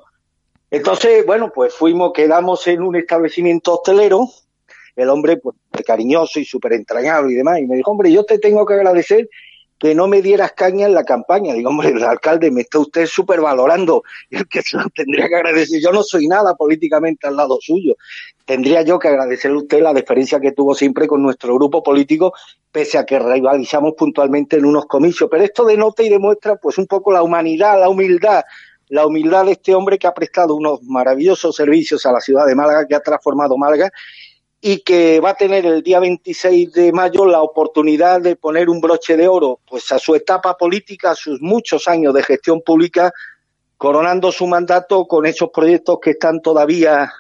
Entonces, 0.71 1.27
bueno, 1.27 1.51
pues 1.53 1.75
fuimos, 1.75 2.13
quedamos 2.13 2.67
en 2.69 2.83
un 2.83 2.97
establecimiento 2.97 3.75
hostelero, 3.75 4.29
el 4.97 5.09
hombre, 5.09 5.39
pues, 5.39 5.57
cariñoso 5.85 6.39
y 6.39 6.45
súper 6.45 6.75
entrañable 6.75 7.33
y 7.33 7.37
demás, 7.37 7.59
y 7.59 7.67
me 7.67 7.77
dijo, 7.77 7.91
hombre, 7.91 8.13
yo 8.13 8.25
te 8.25 8.39
tengo 8.39 8.65
que 8.67 8.75
agradecer 8.75 9.29
que 9.81 9.95
no 9.95 10.07
me 10.09 10.21
dieras 10.21 10.53
caña 10.53 10.87
en 10.87 10.93
la 10.93 11.05
campaña. 11.05 11.55
Digo, 11.55 11.71
hombre, 11.71 11.89
el 11.89 12.05
alcalde 12.05 12.51
me 12.51 12.61
está 12.61 12.79
usted 12.79 13.07
súper 13.07 13.41
valorando, 13.41 14.05
y 14.29 14.37
el 14.37 14.47
que 14.47 14.61
tendría 14.95 15.27
que 15.29 15.37
agradecer, 15.37 15.81
yo 15.83 15.91
no 15.91 16.03
soy 16.03 16.29
nada 16.29 16.55
políticamente 16.55 17.27
al 17.27 17.37
lado 17.37 17.59
suyo. 17.61 17.97
Tendría 18.45 18.83
yo 18.83 18.99
que 18.99 19.09
agradecerle 19.09 19.57
a 19.57 19.61
usted 19.61 19.81
la 19.81 19.95
deferencia 19.95 20.39
que 20.39 20.53
tuvo 20.53 20.75
siempre 20.75 21.07
con 21.07 21.23
nuestro 21.23 21.55
grupo 21.55 21.83
político, 21.83 22.35
pese 22.71 22.99
a 22.99 23.07
que 23.07 23.19
rivalizamos 23.19 23.95
puntualmente 23.97 24.57
en 24.57 24.67
unos 24.67 24.85
comicios. 24.85 25.31
Pero 25.31 25.45
esto 25.45 25.65
denota 25.65 26.03
y 26.03 26.11
demuestra, 26.11 26.57
pues, 26.57 26.77
un 26.77 26.87
poco 26.87 27.11
la 27.11 27.23
humanidad, 27.23 27.81
la 27.81 27.89
humildad, 27.89 28.43
la 28.91 29.07
humildad 29.07 29.47
de 29.47 29.53
este 29.53 29.75
hombre 29.75 29.99
que 29.99 30.07
ha 30.07 30.15
prestado 30.15 30.55
unos 30.55 30.83
maravillosos 30.83 31.57
servicios 31.57 32.05
a 32.07 32.13
la 32.13 32.21
ciudad 32.21 32.47
de 32.47 32.55
Málaga, 32.55 32.87
que 32.87 32.95
ha 32.95 33.01
transformado 33.01 33.57
Málaga 33.57 33.91
y 34.61 34.81
que 34.83 35.21
va 35.21 35.31
a 35.31 35.35
tener 35.35 35.65
el 35.65 35.83
día 35.83 36.01
26 36.01 36.73
de 36.73 36.93
mayo 36.93 37.25
la 37.25 37.41
oportunidad 37.41 38.21
de 38.21 38.37
poner 38.37 38.69
un 38.69 38.81
broche 38.81 39.17
de 39.17 39.27
oro 39.27 39.61
pues 39.67 39.91
a 39.93 39.99
su 39.99 40.15
etapa 40.15 40.57
política, 40.57 41.13
a 41.13 41.15
sus 41.15 41.41
muchos 41.41 41.89
años 41.89 42.13
de 42.13 42.23
gestión 42.23 42.61
pública, 42.61 43.11
coronando 43.79 44.31
su 44.31 44.47
mandato 44.47 45.07
con 45.07 45.25
esos 45.25 45.49
proyectos 45.51 45.99
que 46.03 46.11
están 46.11 46.43
todavía 46.43 47.11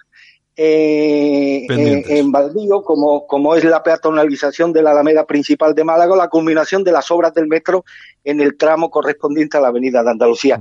eh, 0.56 1.64
en, 1.70 2.04
en 2.06 2.30
baldío, 2.30 2.82
como, 2.82 3.26
como 3.26 3.54
es 3.54 3.64
la 3.64 3.82
peatonalización 3.82 4.72
de 4.74 4.82
la 4.82 4.90
Alameda 4.90 5.24
principal 5.24 5.74
de 5.74 5.84
Málaga, 5.84 6.16
la 6.16 6.28
culminación 6.28 6.84
de 6.84 6.92
las 6.92 7.10
obras 7.10 7.32
del 7.32 7.46
metro 7.46 7.86
en 8.24 8.42
el 8.42 8.58
tramo 8.58 8.90
correspondiente 8.90 9.56
a 9.56 9.62
la 9.62 9.68
Avenida 9.68 10.02
de 10.02 10.10
Andalucía. 10.10 10.60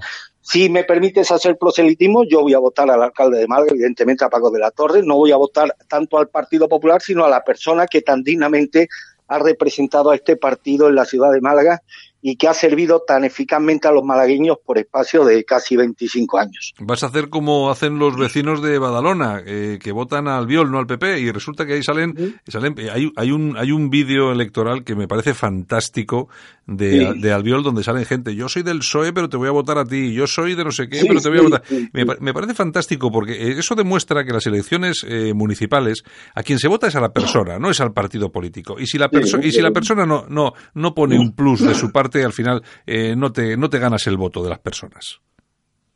Si 0.52 0.68
me 0.68 0.84
permites 0.84 1.30
hacer 1.30 1.60
proselitismo, 1.60 2.24
yo 2.24 2.42
voy 2.42 2.56
a 2.56 2.58
votar 2.58 2.90
al 2.90 3.04
alcalde 3.04 3.38
de 3.38 3.48
Málaga, 3.48 3.70
evidentemente 3.72 4.26
a 4.26 4.30
Paco 4.30 4.50
de 4.50 4.58
la 4.58 4.72
Torre. 4.72 5.04
No 5.04 5.16
voy 5.16 5.32
a 5.32 5.36
votar 5.36 5.76
tanto 5.88 6.18
al 6.18 6.30
Partido 6.30 6.68
Popular, 6.68 7.04
sino 7.04 7.24
a 7.24 7.30
la 7.30 7.44
persona 7.44 7.86
que 7.86 8.02
tan 8.02 8.24
dignamente 8.24 8.90
ha 9.28 9.38
representado 9.38 10.10
a 10.10 10.16
este 10.16 10.38
partido 10.38 10.90
en 10.90 10.96
la 10.96 11.06
ciudad 11.06 11.32
de 11.32 11.40
Málaga 11.40 11.84
y 12.22 12.36
que 12.36 12.48
ha 12.48 12.54
servido 12.54 13.02
tan 13.08 13.24
eficazmente 13.24 13.88
a 13.88 13.92
los 13.92 14.04
malagueños 14.04 14.58
por 14.66 14.78
espacio 14.78 15.24
de 15.24 15.44
casi 15.46 15.76
25 15.78 16.38
años. 16.38 16.74
Vas 16.80 17.04
a 17.04 17.08
hacer 17.08 17.30
como 17.30 17.70
hacen 17.70 17.98
los 18.00 18.18
vecinos 18.18 18.62
de 18.62 18.78
Badalona, 18.78 19.42
eh, 19.46 19.80
que 19.82 19.92
votan 19.92 20.28
al 20.28 20.46
Viol, 20.48 20.70
no 20.72 20.80
al 20.80 20.88
PP, 20.88 21.20
y 21.20 21.32
resulta 21.32 21.66
que 21.66 21.74
ahí 21.74 21.84
salen, 21.84 22.40
salen 22.48 22.76
hay, 22.92 23.12
hay 23.16 23.32
un, 23.32 23.56
hay 23.58 23.72
un 23.72 23.90
vídeo 23.90 24.32
electoral 24.32 24.84
que 24.84 24.96
me 24.96 25.08
parece 25.08 25.34
fantástico 25.34 26.30
de, 26.66 26.90
Sí. 27.14 27.20
de 27.22 27.32
Albiol 27.34 27.64
donde 27.64 27.84
salen 27.84 28.06
gente, 28.06 28.36
yo 28.36 28.48
soy 28.48 28.62
del 28.64 28.80
PSOE, 28.80 29.12
pero 29.14 29.28
te 29.30 29.38
voy 29.38 29.48
a 29.48 29.52
votar 29.52 29.78
a 29.78 29.86
ti, 29.86 30.14
yo 30.14 30.28
soy 30.28 30.56
de 30.56 30.64
no 30.64 30.72
sé 30.72 30.88
qué, 30.88 31.00
Sí, 31.00 31.06
pero 31.08 31.20
te 31.22 31.30
voy 31.30 31.40
a 31.40 31.42
votar. 31.42 31.64
Me, 31.94 32.06
pa- 32.06 32.18
me 32.20 32.34
parece 32.34 32.54
fantástico 32.54 33.12
porque 33.12 33.52
eso 33.58 33.76
demuestra 33.76 34.24
que 34.24 34.32
las 34.34 34.46
elecciones 34.46 35.06
eh, 35.08 35.34
municipales, 35.34 36.04
a 36.36 36.44
quien 36.44 36.60
se 36.60 36.68
vota 36.68 36.88
es 36.88 36.96
a 36.96 37.02
la 37.02 37.12
persona, 37.12 37.58
no 37.60 37.70
es 37.72 37.80
al 37.82 37.92
partido 37.94 38.32
político. 38.32 38.80
Y 38.80 38.86
si 38.88 38.98
la, 38.98 39.10
perso- 39.10 39.40
y 39.44 39.52
si 39.52 39.62
la 39.62 39.72
persona 39.72 40.06
no, 40.06 40.26
no, 40.30 40.54
no 40.76 40.94
pone 40.94 41.18
un 41.18 41.34
plus 41.36 41.62
de 41.62 41.74
su 41.76 41.92
parte, 41.92 42.09
al 42.24 42.34
final 42.34 42.64
eh, 42.86 43.16
no, 43.16 43.32
te, 43.32 43.56
no 43.58 43.70
te 43.70 43.80
ganas 43.80 44.06
el 44.08 44.18
voto 44.18 44.44
de 44.44 44.50
las 44.50 44.60
personas. 44.60 45.20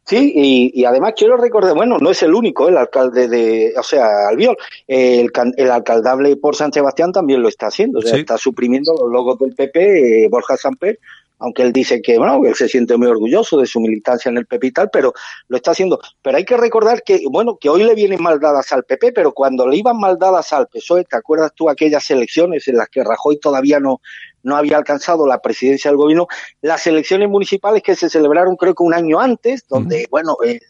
Sí, 0.06 0.34
y, 0.36 0.82
y 0.82 0.84
además 0.84 1.14
quiero 1.16 1.38
recordar, 1.38 1.76
bueno, 1.76 1.98
no 1.98 2.10
es 2.10 2.22
el 2.24 2.34
único, 2.34 2.68
el 2.68 2.76
alcalde 2.76 3.30
de, 3.30 3.74
o 3.78 3.84
sea, 3.84 4.28
Albiol, 4.30 4.58
el, 4.86 5.32
el 5.56 5.72
alcaldable 5.72 6.36
por 6.36 6.58
San 6.58 6.74
Sebastián 6.74 7.14
también 7.14 7.42
lo 7.42 7.48
está 7.48 7.68
haciendo, 7.68 8.00
o 8.00 8.02
sea, 8.02 8.16
Sí. 8.16 8.20
está 8.20 8.38
suprimiendo 8.38 8.94
los 9.00 9.10
logos 9.10 9.40
del 9.40 9.56
PP, 9.56 10.26
eh, 10.26 10.28
Borja 10.30 10.58
Samper, 10.58 11.00
aunque 11.40 11.62
él 11.64 11.72
dice 11.72 12.02
que, 12.02 12.18
bueno, 12.18 12.42
él 12.46 12.54
se 12.56 12.68
siente 12.68 12.98
muy 12.98 13.08
orgulloso 13.08 13.58
de 13.58 13.66
su 13.66 13.80
militancia 13.80 14.30
en 14.30 14.38
el 14.38 14.46
PP 14.46 14.68
y 14.68 14.72
tal, 14.72 14.90
pero 14.92 15.14
lo 15.48 15.58
está 15.58 15.72
haciendo. 15.72 16.00
Pero 16.22 16.38
hay 16.38 16.46
que 16.46 16.56
recordar 16.58 17.02
que, 17.04 17.22
bueno, 17.30 17.58
que 17.60 17.70
hoy 17.70 17.84
le 17.84 17.96
vienen 17.96 18.22
mal 18.22 18.40
dadas 18.42 18.72
al 18.74 18.84
PP, 18.84 19.14
pero 19.14 19.32
cuando 19.34 19.68
le 19.68 19.78
iban 19.78 19.98
mal 19.98 20.18
dadas 20.18 20.52
al 20.54 20.68
PSOE, 20.68 21.06
¿te 21.06 21.16
acuerdas 21.18 21.52
tú 21.56 21.70
aquellas 21.70 22.10
elecciones 22.12 22.68
en 22.68 22.76
las 22.78 22.88
que 22.90 23.04
Rajoy 23.04 23.40
todavía 23.40 23.80
no, 23.82 24.00
no 24.44 24.56
había 24.56 24.78
alcanzado 24.78 25.26
la 25.26 25.42
presidencia 25.42 25.90
del 25.90 25.98
gobierno? 25.98 26.28
Las 26.62 26.86
elecciones 26.86 27.30
municipales 27.30 27.82
que 27.82 27.96
se 27.96 28.10
celebraron 28.10 28.56
creo 28.56 28.76
que 28.76 28.84
un 28.84 28.94
año 28.94 29.20
antes, 29.20 29.66
donde, 29.68 30.08
bueno, 30.12 30.38
el, 30.44 30.62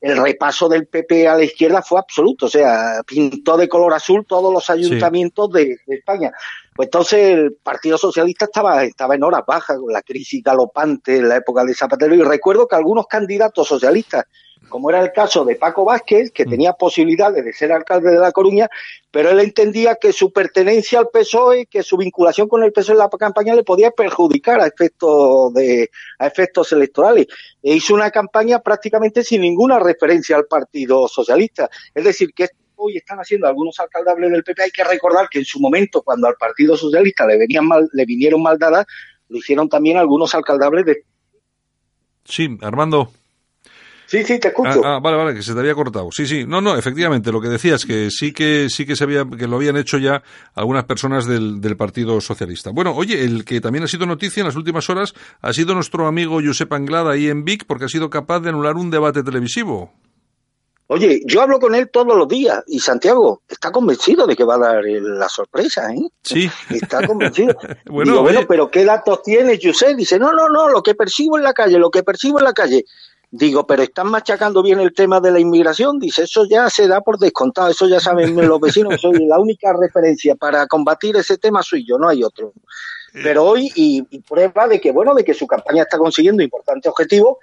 el 0.00 0.16
repaso 0.16 0.68
del 0.68 0.86
PP 0.86 1.26
a 1.28 1.36
la 1.36 1.44
izquierda 1.44 1.82
fue 1.82 1.98
absoluto, 1.98 2.46
o 2.46 2.48
sea, 2.48 3.02
pintó 3.06 3.56
de 3.56 3.68
color 3.68 3.92
azul 3.94 4.24
todos 4.26 4.52
los 4.52 4.70
ayuntamientos 4.70 5.50
de, 5.50 5.76
de 5.86 5.96
España. 5.96 6.32
Pues 6.74 6.86
entonces 6.86 7.32
el 7.32 7.54
Partido 7.54 7.98
Socialista 7.98 8.44
estaba, 8.44 8.84
estaba 8.84 9.16
en 9.16 9.24
horas 9.24 9.42
bajas, 9.46 9.78
con 9.78 9.92
la 9.92 10.02
crisis 10.02 10.42
galopante 10.42 11.16
en 11.16 11.28
la 11.28 11.36
época 11.36 11.64
de 11.64 11.74
Zapatero, 11.74 12.14
y 12.14 12.22
recuerdo 12.22 12.68
que 12.68 12.76
algunos 12.76 13.06
candidatos 13.06 13.66
socialistas, 13.66 14.24
como 14.68 14.90
era 14.90 15.02
el 15.02 15.12
caso 15.12 15.44
de 15.44 15.56
Paco 15.56 15.84
Vázquez, 15.84 16.30
que 16.30 16.44
tenía 16.44 16.72
posibilidades 16.72 17.44
de 17.44 17.52
ser 17.52 17.72
alcalde 17.72 18.10
de 18.10 18.18
La 18.18 18.32
Coruña, 18.32 18.68
pero 19.10 19.30
él 19.30 19.40
entendía 19.40 19.96
que 19.96 20.12
su 20.12 20.32
pertenencia 20.32 20.98
al 20.98 21.08
PSOE, 21.08 21.66
que 21.66 21.82
su 21.82 21.96
vinculación 21.96 22.48
con 22.48 22.62
el 22.62 22.72
PSOE 22.72 22.94
en 22.94 22.98
la 22.98 23.08
campaña 23.08 23.54
le 23.54 23.64
podía 23.64 23.90
perjudicar 23.90 24.60
a 24.60 24.66
efectos 24.66 25.52
de 25.54 25.90
a 26.18 26.26
efectos 26.26 26.72
electorales. 26.72 27.26
E 27.62 27.74
hizo 27.74 27.94
una 27.94 28.10
campaña 28.10 28.60
prácticamente 28.60 29.24
sin 29.24 29.42
ninguna 29.42 29.78
referencia 29.78 30.36
al 30.36 30.46
Partido 30.46 31.08
Socialista. 31.08 31.68
Es 31.94 32.04
decir, 32.04 32.32
que 32.34 32.48
hoy 32.76 32.96
están 32.96 33.18
haciendo 33.18 33.46
algunos 33.46 33.78
alcaldables 33.80 34.30
del 34.30 34.44
PP. 34.44 34.62
Hay 34.62 34.70
que 34.70 34.84
recordar 34.84 35.28
que 35.28 35.40
en 35.40 35.44
su 35.44 35.58
momento, 35.60 36.02
cuando 36.02 36.28
al 36.28 36.34
Partido 36.34 36.76
Socialista 36.76 37.26
le 37.26 37.38
venían 37.38 37.66
mal, 37.66 37.88
le 37.92 38.04
vinieron 38.04 38.42
mal 38.42 38.58
dadas, 38.58 38.86
lo 39.28 39.38
hicieron 39.38 39.68
también 39.68 39.96
algunos 39.96 40.34
alcaldables 40.34 40.84
de 40.86 41.04
Sí, 42.28 42.58
Armando. 42.60 43.10
Sí, 44.08 44.24
sí, 44.24 44.38
te 44.38 44.48
escucho. 44.48 44.80
Ah, 44.82 44.96
ah, 44.96 45.00
vale, 45.00 45.18
vale, 45.18 45.34
que 45.34 45.42
se 45.42 45.52
te 45.52 45.60
había 45.60 45.74
cortado. 45.74 46.08
Sí, 46.10 46.26
sí. 46.26 46.46
No, 46.46 46.62
no, 46.62 46.74
efectivamente, 46.78 47.30
lo 47.30 47.42
que 47.42 47.48
decías 47.48 47.84
que 47.84 48.08
sí 48.10 48.32
que 48.32 48.70
sí 48.70 48.86
que 48.86 48.96
se 48.96 49.04
había 49.04 49.26
que 49.26 49.46
lo 49.46 49.56
habían 49.56 49.76
hecho 49.76 49.98
ya 49.98 50.22
algunas 50.54 50.84
personas 50.84 51.26
del, 51.26 51.60
del 51.60 51.76
Partido 51.76 52.18
Socialista. 52.22 52.70
Bueno, 52.70 52.94
oye, 52.96 53.22
el 53.22 53.44
que 53.44 53.60
también 53.60 53.84
ha 53.84 53.86
sido 53.86 54.06
noticia 54.06 54.40
en 54.40 54.46
las 54.46 54.56
últimas 54.56 54.88
horas 54.88 55.12
ha 55.42 55.52
sido 55.52 55.74
nuestro 55.74 56.06
amigo 56.06 56.40
Josep 56.42 56.72
Anglada 56.72 57.12
ahí 57.12 57.28
en 57.28 57.44
Vic 57.44 57.66
porque 57.66 57.84
ha 57.84 57.88
sido 57.88 58.08
capaz 58.08 58.40
de 58.40 58.48
anular 58.48 58.76
un 58.76 58.90
debate 58.90 59.22
televisivo. 59.22 59.92
Oye, 60.90 61.20
yo 61.26 61.42
hablo 61.42 61.58
con 61.58 61.74
él 61.74 61.90
todos 61.90 62.16
los 62.16 62.26
días 62.26 62.64
y 62.66 62.80
Santiago 62.80 63.42
está 63.46 63.70
convencido 63.70 64.26
de 64.26 64.34
que 64.34 64.44
va 64.44 64.54
a 64.54 64.58
dar 64.58 64.84
la 64.84 65.28
sorpresa, 65.28 65.92
¿eh? 65.92 66.08
Sí. 66.22 66.50
Está 66.70 67.06
convencido. 67.06 67.54
Bueno, 67.84 68.12
Digo, 68.12 68.22
bueno, 68.22 68.40
pero 68.48 68.70
¿qué 68.70 68.84
datos 68.84 69.22
tienes, 69.22 69.58
José? 69.62 69.94
Dice, 69.94 70.18
no, 70.18 70.32
no, 70.32 70.48
no, 70.48 70.68
lo 70.68 70.82
que 70.82 70.94
percibo 70.94 71.36
en 71.36 71.44
la 71.44 71.52
calle, 71.52 71.78
lo 71.78 71.90
que 71.90 72.02
percibo 72.02 72.38
en 72.38 72.44
la 72.44 72.54
calle. 72.54 72.84
Digo, 73.30 73.66
pero 73.66 73.82
están 73.82 74.08
machacando 74.08 74.62
bien 74.62 74.80
el 74.80 74.94
tema 74.94 75.20
de 75.20 75.30
la 75.30 75.38
inmigración. 75.38 75.98
Dice, 75.98 76.22
eso 76.22 76.46
ya 76.46 76.70
se 76.70 76.88
da 76.88 77.02
por 77.02 77.18
descontado, 77.18 77.68
eso 77.68 77.86
ya 77.86 78.00
saben 78.00 78.34
los 78.34 78.60
vecinos, 78.60 79.00
soy 79.00 79.26
la 79.26 79.38
única 79.38 79.72
referencia 79.78 80.34
para 80.34 80.66
combatir 80.66 81.16
ese 81.16 81.36
tema 81.36 81.62
soy 81.62 81.86
yo, 81.86 81.98
no 81.98 82.08
hay 82.08 82.24
otro. 82.24 82.52
Pero 83.12 83.44
hoy, 83.44 83.70
y, 83.74 84.06
y 84.10 84.20
prueba 84.20 84.66
de 84.66 84.80
que, 84.80 84.92
bueno, 84.92 85.14
de 85.14 85.24
que 85.24 85.34
su 85.34 85.46
campaña 85.46 85.82
está 85.82 85.98
consiguiendo 85.98 86.42
importantes 86.42 86.90
objetivos, 86.90 87.36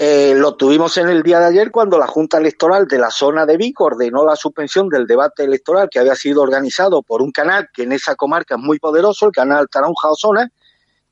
eh, 0.00 0.32
lo 0.36 0.54
tuvimos 0.54 0.96
en 0.96 1.08
el 1.08 1.24
día 1.24 1.40
de 1.40 1.46
ayer 1.46 1.72
cuando 1.72 1.98
la 1.98 2.06
Junta 2.06 2.38
Electoral 2.38 2.86
de 2.86 2.98
la 2.98 3.10
zona 3.10 3.44
de 3.44 3.56
Vic 3.56 3.80
ordenó 3.80 4.24
la 4.24 4.36
suspensión 4.36 4.88
del 4.88 5.08
debate 5.08 5.42
electoral 5.42 5.88
que 5.90 5.98
había 5.98 6.14
sido 6.14 6.40
organizado 6.40 7.02
por 7.02 7.20
un 7.20 7.32
canal 7.32 7.68
que 7.74 7.82
en 7.82 7.90
esa 7.90 8.14
comarca 8.14 8.54
es 8.54 8.60
muy 8.60 8.78
poderoso, 8.78 9.26
el 9.26 9.32
canal 9.32 9.68
Taronja 9.68 10.08
Osona, 10.08 10.48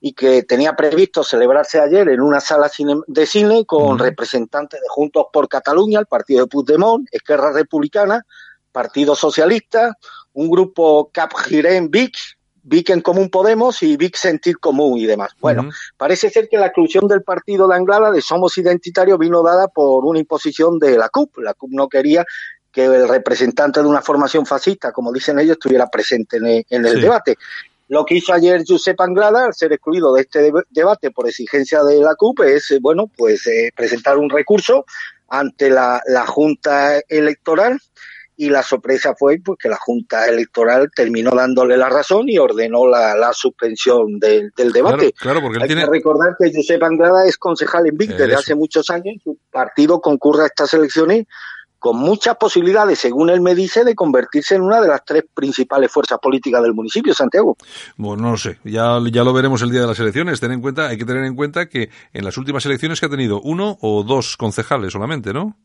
y 0.07 0.12
que 0.12 0.44
tenía 0.44 0.76
previsto 0.76 1.24
celebrarse 1.24 1.80
ayer 1.80 2.09
en 2.11 2.20
una 2.20 2.38
sala 2.38 2.68
cine- 2.68 3.02
de 3.09 3.26
cine 3.26 3.64
con 3.66 3.98
representantes 3.98 4.80
de 4.80 4.86
Juntos 4.88 5.26
por 5.32 5.48
Cataluña, 5.48 5.98
el 5.98 6.07
partido 6.07 6.42
de 6.42 6.46
Puigdemont, 6.46 7.09
Esquerra 7.11 7.50
Republicana, 7.52 8.24
Partido 8.70 9.16
Socialista, 9.16 9.96
un 10.34 10.48
grupo 10.48 11.11
Cap 11.12 11.32
Girén 11.46 11.90
Vic, 11.90 12.14
Vic 12.62 12.90
en 12.90 13.00
Común 13.00 13.30
Podemos 13.30 13.82
y 13.82 13.96
Vic 13.96 14.14
Sentir 14.16 14.59
Común 14.61 14.96
y 14.96 15.07
demás. 15.07 15.32
Bueno, 15.40 15.70
parece 15.96 16.30
ser 16.30 16.48
que 16.48 16.57
la 16.57 16.66
exclusión 16.66 17.09
del 17.09 17.22
partido 17.24 17.66
de 17.66 17.74
Anglada 17.74 18.12
de 18.12 18.20
Somos 18.22 18.57
Identitarios 18.59 19.18
vino 19.18 19.42
dada 19.42 19.66
por 19.66 20.04
una 20.04 20.20
imposición 20.20 20.78
de 20.78 20.96
la 20.96 21.09
CUP. 21.09 21.38
La 21.38 21.54
CUP 21.54 21.70
no 21.72 21.88
quería 21.88 22.24
que 22.70 22.84
el 22.84 23.09
representante 23.09 23.80
de 23.82 23.88
una 23.88 24.02
formación 24.02 24.46
fascista, 24.46 24.92
como 24.92 25.12
dicen 25.12 25.40
ellos, 25.40 25.54
estuviera 25.57 25.88
presente 25.88 26.36
en 26.36 26.46
el, 26.46 26.64
en 26.70 26.86
el 26.86 26.94
Sí. 26.94 27.00
debate. 27.00 27.36
Lo 27.89 28.05
que 28.05 28.16
hizo 28.16 28.32
ayer 28.32 28.62
Josep 28.66 29.01
Anglada, 29.01 29.45
al 29.47 29.55
ser 29.55 29.72
excluido 29.72 30.12
de 30.12 30.22
este 30.22 30.51
deb- 30.53 30.64
debate 30.70 31.11
por 31.11 31.28
exigencia 31.28 31.82
de 31.84 32.01
la 32.01 32.14
CUP, 32.16 32.41
es, 32.41 32.70
eh, 32.72 32.78
bueno, 32.80 33.11
pues 33.16 33.47
eh, 33.47 33.70
presentar 33.76 34.18
un 34.18 34.28
recurso 34.28 34.84
ante 35.28 35.70
la, 35.70 36.01
la 36.07 36.26
Junta 36.26 37.01
Electoral 37.09 37.78
y 38.39 38.51
la 38.51 38.62
sorpresa 38.62 39.14
fue 39.18 39.39
pues, 39.43 39.59
que 39.59 39.68
la 39.68 39.78
Junta 39.78 40.26
Electoral 40.26 40.91
terminó 40.95 41.30
dándole 41.30 41.76
la 41.76 41.89
razón 41.89 42.28
y 42.28 42.37
ordenó 42.39 42.87
la, 42.87 43.16
la 43.16 43.32
suspensión 43.32 44.18
del, 44.18 44.51
del 44.57 44.72
debate. 44.72 45.12
Claro, 45.12 45.12
claro, 45.20 45.41
porque 45.43 45.57
él 45.57 45.62
Hay 45.62 45.68
tiene- 45.68 45.84
que 45.84 45.91
recordar 45.91 46.37
que 46.39 46.53
Josep 46.55 46.82
Anglada 46.82 47.26
es 47.26 47.39
concejal 47.39 47.87
en 47.87 47.97
Vic 47.97 48.11
desde 48.11 48.34
hace 48.34 48.55
muchos 48.55 48.91
años. 48.91 49.16
Su 49.24 49.39
partido 49.51 50.01
concurre 50.01 50.43
a 50.43 50.47
estas 50.47 50.74
elecciones 50.74 51.24
con 51.79 51.99
muchas 51.99 52.37
posibilidades, 52.37 52.99
según 52.99 53.31
él 53.31 53.41
me 53.41 53.55
dice, 53.55 53.85
de 53.85 53.95
convertirse 53.95 54.55
en 54.55 54.62
una 54.62 54.81
de 54.81 54.89
las 54.89 55.05
tres 55.05 55.24
principales 55.33 55.91
fuerzas 55.91 56.18
políticas 56.20 56.62
del 56.62 56.74
municipio, 56.74 57.14
Santiago. 57.14 57.57
Bueno, 57.97 58.24
no 58.24 58.31
lo 58.33 58.37
sé, 58.37 58.59
ya, 58.64 58.99
ya 59.11 59.24
lo 59.24 59.33
veremos 59.33 59.62
el 59.62 59.70
día 59.70 59.83
de 59.83 59.87
las 59.87 59.99
elecciones. 59.99 60.41
Ten 60.41 60.53
en 60.53 60.61
cuenta, 60.61 60.89
hay 60.89 60.99
que 60.99 61.05
tener 61.05 61.24
en 61.24 61.37
cuenta 61.37 61.68
que 61.68 61.91
en 62.12 62.24
las 62.24 62.39
últimas 62.39 62.64
elecciones 62.66 63.01
que 63.01 63.07
ha 63.07 63.11
tenido 63.11 63.41
uno 63.41 63.79
o 63.81 64.03
dos 64.03 64.37
concejales 64.37 64.93
solamente, 64.93 65.33
¿no? 65.33 65.57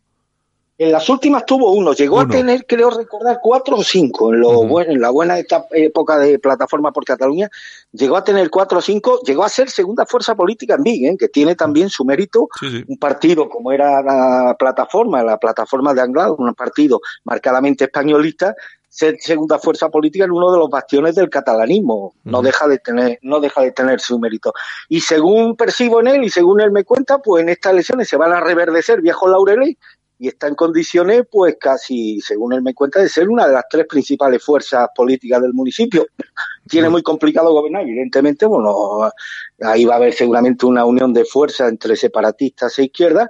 En 0.83 0.91
las 0.91 1.07
últimas 1.09 1.45
tuvo 1.45 1.73
uno, 1.73 1.93
llegó 1.93 2.15
Uno. 2.15 2.33
a 2.33 2.37
tener, 2.37 2.65
creo 2.65 2.89
recordar, 2.89 3.37
cuatro 3.39 3.75
o 3.77 3.83
cinco. 3.83 4.33
En, 4.33 4.39
lo 4.39 4.63
buen- 4.63 4.89
en 4.89 4.99
la 4.99 5.11
buena 5.11 5.35
época 5.37 6.17
de 6.17 6.39
Plataforma 6.39 6.91
por 6.91 7.05
Cataluña, 7.05 7.51
llegó 7.91 8.17
a 8.17 8.23
tener 8.23 8.49
cuatro 8.49 8.79
o 8.79 8.81
cinco, 8.81 9.19
llegó 9.23 9.43
a 9.43 9.49
ser 9.49 9.69
segunda 9.69 10.07
fuerza 10.07 10.33
política 10.33 10.73
en 10.73 10.81
Vic, 10.83 11.03
¿eh? 11.03 11.15
que 11.19 11.27
tiene 11.27 11.55
también 11.55 11.89
su 11.91 12.03
mérito. 12.03 12.47
Un 12.87 12.97
partido 12.97 13.47
como 13.47 13.71
era 13.71 14.01
la 14.01 14.55
Plataforma, 14.57 15.21
la 15.23 15.37
Plataforma 15.37 15.93
de 15.93 16.01
Anglada, 16.01 16.31
un 16.31 16.51
partido 16.55 16.99
marcadamente 17.25 17.83
españolista, 17.83 18.55
ser 18.89 19.17
segunda 19.19 19.59
fuerza 19.59 19.87
política 19.89 20.25
en 20.25 20.31
uno 20.31 20.51
de 20.51 20.57
los 20.57 20.69
bastiones 20.71 21.13
del 21.13 21.29
catalanismo. 21.29 22.15
No 22.23 22.41
deja 22.41 22.67
de 22.67 22.79
tener, 22.79 23.19
no 23.21 23.39
deja 23.39 23.61
de 23.61 23.71
tener 23.71 23.99
su 23.99 24.17
mérito. 24.17 24.51
Y 24.89 25.01
según 25.01 25.55
percibo 25.55 25.99
en 26.01 26.07
él 26.07 26.23
y 26.23 26.31
según 26.31 26.59
él 26.59 26.71
me 26.71 26.83
cuenta, 26.85 27.19
pues 27.19 27.43
en 27.43 27.49
estas 27.49 27.73
elecciones 27.73 28.09
se 28.09 28.17
van 28.17 28.33
a 28.33 28.39
reverdecer 28.39 28.99
viejos 28.99 29.29
laureles 29.29 29.75
y 30.21 30.27
está 30.27 30.47
en 30.47 30.53
condiciones, 30.53 31.23
pues 31.31 31.57
casi, 31.59 32.21
según 32.21 32.53
él 32.53 32.61
me 32.61 32.75
cuenta, 32.75 32.99
de 32.99 33.09
ser 33.09 33.27
una 33.27 33.47
de 33.47 33.53
las 33.53 33.63
tres 33.67 33.87
principales 33.87 34.43
fuerzas 34.43 34.87
políticas 34.95 35.41
del 35.41 35.51
municipio. 35.51 36.05
Tiene 36.69 36.89
muy 36.89 37.01
complicado 37.01 37.51
gobernar, 37.51 37.81
evidentemente, 37.81 38.45
bueno, 38.45 39.09
ahí 39.61 39.83
va 39.83 39.95
a 39.95 39.97
haber 39.97 40.13
seguramente 40.13 40.67
una 40.67 40.85
unión 40.85 41.11
de 41.11 41.25
fuerzas 41.25 41.69
entre 41.69 41.95
separatistas 41.95 42.77
e 42.77 42.83
izquierdas, 42.83 43.29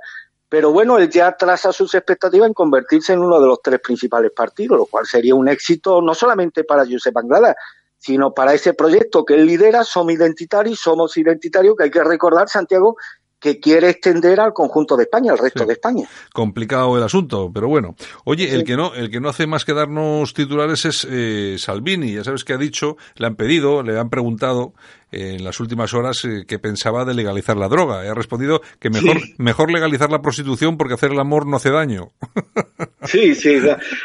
pero 0.50 0.74
bueno, 0.74 0.98
él 0.98 1.10
ya 1.10 1.32
traza 1.38 1.72
sus 1.72 1.96
expectativas 1.96 2.50
en 2.50 2.54
convertirse 2.54 3.14
en 3.14 3.20
uno 3.20 3.39
de 3.39 3.48
los 3.48 3.62
tres 3.62 3.80
principales 3.80 4.34
partidos, 4.36 4.78
lo 4.78 4.86
cual 4.86 5.06
sería 5.06 5.34
un 5.34 5.48
éxito 5.48 6.02
no 6.02 6.14
solamente 6.14 6.66
para 6.66 6.84
Josep 6.86 7.16
Anglada, 7.16 7.56
sino 7.98 8.34
para 8.34 8.54
ese 8.54 8.74
proyecto 8.74 9.24
que 9.24 9.36
él 9.36 9.46
lidera, 9.46 9.86
Somos 9.86 10.14
Identitarios, 10.14 10.80
Somos 10.80 11.16
Identitarios, 11.16 11.78
que 11.78 11.86
hay 11.86 11.92
que 11.92 12.04
recordar, 12.04 12.50
Santiago, 12.50 12.98
que 13.42 13.60
quiere 13.60 13.89
extender 13.89 14.39
al 14.39 14.54
conjunto 14.54 14.96
de 14.96 15.04
España, 15.04 15.32
al 15.32 15.39
resto 15.39 15.66
de 15.66 15.74
España. 15.74 16.08
complicado 16.32 16.96
el 16.96 17.04
asunto, 17.04 17.52
pero 17.52 17.68
bueno. 17.68 17.96
Oye, 18.24 18.54
el 18.54 18.64
que 18.64 18.78
no, 18.78 18.94
el 18.94 19.10
que 19.10 19.20
no 19.20 19.30
hace 19.30 19.48
más 19.48 19.66
que 19.66 19.74
darnos 19.74 20.36
titulares 20.36 20.86
es 20.86 21.08
eh, 21.10 21.56
Salvini. 21.58 22.14
Ya 22.14 22.24
sabes 22.24 22.46
que 22.46 22.54
ha 22.54 22.58
dicho, 22.58 22.98
le 23.16 23.26
han 23.26 23.36
pedido, 23.36 23.82
le 23.82 23.98
han 23.98 24.12
preguntado 24.12 24.74
eh, 25.12 25.38
en 25.38 25.44
las 25.44 25.60
últimas 25.60 25.94
horas 25.96 26.24
eh, 26.24 26.44
qué 26.48 26.60
pensaba 26.60 27.04
de 27.04 27.16
legalizar 27.16 27.58
la 27.58 27.68
droga. 27.68 28.06
Y 28.06 28.10
ha 28.10 28.14
respondido 28.14 28.62
que 28.80 28.92
mejor, 28.92 29.18
mejor 29.39 29.72
legalizar 29.72 30.12
la 30.12 30.22
prostitución 30.22 30.78
porque 30.78 30.94
hacer 30.94 31.12
el 31.12 31.20
amor 31.20 31.48
no 31.48 31.58
hace 31.58 31.72
daño. 31.72 32.12
Sí, 33.04 33.34
sí. 33.34 33.60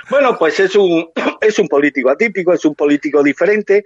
Bueno, 0.08 0.38
pues 0.38 0.58
es 0.58 0.74
un, 0.74 1.06
es 1.42 1.58
un 1.58 1.68
político 1.68 2.08
atípico, 2.08 2.54
es 2.54 2.64
un 2.64 2.74
político 2.74 3.22
diferente, 3.22 3.84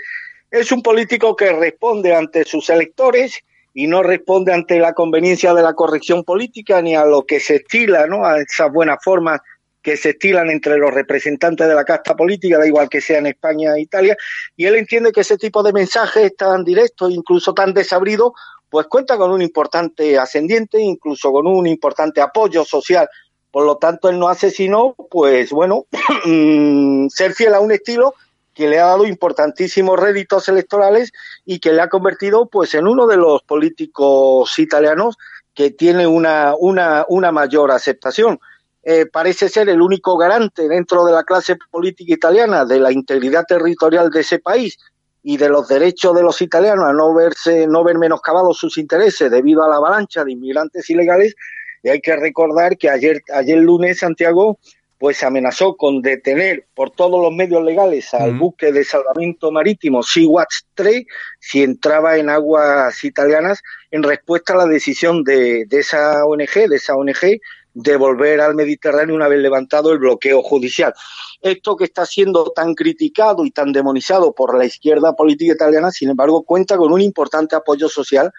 es 0.48 0.70
un 0.70 0.82
político 0.82 1.34
que 1.34 1.53
responde 1.53 2.14
ante 2.14 2.44
sus 2.44 2.70
electores 2.70 3.42
y 3.72 3.86
no 3.86 4.02
responde 4.02 4.52
ante 4.52 4.78
la 4.78 4.92
conveniencia 4.92 5.54
de 5.54 5.62
la 5.62 5.74
corrección 5.74 6.24
política 6.24 6.82
ni 6.82 6.94
a 6.94 7.04
lo 7.04 7.24
que 7.24 7.40
se 7.40 7.56
estila, 7.56 8.06
¿no? 8.06 8.24
A 8.24 8.38
esas 8.40 8.72
buenas 8.72 8.98
formas 9.02 9.40
que 9.82 9.96
se 9.96 10.10
estilan 10.10 10.50
entre 10.50 10.76
los 10.76 10.92
representantes 10.92 11.66
de 11.66 11.74
la 11.74 11.84
casta 11.84 12.14
política, 12.14 12.58
da 12.58 12.66
igual 12.66 12.88
que 12.88 13.00
sea 13.00 13.18
en 13.18 13.26
España 13.26 13.74
e 13.74 13.82
Italia, 13.82 14.16
y 14.56 14.66
él 14.66 14.74
entiende 14.74 15.12
que 15.12 15.22
ese 15.22 15.38
tipo 15.38 15.62
de 15.62 15.72
mensajes 15.72 16.36
tan 16.36 16.64
directos, 16.64 17.12
incluso 17.12 17.54
tan 17.54 17.72
desabridos, 17.72 18.32
pues 18.68 18.86
cuenta 18.86 19.16
con 19.16 19.30
un 19.30 19.42
importante 19.42 20.18
ascendiente, 20.18 20.80
incluso 20.80 21.32
con 21.32 21.46
un 21.46 21.66
importante 21.66 22.20
apoyo 22.20 22.64
social. 22.64 23.08
Por 23.50 23.64
lo 23.64 23.78
tanto, 23.78 24.08
él 24.08 24.18
no 24.18 24.28
hace 24.28 24.50
sino, 24.50 24.94
pues 25.10 25.50
bueno, 25.50 25.86
ser 27.08 27.34
fiel 27.34 27.54
a 27.54 27.60
un 27.60 27.72
estilo 27.72 28.14
que 28.61 28.68
le 28.68 28.78
ha 28.78 28.84
dado 28.84 29.06
importantísimos 29.06 29.98
réditos 29.98 30.46
electorales 30.50 31.12
y 31.46 31.61
que 31.61 31.72
le 31.72 31.80
ha 31.80 31.88
convertido 31.88 32.46
pues 32.46 32.74
en 32.74 32.86
uno 32.86 33.06
de 33.06 33.16
los 33.16 33.42
políticos 33.42 34.58
italianos 34.58 35.16
que 35.54 35.70
tiene 35.70 36.06
una, 36.06 36.54
una, 36.58 37.06
una 37.08 37.32
mayor 37.32 37.70
aceptación. 37.70 38.38
Eh, 38.82 39.06
parece 39.06 39.48
ser 39.48 39.70
el 39.70 39.80
único 39.80 40.18
garante 40.18 40.68
dentro 40.68 41.06
de 41.06 41.12
la 41.12 41.24
clase 41.24 41.56
política 41.70 42.12
italiana 42.12 42.66
de 42.66 42.80
la 42.80 42.92
integridad 42.92 43.46
territorial 43.48 44.11
de 44.11 44.20
ese 44.20 44.40
país 44.40 44.76
y 45.22 45.38
de 45.38 45.48
los 45.48 45.66
derechos 45.66 46.14
de 46.14 46.22
los 46.22 46.42
italianos 46.42 46.84
a 46.84 46.92
no 46.92 47.14
verse, 47.14 47.66
no 47.66 47.82
ver 47.82 47.96
menoscabados 47.96 48.58
sus 48.58 48.76
intereses 48.76 49.30
debido 49.30 49.64
a 49.64 49.70
la 49.70 49.76
avalancha 49.76 50.22
de 50.22 50.32
inmigrantes 50.32 50.90
ilegales. 50.90 51.34
Y 51.82 51.88
hay 51.88 52.02
que 52.02 52.14
recordar 52.14 52.76
que 52.76 52.90
ayer, 52.90 53.22
ayer 53.32 53.56
lunes 53.56 54.00
Santiago 54.00 54.58
pues 55.01 55.22
amenazó 55.22 55.78
con 55.78 56.03
detener 56.03 56.66
por 56.74 56.90
todos 56.90 57.22
los 57.22 57.32
medios 57.32 57.64
legales 57.64 58.12
al 58.12 58.34
buque 58.34 58.70
de 58.70 58.84
salvamento 58.84 59.51
marítimo 59.51 60.03
Sea-Watch 60.03 60.57
3 60.74 61.07
si 61.40 61.62
entraba 61.62 62.18
en 62.18 62.28
aguas 62.28 63.03
italianas 63.03 63.62
en 63.90 64.03
respuesta 64.03 64.53
a 64.53 64.59
la 64.59 64.66
decisión 64.66 65.24
de, 65.24 65.64
de 65.64 65.78
esa 65.78 66.26
ONG, 66.26 66.68
de 66.68 66.76
esa 66.76 66.96
ONG, 66.96 67.40
de 67.72 67.96
volver 67.96 68.42
al 68.42 68.55
Mediterráneo 68.55 69.14
una 69.14 69.28
vez 69.28 69.40
levantado 69.40 69.90
el 69.90 70.01
bloqueo 70.01 70.42
judicial. 70.42 70.92
Esto 71.40 71.76
que 71.76 71.84
está 71.84 72.05
siendo 72.05 72.53
tan 72.55 72.74
criticado 72.74 73.46
y 73.46 73.53
tan 73.53 73.72
demonizado 73.72 74.34
por 74.34 74.59
la 74.59 74.66
izquierda 74.66 75.16
política 75.16 75.55
italiana, 75.55 75.90
sin 75.90 76.11
embargo, 76.11 76.42
cuenta 76.42 76.76
con 76.76 76.92
un 76.92 77.01
importante 77.01 77.57
apoyo 77.57 77.88
social 77.88 78.32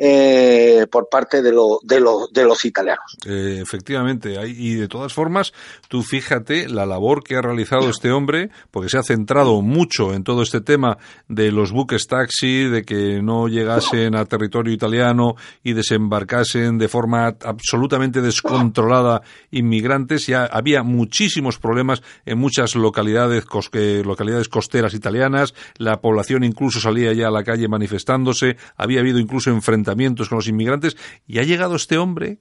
eh, 0.00 0.86
por 0.90 1.08
parte 1.08 1.42
de, 1.42 1.50
lo- 1.52 1.80
de, 1.82 1.98
los 2.00 2.32
de 2.32 2.44
los 2.44 2.64
italianos. 2.64 3.16
Eh, 3.26 3.58
efectivamente, 3.60 4.38
hay- 4.38 4.54
y 4.56 4.74
de 4.76 4.86
todas 4.86 5.12
formas, 5.12 5.52
tú 5.88 6.02
fíjate 6.02 6.68
la 6.68 6.86
labor 6.86 7.24
que 7.24 7.34
ha 7.34 7.42
realizado 7.42 7.90
este 7.90 8.12
hombre, 8.12 8.50
porque 8.70 8.88
se 8.88 8.96
ha 8.98 9.02
centrado 9.02 9.60
mucho 9.60 10.14
en 10.14 10.22
todo 10.22 10.42
este 10.42 10.60
tema 10.60 10.98
de 11.26 11.50
los 11.50 11.72
buques 11.72 12.06
taxi, 12.06 12.64
de 12.68 12.84
que 12.84 13.20
no 13.22 13.48
llegasen 13.48 14.14
a 14.14 14.24
territorio 14.24 14.72
italiano 14.72 15.34
y 15.64 15.72
desembarcasen 15.72 16.78
de 16.78 16.86
forma 16.88 17.34
absolutamente 17.44 18.20
descontrolada 18.22 19.22
inmigrantes. 19.50 20.26
Ya 20.28 20.44
había 20.44 20.84
muchísimos 20.84 21.58
problemas 21.58 22.02
en 22.24 22.38
muchas 22.38 22.76
localidades, 22.76 23.44
cos- 23.46 23.68
que- 23.68 24.04
localidades 24.04 24.48
costeras 24.48 24.94
italianas. 24.94 25.54
La 25.76 26.00
población 26.00 26.44
incluso 26.44 26.78
salía 26.78 27.12
ya 27.14 27.26
a 27.26 27.32
la 27.32 27.42
calle 27.42 27.66
manifestándose. 27.66 28.56
Había 28.76 29.00
habido 29.00 29.18
incluso 29.18 29.50
enfrentamientos 29.50 29.87
con 29.94 30.36
los 30.36 30.48
inmigrantes. 30.48 30.96
Y 31.26 31.38
ha 31.38 31.42
llegado 31.42 31.76
este 31.76 31.98
hombre 31.98 32.38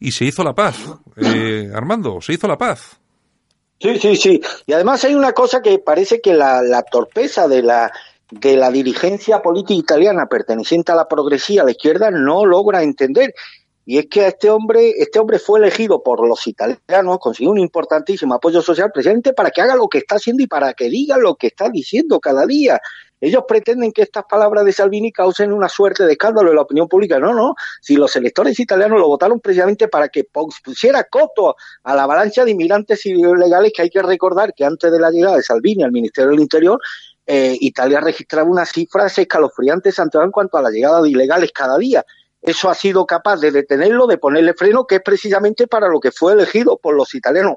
y 0.00 0.12
se 0.12 0.24
hizo 0.24 0.44
la 0.44 0.54
paz. 0.54 0.76
Eh, 1.16 1.70
Armando, 1.74 2.20
se 2.20 2.34
hizo 2.34 2.46
la 2.46 2.58
paz. 2.58 3.00
Sí, 3.80 3.98
sí, 3.98 4.16
sí. 4.16 4.40
Y 4.66 4.72
además 4.72 5.04
hay 5.04 5.14
una 5.14 5.32
cosa 5.32 5.62
que 5.62 5.78
parece 5.78 6.20
que 6.20 6.34
la, 6.34 6.82
torpeza 6.90 7.48
de 7.48 7.62
la 7.62 7.92
de 8.30 8.58
la 8.58 8.70
dirigencia 8.70 9.40
política 9.40 9.72
italiana 9.72 10.26
perteneciente 10.26 10.92
a 10.92 10.94
la 10.94 11.08
progresía, 11.08 11.62
a 11.62 11.64
la 11.64 11.70
izquierda, 11.70 12.10
no 12.10 12.44
logra 12.44 12.82
entender. 12.82 13.32
Y 13.86 13.96
es 13.96 14.06
que 14.10 14.26
este 14.26 14.50
hombre, 14.50 14.90
este 14.98 15.18
hombre 15.18 15.38
fue 15.38 15.60
elegido 15.60 16.02
por 16.02 16.26
los 16.28 16.46
italianos, 16.46 17.18
consiguió 17.20 17.52
un 17.52 17.58
importantísimo 17.58 18.34
apoyo 18.34 18.60
social 18.60 18.90
precisamente 18.92 19.32
para 19.32 19.50
que 19.50 19.62
haga 19.62 19.76
lo 19.76 19.88
que 19.88 19.96
está 19.96 20.16
haciendo 20.16 20.42
y 20.42 20.46
para 20.46 20.74
que 20.74 20.90
diga 20.90 21.16
lo 21.16 21.36
que 21.36 21.46
está 21.46 21.70
diciendo 21.70 22.20
cada 22.20 22.44
día. 22.44 22.82
Ellos 23.20 23.44
pretenden 23.48 23.92
que 23.92 24.02
estas 24.02 24.24
palabras 24.28 24.64
de 24.64 24.72
Salvini 24.72 25.12
causen 25.12 25.52
una 25.52 25.68
suerte 25.68 26.04
de 26.04 26.12
escándalo 26.12 26.50
en 26.50 26.56
la 26.56 26.62
opinión 26.62 26.88
pública. 26.88 27.18
No, 27.18 27.34
no. 27.34 27.54
Si 27.80 27.96
los 27.96 28.14
electores 28.16 28.58
italianos 28.60 29.00
lo 29.00 29.08
votaron 29.08 29.40
precisamente 29.40 29.88
para 29.88 30.08
que 30.08 30.24
pusiera 30.64 31.04
coto 31.04 31.56
a 31.82 31.94
la 31.94 32.04
avalancha 32.04 32.44
de 32.44 32.52
inmigrantes 32.52 33.04
ilegales, 33.06 33.72
que 33.74 33.82
hay 33.82 33.90
que 33.90 34.02
recordar 34.02 34.54
que 34.54 34.64
antes 34.64 34.90
de 34.90 35.00
la 35.00 35.10
llegada 35.10 35.36
de 35.36 35.42
Salvini 35.42 35.82
al 35.82 35.92
Ministerio 35.92 36.30
del 36.30 36.40
Interior, 36.40 36.80
eh, 37.26 37.56
Italia 37.60 38.00
registraba 38.00 38.48
unas 38.48 38.70
cifras 38.70 39.18
escalofriantes 39.18 39.98
en 39.98 40.30
cuanto 40.30 40.56
a 40.56 40.62
la 40.62 40.70
llegada 40.70 41.02
de 41.02 41.10
ilegales 41.10 41.52
cada 41.52 41.76
día. 41.76 42.04
Eso 42.40 42.70
ha 42.70 42.74
sido 42.74 43.04
capaz 43.04 43.40
de 43.40 43.50
detenerlo, 43.50 44.06
de 44.06 44.16
ponerle 44.16 44.54
freno, 44.54 44.86
que 44.86 44.96
es 44.96 45.02
precisamente 45.02 45.66
para 45.66 45.88
lo 45.88 46.00
que 46.00 46.12
fue 46.12 46.32
elegido 46.32 46.78
por 46.78 46.94
los 46.94 47.14
italianos. 47.14 47.56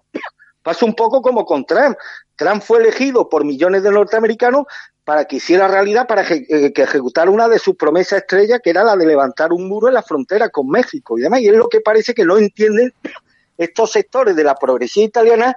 Pasa 0.63 0.85
un 0.85 0.93
poco 0.93 1.21
como 1.21 1.45
con 1.45 1.65
Trump. 1.65 1.97
Trump 2.35 2.61
fue 2.61 2.79
elegido 2.79 3.29
por 3.29 3.45
millones 3.45 3.83
de 3.83 3.91
norteamericanos 3.91 4.65
para 5.03 5.25
que 5.25 5.37
hiciera 5.37 5.67
realidad, 5.67 6.07
para 6.07 6.23
que, 6.23 6.45
eh, 6.47 6.73
que 6.73 6.83
ejecutara 6.83 7.31
una 7.31 7.47
de 7.47 7.59
sus 7.59 7.75
promesas 7.75 8.19
estrellas, 8.19 8.59
que 8.63 8.69
era 8.69 8.83
la 8.83 8.95
de 8.95 9.05
levantar 9.05 9.51
un 9.51 9.67
muro 9.67 9.87
en 9.87 9.95
la 9.95 10.03
frontera 10.03 10.49
con 10.49 10.69
México 10.69 11.17
y 11.17 11.21
demás. 11.21 11.41
Y 11.41 11.49
es 11.49 11.55
lo 11.55 11.67
que 11.67 11.81
parece 11.81 12.13
que 12.13 12.25
no 12.25 12.37
entienden 12.37 12.93
estos 13.57 13.91
sectores 13.91 14.35
de 14.35 14.43
la 14.43 14.55
progresía 14.55 15.03
italiana 15.03 15.55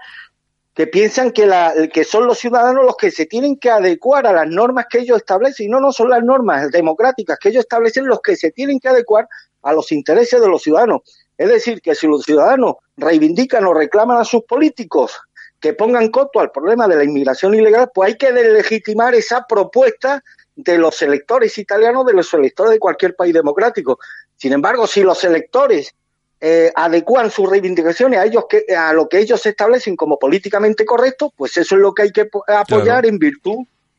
que 0.74 0.88
piensan 0.88 1.30
que, 1.30 1.46
la, 1.46 1.72
que 1.92 2.02
son 2.02 2.26
los 2.26 2.38
ciudadanos 2.38 2.84
los 2.84 2.96
que 2.96 3.12
se 3.12 3.26
tienen 3.26 3.56
que 3.56 3.70
adecuar 3.70 4.26
a 4.26 4.32
las 4.32 4.48
normas 4.48 4.86
que 4.90 4.98
ellos 4.98 5.18
establecen, 5.18 5.66
y 5.66 5.68
no, 5.68 5.78
no 5.80 5.92
son 5.92 6.10
las 6.10 6.22
normas 6.22 6.70
democráticas 6.70 7.38
que 7.38 7.50
ellos 7.50 7.60
establecen 7.60 8.06
los 8.06 8.20
que 8.20 8.34
se 8.34 8.50
tienen 8.50 8.80
que 8.80 8.88
adecuar 8.88 9.28
a 9.62 9.72
los 9.72 9.92
intereses 9.92 10.40
de 10.40 10.48
los 10.48 10.62
ciudadanos. 10.62 11.02
Es 11.36 11.48
decir, 11.48 11.80
que 11.80 11.94
si 11.94 12.06
los 12.06 12.22
ciudadanos 12.22 12.76
reivindican 12.96 13.64
o 13.66 13.74
reclaman 13.74 14.18
a 14.18 14.24
sus 14.24 14.42
políticos 14.44 15.12
que 15.60 15.72
pongan 15.72 16.10
coto 16.10 16.40
al 16.40 16.50
problema 16.50 16.86
de 16.86 16.96
la 16.96 17.04
inmigración 17.04 17.54
ilegal, 17.54 17.90
pues 17.94 18.08
hay 18.08 18.18
que 18.18 18.32
deslegitimar 18.32 19.14
esa 19.14 19.46
propuesta 19.46 20.22
de 20.56 20.78
los 20.78 21.00
electores 21.02 21.56
italianos, 21.58 22.06
de 22.06 22.12
los 22.12 22.32
electores 22.34 22.72
de 22.72 22.78
cualquier 22.78 23.16
país 23.16 23.34
democrático. 23.34 23.98
Sin 24.36 24.52
embargo, 24.52 24.86
si 24.86 25.02
los 25.02 25.24
electores 25.24 25.94
eh, 26.40 26.70
adecuan 26.74 27.30
sus 27.30 27.48
reivindicaciones 27.48 28.18
a 28.20 28.26
ellos 28.26 28.44
que 28.48 28.66
a 28.76 28.92
lo 28.92 29.08
que 29.08 29.18
ellos 29.18 29.44
establecen 29.46 29.96
como 29.96 30.18
políticamente 30.18 30.84
correcto, 30.84 31.32
pues 31.34 31.56
eso 31.56 31.74
es 31.76 31.80
lo 31.80 31.94
que 31.94 32.02
hay 32.02 32.10
que 32.12 32.28
apoyar 32.48 32.66
Claro. 33.02 33.08
en 33.08 33.18
virtud 33.18 33.58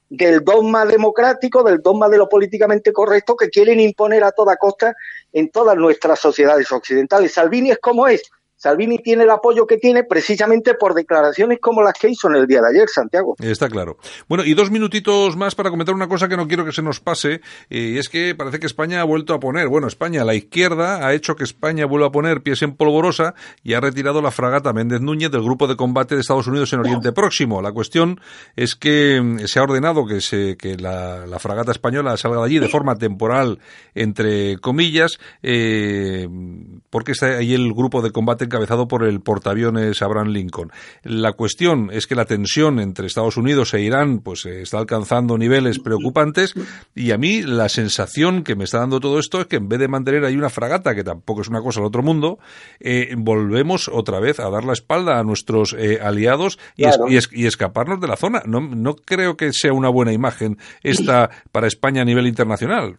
del 0.10 0.44
dogma 0.44 0.86
democrático, 0.86 1.64
del 1.64 1.82
dogma 1.82 2.10
de 2.10 2.18
lo 2.18 2.30
políticamente 2.30 2.94
correcto 2.94 3.36
que 3.36 3.50
quieren 3.50 3.80
imponer 3.80 4.24
a 4.24 4.32
toda 4.32 4.58
costa 4.58 4.96
en 5.34 5.50
todas 5.50 5.76
nuestras 5.76 6.20
sociedades 6.20 6.72
occidentales. 6.72 7.34
Salvini 7.34 7.72
es 7.72 7.80
como 7.80 8.08
es. 8.08 8.24
Salvini 8.58 8.98
tiene 9.00 9.24
el 9.24 9.30
apoyo 9.30 9.68
que 9.68 9.78
tiene 9.78 10.04
precisamente 10.04 10.74
por 10.74 10.94
declaraciones 10.94 11.60
como 11.60 11.82
las 11.82 11.94
que 11.94 12.10
hizo 12.10 12.30
en 12.30 12.36
el 12.36 12.48
día 12.48 12.62
de 12.62 12.70
ayer, 12.70 12.90
Santiago. 12.90 13.36
Está 13.40 13.70
claro. 13.70 13.98
Bueno, 14.28 14.46
y 14.46 14.54
dos 14.54 14.72
minutitos 14.72 15.36
más 15.36 15.56
para 15.56 15.70
comentar 15.70 15.94
una 15.94 16.08
cosa 16.08 16.28
que 16.28 16.38
no 16.38 16.48
quiero 16.48 16.66
que 16.66 16.72
se 16.72 16.82
nos 16.82 17.00
pase, 17.00 17.42
eh, 17.70 17.94
y 17.96 17.98
es 17.98 18.10
que 18.10 18.34
parece 18.36 18.60
que 18.60 18.66
España 18.66 19.02
ha 19.02 19.04
vuelto 19.04 19.34
a 19.34 19.40
poner, 19.40 19.68
bueno, 19.68 19.88
España, 19.88 20.24
la 20.24 20.36
izquierda 20.36 21.06
ha 21.06 21.14
hecho 21.14 21.36
que 21.36 21.44
España 21.44 21.86
vuelva 21.86 22.08
a 22.08 22.12
poner 22.12 22.42
pies 22.42 22.62
en 22.62 22.76
polvorosa 22.76 23.36
y 23.64 23.74
ha 23.74 23.82
retirado 23.82 24.22
la 24.22 24.32
fragata 24.32 24.74
Méndez 24.74 25.02
Núñez 25.02 25.32
del 25.32 25.44
grupo 25.44 25.68
de 25.68 25.76
combate 25.76 26.16
de 26.16 26.22
Estados 26.22 26.48
Unidos 26.48 26.72
en 26.74 26.80
Oriente 26.80 27.12
Próximo. 27.12 27.62
La 27.62 27.72
cuestión 27.72 28.20
es 28.56 28.76
que 28.76 29.22
mm, 29.22 29.40
se 29.46 29.60
ha 29.60 29.64
ordenado 29.64 30.06
que, 30.06 30.22
se, 30.22 30.58
que 30.58 30.78
la, 30.78 31.26
fragata 31.40 31.72
española 31.72 32.18
salga 32.18 32.40
de 32.40 32.46
allí 32.46 32.60
de 32.60 32.70
forma 32.70 32.96
temporal, 32.96 33.60
entre 33.94 34.58
comillas, 34.58 35.20
eh, 35.44 36.28
porque 36.90 37.12
está 37.12 37.38
ahí 37.38 37.54
el 37.54 37.74
grupo 37.74 38.02
de 38.02 38.12
combate 38.12 38.48
encabezado 38.56 38.88
por 38.88 39.04
el 39.04 39.20
portaaviones 39.22 40.02
Abraham 40.02 40.30
Lincoln. 40.30 40.72
La 41.04 41.34
cuestión 41.34 41.90
es 41.92 42.08
que 42.08 42.16
la 42.16 42.26
tensión 42.26 42.80
entre 42.80 43.06
Estados 43.08 43.36
Unidos 43.38 43.74
e 43.74 43.82
Irán 43.82 44.20
pues 44.20 44.46
eh, 44.46 44.62
está 44.62 44.78
alcanzando 44.80 45.38
niveles 45.38 45.80
preocupantes 45.80 46.54
y 46.96 47.12
a 47.12 47.18
mí 47.18 47.42
la 47.42 47.68
sensación 47.70 48.44
que 48.44 48.56
me 48.56 48.64
está 48.64 48.80
dando 48.80 49.00
todo 49.00 49.20
esto 49.20 49.42
es 49.42 49.48
que 49.48 49.58
en 49.58 49.68
vez 49.68 49.80
de 49.80 49.88
mantener 49.90 50.24
ahí 50.24 50.36
una 50.38 50.50
fragata, 50.50 50.96
que 50.96 51.04
tampoco 51.04 51.42
es 51.42 51.50
una 51.50 51.62
cosa 51.62 51.82
del 51.82 51.88
otro 51.88 52.02
mundo, 52.02 52.40
eh, 52.80 53.14
volvemos 53.18 53.90
otra 53.90 54.20
vez 54.20 54.40
a 54.40 54.50
dar 54.50 54.64
la 54.64 54.74
espalda 54.74 55.20
a 55.20 55.24
nuestros 55.24 55.76
eh, 55.78 56.00
aliados 56.02 56.58
y, 56.78 56.86
es- 56.86 56.96
Claro. 56.96 57.12
y 57.12 57.18
es- 57.18 57.30
y 57.34 57.46
escaparnos 57.46 58.00
de 58.00 58.08
la 58.08 58.16
zona. 58.16 58.42
No, 58.46 58.62
no 58.62 58.96
creo 58.96 59.36
que 59.36 59.52
sea 59.52 59.74
una 59.74 59.90
buena 59.90 60.14
imagen 60.14 60.58
esta 60.82 61.30
para 61.52 61.68
España 61.68 62.04
a 62.04 62.06
nivel 62.06 62.28
internacional. 62.28 62.98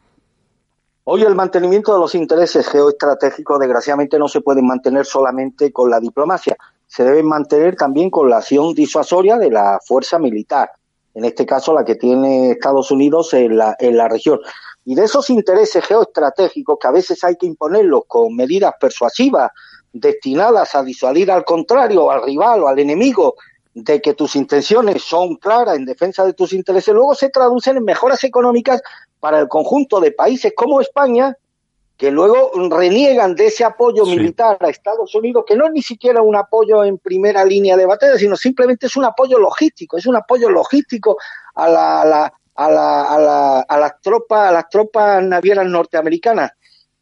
Hoy 1.09 1.23
el 1.23 1.37
mantenimiento 1.37 1.95
de 1.95 2.01
los 2.01 2.17
intereses 2.17 2.67
geoestratégicos, 2.67 3.61
desgraciadamente, 3.61 4.19
no 4.19 4.27
se 4.27 4.41
pueden 4.41 4.67
mantener 4.67 5.07
solamente 5.07 5.71
con 5.71 5.89
la 5.89 6.01
diplomacia. 6.01 6.57
Se 6.85 7.05
deben 7.05 7.29
mantener 7.29 7.77
también 7.77 8.11
con 8.11 8.29
la 8.29 8.39
acción 8.39 8.75
disuasoria 8.75 9.37
de 9.39 9.49
la 9.49 9.79
fuerza 9.87 10.19
militar. 10.19 10.73
En 11.15 11.25
este 11.25 11.47
caso, 11.47 11.73
la 11.73 11.85
que 11.85 11.95
tiene 11.95 12.51
Estados 12.51 12.91
Unidos 12.91 13.33
en 13.35 13.57
la, 13.57 13.77
en 13.79 13.97
la 13.97 14.09
región. 14.09 14.41
Y 14.85 14.97
de 14.97 15.05
esos 15.05 15.31
intereses 15.31 15.85
geoestratégicos, 15.85 16.77
que 16.81 16.89
a 16.89 16.91
veces 16.91 17.23
hay 17.23 17.37
que 17.37 17.47
imponerlos 17.47 18.03
con 18.09 18.35
medidas 18.35 18.75
persuasivas 18.81 19.53
destinadas 19.93 20.75
a 20.75 20.83
disuadir 20.83 21.31
al 21.31 21.45
contrario, 21.45 22.11
al 22.11 22.25
rival 22.25 22.65
o 22.65 22.69
al 22.69 22.81
enemigo, 22.81 23.37
de 23.79 24.01
que 24.01 24.15
tus 24.15 24.37
intenciones 24.37 25.03
son 25.03 25.37
claras 25.37 25.77
en 25.77 25.85
defensa 25.85 26.25
de 26.25 26.33
tus 26.33 26.55
intereses, 26.55 26.95
luego 26.95 27.15
se 27.15 27.29
traducen 27.29 27.77
en 27.77 27.85
mejoras 27.85 28.25
económicas 28.25 28.81
para 29.21 29.39
el 29.39 29.49
conjunto 29.49 30.01
de 30.01 30.13
países 30.13 30.55
como 30.57 30.81
España, 30.81 31.37
que 31.99 32.11
luego 32.11 32.53
reniegan 32.71 33.35
de 33.35 33.47
ese 33.49 33.65
apoyo 33.65 34.07
Sí. 34.07 34.17
militar 34.17 34.57
a 34.61 34.71
Estados 34.71 35.15
Unidos, 35.15 35.45
que 35.47 35.57
no 35.57 35.67
es 35.67 35.73
ni 35.73 35.83
siquiera 35.83 36.23
un 36.23 36.37
apoyo 36.37 36.85
en 36.85 36.97
primera 36.97 37.45
línea 37.45 37.77
de 37.77 37.85
batalla, 37.85 38.17
sino 38.17 38.35
simplemente 38.35 38.87
es 38.87 38.97
un 38.97 39.05
apoyo 39.05 39.39
logístico, 39.39 39.99
es 39.99 40.07
un 40.07 40.17
apoyo 40.17 40.49
logístico 40.49 41.19
a 41.55 41.69
la, 41.69 42.01
a 42.01 42.05
la, 42.07 42.33
a 42.55 42.71
la, 42.71 43.03
a 43.03 43.19
la- 43.19 43.61
a 43.61 43.79
las 43.79 44.01
tropas, 44.01 44.49
a 44.49 44.53
las 44.53 44.69
tropas 44.71 45.23
navieras 45.23 45.67
norteamericanas. 45.67 46.51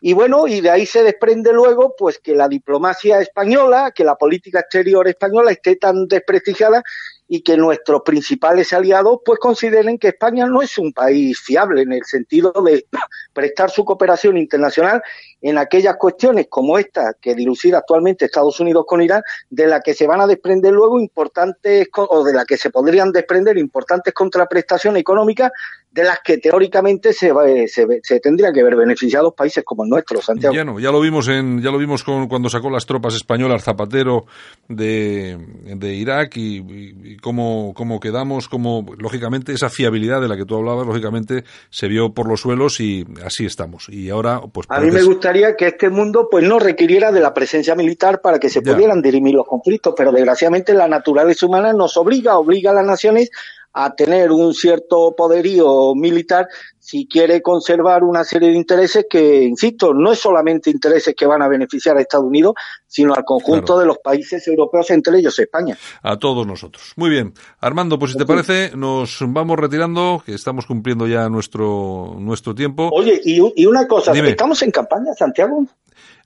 Y 0.06 0.12
bueno, 0.12 0.46
y 0.46 0.60
de 0.60 0.68
ahí 0.68 0.84
se 0.84 1.02
desprende 1.02 1.50
luego, 1.50 1.94
pues 1.96 2.18
que 2.18 2.34
la 2.34 2.46
diplomacia 2.46 3.20
española, 3.20 3.90
que 3.90 4.04
la 4.04 4.16
política 4.16 4.60
exterior 4.60 5.08
española 5.08 5.50
esté 5.50 5.76
tan 5.76 6.06
desprestigiada 6.06 6.82
y 7.26 7.40
que 7.40 7.56
nuestros 7.56 8.02
principales 8.02 8.74
aliados 8.74 9.20
pues 9.24 9.38
consideren 9.38 9.98
que 9.98 10.08
España 10.08 10.46
no 10.46 10.60
es 10.60 10.76
un 10.76 10.92
país 10.92 11.40
fiable 11.40 11.80
en 11.80 11.92
el 11.92 12.04
sentido 12.04 12.52
de 12.52 12.84
prestar 13.32 13.70
su 13.70 13.82
cooperación 13.86 14.36
internacional 14.36 15.02
en 15.40 15.56
aquellas 15.56 15.96
cuestiones 15.96 16.48
como 16.50 16.78
esta 16.78 17.14
que 17.18 17.34
dilucida 17.34 17.78
actualmente 17.78 18.26
Estados 18.26 18.60
Unidos 18.60 18.84
con 18.86 19.00
Irán, 19.00 19.22
de 19.48 19.66
la 19.68 19.80
que 19.80 19.94
se 19.94 20.06
van 20.06 20.20
a 20.20 20.26
desprender 20.26 20.74
luego 20.74 21.00
importantes 21.00 21.88
o 21.94 22.24
de 22.24 22.34
la 22.34 22.44
que 22.44 22.58
se 22.58 22.68
podrían 22.68 23.10
desprender 23.10 23.56
importantes 23.56 24.12
contraprestaciones 24.12 25.00
económicas 25.00 25.50
de 25.94 26.02
las 26.02 26.18
que 26.24 26.38
teóricamente 26.38 27.12
se, 27.12 27.30
va- 27.30 27.46
se, 27.68 27.86
se 28.02 28.18
tendría 28.18 28.52
que 28.52 28.64
ver 28.64 28.74
beneficiados 28.74 29.32
países 29.32 29.62
como 29.64 29.84
el 29.84 29.90
nuestro, 29.90 30.20
Santiago. 30.20 30.52
Ya 30.52 30.64
no, 30.64 30.80
ya 30.80 30.90
lo 30.90 31.00
vimos 31.00 31.28
en, 31.28 31.62
ya 31.62 31.70
lo 31.70 31.78
vimos 31.78 32.02
con, 32.02 32.26
cuando 32.26 32.48
sacó 32.50 32.68
las 32.68 32.84
tropas 32.84 33.14
españolas 33.14 33.62
Zapatero 33.62 34.26
de, 34.68 35.38
de 35.76 35.94
Irak 35.94 36.36
y, 36.36 36.56
y- 36.58 36.94
y 37.12 37.16
cómo, 37.18 37.72
cómo 37.76 38.00
quedamos, 38.00 38.48
cómo 38.48 38.84
lógicamente 38.98 39.52
esa 39.52 39.70
fiabilidad 39.70 40.20
de 40.20 40.26
la 40.26 40.36
que 40.36 40.44
tú 40.44 40.56
hablabas, 40.56 40.84
lógicamente 40.84 41.44
se 41.70 41.86
vio 41.86 42.12
por 42.12 42.28
los 42.28 42.40
suelos 42.40 42.80
y 42.80 43.06
así 43.24 43.46
estamos. 43.46 43.88
Y 43.88 44.10
ahora, 44.10 44.40
pues 44.52 44.66
A 44.70 44.80
mí 44.80 44.90
me 44.90 45.02
gustaría 45.02 45.54
que 45.54 45.68
este 45.68 45.90
mundo 45.90 46.26
pues 46.28 46.42
no 46.44 46.58
requiriera 46.58 47.12
de 47.12 47.20
la 47.20 47.32
presencia 47.32 47.76
militar 47.76 48.20
para 48.20 48.40
que 48.40 48.48
se 48.50 48.62
Ya. 48.62 48.72
pudieran 48.72 49.00
dirimir 49.00 49.34
los 49.36 49.46
conflictos, 49.46 49.94
pero 49.96 50.10
desgraciadamente 50.10 50.74
la 50.74 50.88
naturaleza 50.88 51.46
humana 51.46 51.72
nos 51.72 51.96
obliga, 51.96 52.36
obliga 52.36 52.72
a 52.72 52.74
las 52.74 52.84
naciones 52.86 53.30
a 53.74 53.94
tener 53.94 54.30
un 54.32 54.54
cierto 54.54 55.14
poderío 55.16 55.94
militar 55.94 56.46
si 56.78 57.06
quiere 57.08 57.42
conservar 57.42 58.04
una 58.04 58.22
serie 58.24 58.50
de 58.50 58.54
intereses 58.56 59.06
que, 59.10 59.42
insisto, 59.42 59.92
no 59.94 60.12
es 60.12 60.18
solamente 60.20 60.70
intereses 60.70 61.14
que 61.16 61.26
van 61.26 61.42
a 61.42 61.48
beneficiar 61.48 61.96
a 61.96 62.00
Estados 62.02 62.26
Unidos, 62.26 62.54
sino 62.86 63.14
al 63.14 63.24
conjunto 63.24 63.64
Claro. 63.74 63.80
de 63.80 63.86
los 63.86 63.98
países 63.98 64.46
europeos, 64.46 64.90
entre 64.90 65.18
ellos 65.18 65.38
España. 65.38 65.76
a 66.02 66.16
todos 66.18 66.46
nosotros. 66.46 66.92
Muy 66.96 67.10
bien. 67.10 67.32
Armando, 67.60 67.98
pues 67.98 68.12
si 68.12 68.18
te 68.18 68.26
parece, 68.26 68.70
nos 68.76 69.18
vamos 69.26 69.58
retirando, 69.58 70.22
que 70.24 70.34
estamos 70.34 70.66
cumpliendo 70.66 71.06
ya 71.06 71.28
nuestro, 71.28 72.16
nuestro 72.18 72.54
tiempo. 72.54 72.90
Oye, 72.92 73.20
y, 73.24 73.40
y 73.56 73.66
una 73.66 73.88
cosa, 73.88 74.12
Dime. 74.12 74.30
¿estamos 74.30 74.62
en 74.62 74.70
campaña, 74.70 75.12
Santiago? 75.14 75.66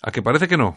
A 0.03 0.11
que 0.11 0.23
parece 0.23 0.49
que 0.49 0.57
no. 0.57 0.77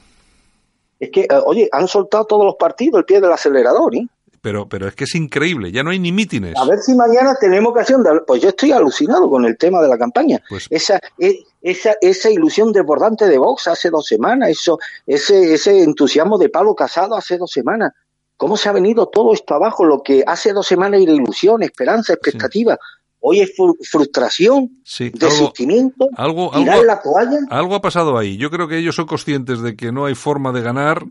Es 0.99 1.09
que, 1.09 1.21
eh, 1.21 1.27
oye, 1.45 1.67
han 1.71 1.87
soltado 1.87 2.25
todos 2.25 2.45
los 2.45 2.55
partidos 2.55 2.99
el 2.99 3.05
pie 3.05 3.19
del 3.19 3.31
acelerador, 3.31 3.95
¿eh? 3.95 4.05
Pero, 4.41 4.67
pero 4.67 4.87
es 4.87 4.95
que 4.95 5.03
es 5.03 5.13
increíble, 5.13 5.71
ya 5.71 5.83
no 5.83 5.91
hay 5.91 5.99
ni 5.99 6.11
mítines. 6.11 6.55
A 6.57 6.65
ver 6.65 6.79
si 6.79 6.95
mañana 6.95 7.35
tenemos 7.39 7.71
ocasión 7.71 8.01
de 8.01 8.09
hablar. 8.09 8.23
Pues 8.25 8.41
yo 8.41 8.49
estoy 8.49 8.71
alucinado 8.71 9.29
con 9.29 9.45
el 9.45 9.55
tema 9.57 9.81
de 9.81 9.87
la 9.87 9.97
campaña. 9.99 10.39
Pues- 10.49 10.65
esa, 10.71 10.99
e- 11.19 11.43
esa, 11.61 11.93
esa 12.01 12.29
ilusión 12.31 12.71
desbordante 12.71 13.27
de 13.27 13.37
Vox 13.37 13.67
hace 13.67 13.91
dos 13.91 14.05
semanas, 14.07 14.49
eso, 14.49 14.79
ese, 15.05 15.53
ese 15.53 15.83
entusiasmo 15.83 16.39
de 16.39 16.49
Pablo 16.49 16.73
Casado 16.73 17.15
hace 17.15 17.37
dos 17.37 17.51
semanas. 17.51 17.91
¿Cómo 18.35 18.57
se 18.57 18.67
ha 18.67 18.71
venido 18.71 19.05
todo 19.07 19.31
esto 19.33 19.53
abajo? 19.53 19.85
Lo 19.85 20.01
que 20.01 20.23
hace 20.25 20.51
dos 20.53 20.65
semanas 20.65 20.99
era 21.01 21.11
ilusión, 21.11 21.61
esperanza, 21.61 22.13
expectativa. 22.13 22.79
Hoy 23.19 23.41
es 23.41 23.55
fru- 23.55 23.77
frustración, 23.87 24.81
Sí, 24.83 25.11
algo, 25.13 25.19
desistimiento, 25.27 26.07
algo, 26.17 26.49
tirar 26.49 26.73
algo, 26.77 26.85
la 26.85 26.99
toalla. 27.03 27.37
algo 27.51 27.75
ha 27.75 27.81
pasado 27.81 28.17
ahí. 28.17 28.37
Yo 28.37 28.49
creo 28.49 28.67
que 28.67 28.79
ellos 28.79 28.95
son 28.95 29.05
conscientes 29.05 29.61
de 29.61 29.75
que 29.75 29.91
no 29.91 30.05
hay 30.05 30.15
forma 30.15 30.51
de 30.51 30.61
ganar 30.63 31.03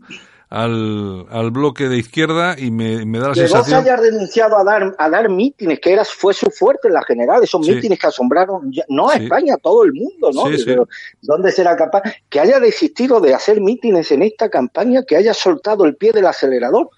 al, 0.51 1.25
al 1.31 1.49
bloque 1.49 1.87
de 1.87 1.97
izquierda 1.97 2.55
y 2.59 2.69
me, 2.71 3.05
me 3.05 3.19
da 3.19 3.29
la 3.29 3.33
que 3.33 3.39
sensación. 3.47 3.79
haya 3.81 3.95
renunciado 3.95 4.57
a 4.57 4.63
dar 4.65 4.93
a 4.97 5.09
dar 5.09 5.29
mítines, 5.29 5.79
que 5.79 5.93
era 5.93 6.03
fue 6.05 6.33
su 6.33 6.51
fuerte 6.51 6.89
en 6.89 6.93
la 6.95 7.03
general, 7.03 7.41
esos 7.41 7.65
Sí. 7.65 7.73
mítines 7.73 7.97
que 7.97 8.07
asombraron 8.07 8.69
ya- 8.71 8.83
no 8.89 9.09
a 9.09 9.15
Sí. 9.17 9.23
España, 9.23 9.53
a 9.53 9.57
todo 9.57 9.83
el 9.85 9.93
mundo, 9.93 10.29
¿no? 10.33 10.45
Sí. 10.55 10.61
Pero, 10.65 10.87
¿Dónde 11.21 11.51
será 11.53 11.75
capaz? 11.77 12.03
Que 12.29 12.41
haya 12.41 12.59
desistido 12.59 13.21
de 13.21 13.33
hacer 13.33 13.61
mítines 13.61 14.11
en 14.11 14.23
esta 14.23 14.49
campaña, 14.49 15.03
que 15.03 15.15
haya 15.15 15.33
soltado 15.33 15.85
el 15.85 15.95
pie 15.95 16.11
del 16.11 16.25
acelerador. 16.25 16.89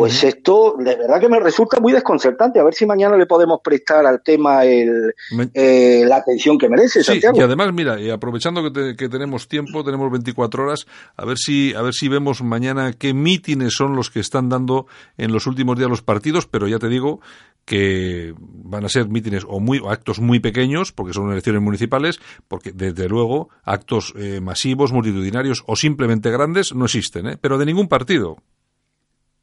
Pues 0.00 0.24
esto, 0.24 0.76
de 0.78 0.96
verdad 0.96 1.20
que 1.20 1.28
me 1.28 1.38
resulta 1.40 1.78
muy 1.80 1.92
desconcertante. 1.92 2.58
A 2.58 2.64
ver 2.64 2.74
si 2.74 2.86
mañana 2.86 3.16
le 3.16 3.26
podemos 3.26 3.60
prestar 3.62 4.06
al 4.06 4.22
tema 4.22 4.64
el, 4.64 5.14
eh, 5.54 6.04
la 6.06 6.16
atención 6.16 6.58
que 6.58 6.68
merece, 6.68 7.00
Sí, 7.00 7.12
Santiago. 7.12 7.38
y 7.38 7.40
además, 7.42 7.72
mira, 7.72 8.00
y 8.00 8.10
aprovechando 8.10 8.62
que, 8.62 8.70
te- 8.70 8.96
que 8.96 9.08
tenemos 9.08 9.46
tiempo, 9.48 9.84
tenemos 9.84 10.10
24 10.10 10.64
horas, 10.64 10.86
a 11.16 11.24
ver 11.24 11.36
si 11.38 11.74
a 11.74 11.82
ver 11.82 11.92
si 11.94 12.08
vemos 12.08 12.42
mañana 12.42 12.92
qué 12.92 13.14
mítines 13.14 13.74
son 13.74 13.94
los 13.94 14.10
que 14.10 14.20
están 14.20 14.48
dando 14.48 14.86
en 15.18 15.32
los 15.32 15.46
últimos 15.46 15.76
días 15.78 15.90
los 15.90 16.02
partidos, 16.02 16.46
pero 16.46 16.66
ya 16.66 16.78
te 16.78 16.88
digo 16.88 17.20
que 17.64 18.34
van 18.38 18.84
a 18.84 18.88
ser 18.88 19.08
mítines 19.08 19.44
o 19.46 19.60
muy 19.60 19.78
o 19.78 19.90
actos 19.90 20.18
muy 20.18 20.40
pequeños, 20.40 20.92
porque 20.92 21.12
son 21.12 21.30
elecciones 21.30 21.62
municipales, 21.62 22.18
porque 22.48 22.72
desde 22.72 23.08
luego 23.08 23.48
actos 23.62 24.12
eh, 24.16 24.40
masivos, 24.40 24.92
multitudinarios 24.92 25.62
o 25.66 25.76
simplemente 25.76 26.30
grandes 26.30 26.74
no 26.74 26.86
existen, 26.86 27.26
¿eh? 27.28 27.36
pero 27.40 27.58
de 27.58 27.66
ningún 27.66 27.86
partido. 27.86 28.38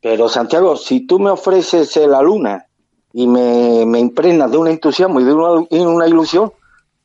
Pero 0.10 0.30
Santiago, 0.30 0.78
si 0.78 1.06
tú 1.06 1.20
me 1.20 1.32
ofreces 1.32 1.98
eh, 1.98 2.08
la 2.08 2.22
luna 2.22 2.66
y 3.12 3.28
me, 3.28 3.86
me 3.86 4.00
impregnas 4.00 4.50
de 4.50 4.58
un 4.58 4.70
entusiasmo 4.70 5.20
y 5.20 5.26
de 5.26 5.34
una, 5.34 5.68
y 5.70 5.80
una 5.80 6.08
ilusión, 6.08 6.54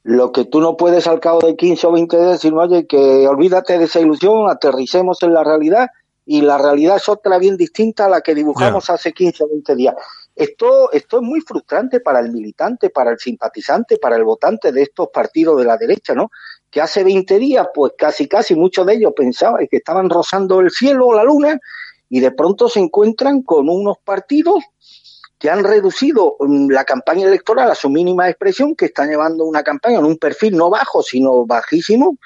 lo 0.04 0.30
que 0.30 0.44
tú 0.44 0.60
no 0.60 0.76
puedes 0.76 1.08
al 1.08 1.18
cabo 1.18 1.40
de 1.40 1.56
15 1.56 1.84
o 1.88 1.92
20 1.92 2.16
días 2.16 2.30
decirme, 2.30 2.60
oye, 2.60 2.86
que 2.86 3.26
olvídate 3.26 3.76
de 3.76 3.86
esa 3.86 3.98
ilusión, 3.98 4.48
aterricemos 4.48 5.20
en 5.24 5.34
la 5.34 5.42
realidad 5.42 5.88
y 6.24 6.42
la 6.42 6.58
realidad 6.58 6.94
es 6.94 7.08
otra 7.08 7.38
bien 7.38 7.56
distinta 7.56 8.04
a 8.04 8.08
la 8.08 8.20
que 8.20 8.36
dibujamos 8.36 8.88
hace 8.88 9.12
15 9.12 9.42
o 9.42 9.48
20 9.48 9.74
días. 9.74 9.96
Esto, 10.36 10.92
esto 10.92 11.16
es 11.16 11.22
muy 11.24 11.40
frustrante 11.40 11.98
para 11.98 12.20
el 12.20 12.30
militante, 12.30 12.90
para 12.90 13.10
el 13.10 13.18
simpatizante, 13.18 13.98
para 13.98 14.14
el 14.14 14.22
votante 14.22 14.70
de 14.70 14.82
estos 14.82 15.08
partidos 15.08 15.58
de 15.58 15.64
la 15.64 15.76
derecha, 15.76 16.14
¿no? 16.14 16.30
Que 16.70 16.80
hace 16.80 17.02
20 17.02 17.36
días, 17.40 17.66
pues 17.74 17.94
casi, 17.98 18.28
casi 18.28 18.54
muchos 18.54 18.86
de 18.86 18.94
ellos 18.94 19.12
pensaban 19.16 19.66
que 19.68 19.78
estaban 19.78 20.08
rozando 20.08 20.60
el 20.60 20.70
cielo 20.70 21.08
o 21.08 21.14
la 21.14 21.24
luna 21.24 21.58
y 22.12 22.20
de 22.20 22.30
pronto 22.30 22.68
se 22.68 22.78
encuentran 22.78 23.40
con 23.40 23.70
unos 23.70 23.96
partidos 24.04 24.62
que 25.38 25.48
han 25.48 25.64
reducido 25.64 26.36
mm, 26.38 26.68
la 26.68 26.84
campaña 26.84 27.26
electoral 27.26 27.70
a 27.70 27.74
su 27.74 27.88
mínima 27.88 28.28
expresión, 28.28 28.76
que 28.76 28.84
están 28.84 29.08
llevando 29.08 29.46
una 29.46 29.62
campaña 29.62 29.98
en 29.98 30.04
un 30.04 30.18
perfil 30.18 30.54
no 30.54 30.68
bajo, 30.68 31.02
sino 31.02 31.46
bajísimo, 31.46 32.18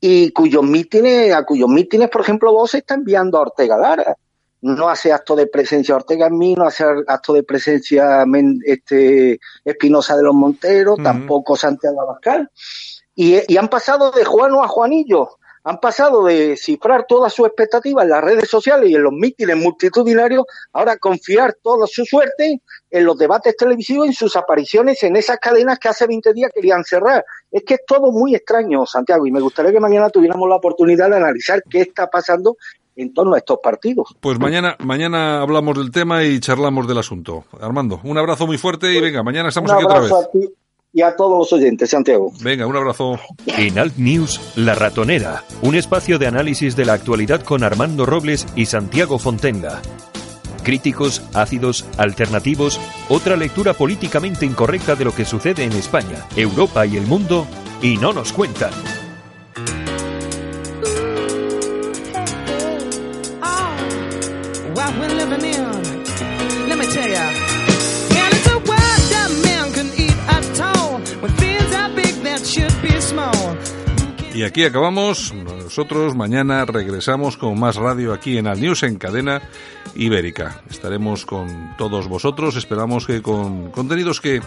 y 0.00 0.30
cuyos 0.32 0.62
mítines, 0.62 1.34
a 1.34 1.44
cuyos 1.44 1.68
mítines, 1.68 2.08
por 2.08 2.22
ejemplo, 2.22 2.50
vos 2.50 2.72
está 2.74 2.94
enviando 2.94 3.36
a 3.36 3.42
Ortega 3.42 3.76
Lara. 3.76 4.16
No 4.62 4.88
hace 4.88 5.12
acto 5.12 5.36
de 5.36 5.48
presencia 5.48 5.96
Ortega 5.96 6.28
en 6.28 6.38
mí, 6.38 6.54
no 6.54 6.64
hace 6.64 6.84
acto 7.06 7.34
de 7.34 7.42
presencia 7.42 8.24
este 8.64 9.38
Espinosa 9.66 10.16
de 10.16 10.22
los 10.22 10.34
Monteros, 10.34 10.98
tampoco 11.02 11.56
Santiago 11.56 12.00
Abascal. 12.00 12.50
Y, 13.14 13.52
y 13.52 13.58
han 13.58 13.68
pasado 13.68 14.12
de 14.12 14.24
Juano 14.24 14.62
a 14.62 14.68
Juanillo, 14.68 15.28
han 15.66 15.80
pasado 15.80 16.24
de 16.24 16.56
cifrar 16.56 17.06
todas 17.08 17.32
sus 17.32 17.44
expectativas 17.48 18.04
en 18.04 18.10
las 18.10 18.22
redes 18.22 18.48
sociales 18.48 18.88
y 18.88 18.94
en 18.94 19.02
los 19.02 19.12
mítines 19.12 19.56
multitudinarios, 19.56 20.44
ahora 20.72 20.92
a 20.92 20.96
confiar 20.96 21.56
toda 21.60 21.88
su 21.88 22.04
suerte 22.04 22.62
en 22.88 23.04
los 23.04 23.18
debates 23.18 23.56
televisivos, 23.56 24.06
en 24.06 24.12
sus 24.12 24.36
apariciones 24.36 25.02
en 25.02 25.16
esas 25.16 25.38
cadenas 25.38 25.80
que 25.80 25.88
hace 25.88 26.06
20 26.06 26.32
días 26.34 26.52
querían 26.54 26.84
cerrar. 26.84 27.24
Es 27.50 27.64
que 27.64 27.74
es 27.74 27.80
todo 27.84 28.12
muy 28.12 28.36
extraño, 28.36 28.86
Santiago, 28.86 29.26
y 29.26 29.32
me 29.32 29.40
gustaría 29.40 29.72
que 29.72 29.80
mañana 29.80 30.08
tuviéramos 30.08 30.48
la 30.48 30.54
oportunidad 30.54 31.10
de 31.10 31.16
analizar 31.16 31.60
qué 31.68 31.80
está 31.80 32.06
pasando 32.06 32.56
en 32.94 33.12
torno 33.12 33.34
a 33.34 33.38
estos 33.38 33.58
partidos. 33.60 34.14
Pues 34.20 34.38
mañana 34.38 34.76
mañana 34.78 35.42
hablamos 35.42 35.76
del 35.78 35.90
tema 35.90 36.22
y 36.22 36.38
charlamos 36.38 36.86
del 36.86 36.98
asunto. 36.98 37.44
Armando, 37.60 38.00
un 38.04 38.16
abrazo 38.16 38.46
muy 38.46 38.56
fuerte 38.56 38.94
y 38.94 39.00
venga, 39.00 39.24
mañana 39.24 39.48
estamos 39.48 39.72
Un 39.72 39.78
aquí 39.78 39.84
otra 39.84 39.98
vez. 39.98 40.12
a 40.12 40.30
ti 40.30 40.48
y 40.96 41.02
a 41.02 41.14
todos 41.14 41.38
los 41.38 41.52
oyentes, 41.52 41.90
Santiago. 41.90 42.32
Venga, 42.40 42.66
un 42.66 42.74
abrazo. 42.74 43.20
En 43.46 43.78
Alt 43.78 43.98
News, 43.98 44.40
La 44.56 44.74
Ratonera, 44.74 45.44
un 45.60 45.74
espacio 45.74 46.18
de 46.18 46.26
análisis 46.26 46.74
de 46.74 46.86
la 46.86 46.94
actualidad 46.94 47.42
con 47.42 47.62
Armando 47.62 48.06
Robles 48.06 48.46
y 48.56 48.64
Santiago 48.64 49.18
Fontenga. 49.18 49.82
Críticos, 50.62 51.22
ácidos, 51.34 51.84
alternativos, 51.98 52.80
otra 53.10 53.36
lectura 53.36 53.74
políticamente 53.74 54.46
incorrecta 54.46 54.94
de 54.94 55.04
lo 55.04 55.14
que 55.14 55.26
sucede 55.26 55.64
en 55.64 55.72
España, 55.72 56.26
Europa 56.34 56.86
y 56.86 56.96
el 56.96 57.06
mundo, 57.06 57.46
y 57.82 57.98
no 57.98 58.14
nos 58.14 58.32
cuentan. 58.32 58.72
Y 74.36 74.42
aquí 74.42 74.64
acabamos. 74.64 75.32
Nosotros 75.32 76.14
mañana 76.14 76.66
regresamos 76.66 77.38
con 77.38 77.58
más 77.58 77.76
radio 77.76 78.12
aquí 78.12 78.36
en 78.36 78.46
Al 78.46 78.60
News 78.60 78.82
en 78.82 78.96
cadena 78.96 79.40
ibérica. 79.94 80.60
Estaremos 80.68 81.24
con 81.24 81.74
todos 81.78 82.06
vosotros. 82.06 82.54
Esperamos 82.56 83.06
que 83.06 83.22
con 83.22 83.70
contenidos 83.70 84.20
que 84.20 84.42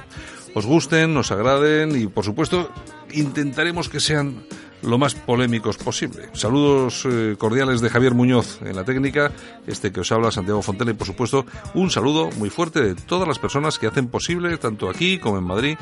os 0.53 0.67
gusten, 0.67 1.15
nos 1.15 1.31
agraden 1.31 1.99
y 1.99 2.05
por 2.05 2.23
supuesto 2.23 2.69
intentaremos 3.13 3.89
que 3.89 3.99
sean 3.99 4.43
lo 4.81 4.97
más 4.97 5.15
polémicos 5.15 5.77
posible. 5.77 6.29
Saludos 6.33 7.05
eh, 7.05 7.35
cordiales 7.37 7.81
de 7.81 7.89
Javier 7.89 8.13
Muñoz 8.13 8.61
en 8.61 8.75
la 8.75 8.83
técnica, 8.83 9.31
este 9.67 9.91
que 9.91 10.01
os 10.01 10.11
habla 10.11 10.31
Santiago 10.31 10.61
Fontela 10.61 10.91
y 10.91 10.95
por 10.95 11.07
supuesto 11.07 11.45
un 11.73 11.89
saludo 11.89 12.29
muy 12.37 12.49
fuerte 12.49 12.81
de 12.81 12.95
todas 12.95 13.27
las 13.27 13.39
personas 13.39 13.79
que 13.79 13.87
hacen 13.87 14.07
posible, 14.07 14.57
tanto 14.57 14.89
aquí 14.89 15.19
como 15.19 15.37
en 15.37 15.43
Madrid, 15.43 15.77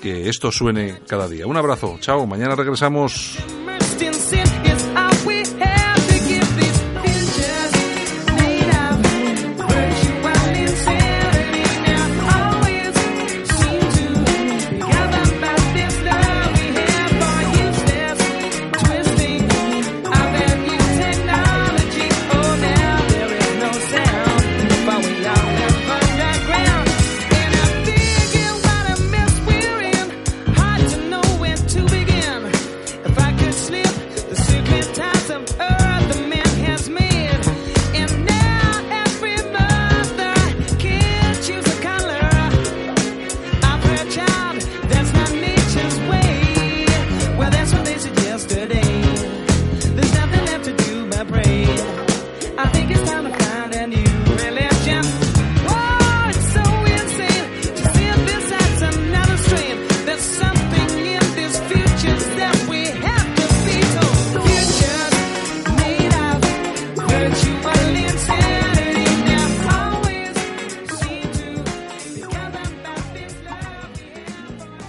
que 0.00 0.28
esto 0.28 0.52
suene 0.52 1.00
cada 1.06 1.28
día. 1.28 1.46
Un 1.46 1.56
abrazo, 1.56 1.96
chao, 2.00 2.26
mañana 2.26 2.54
regresamos. 2.54 3.38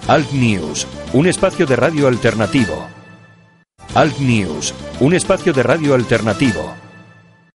Alt 0.08 0.32
News, 0.32 0.86
un 1.12 1.26
espacio 1.26 1.66
de 1.66 1.76
radio 1.76 2.08
alternativo. 2.08 2.88
Alt 3.92 4.16
News, 4.20 4.72
un 5.00 5.12
espacio 5.12 5.52
de 5.52 5.62
radio 5.62 5.92
alternativo 5.92 6.87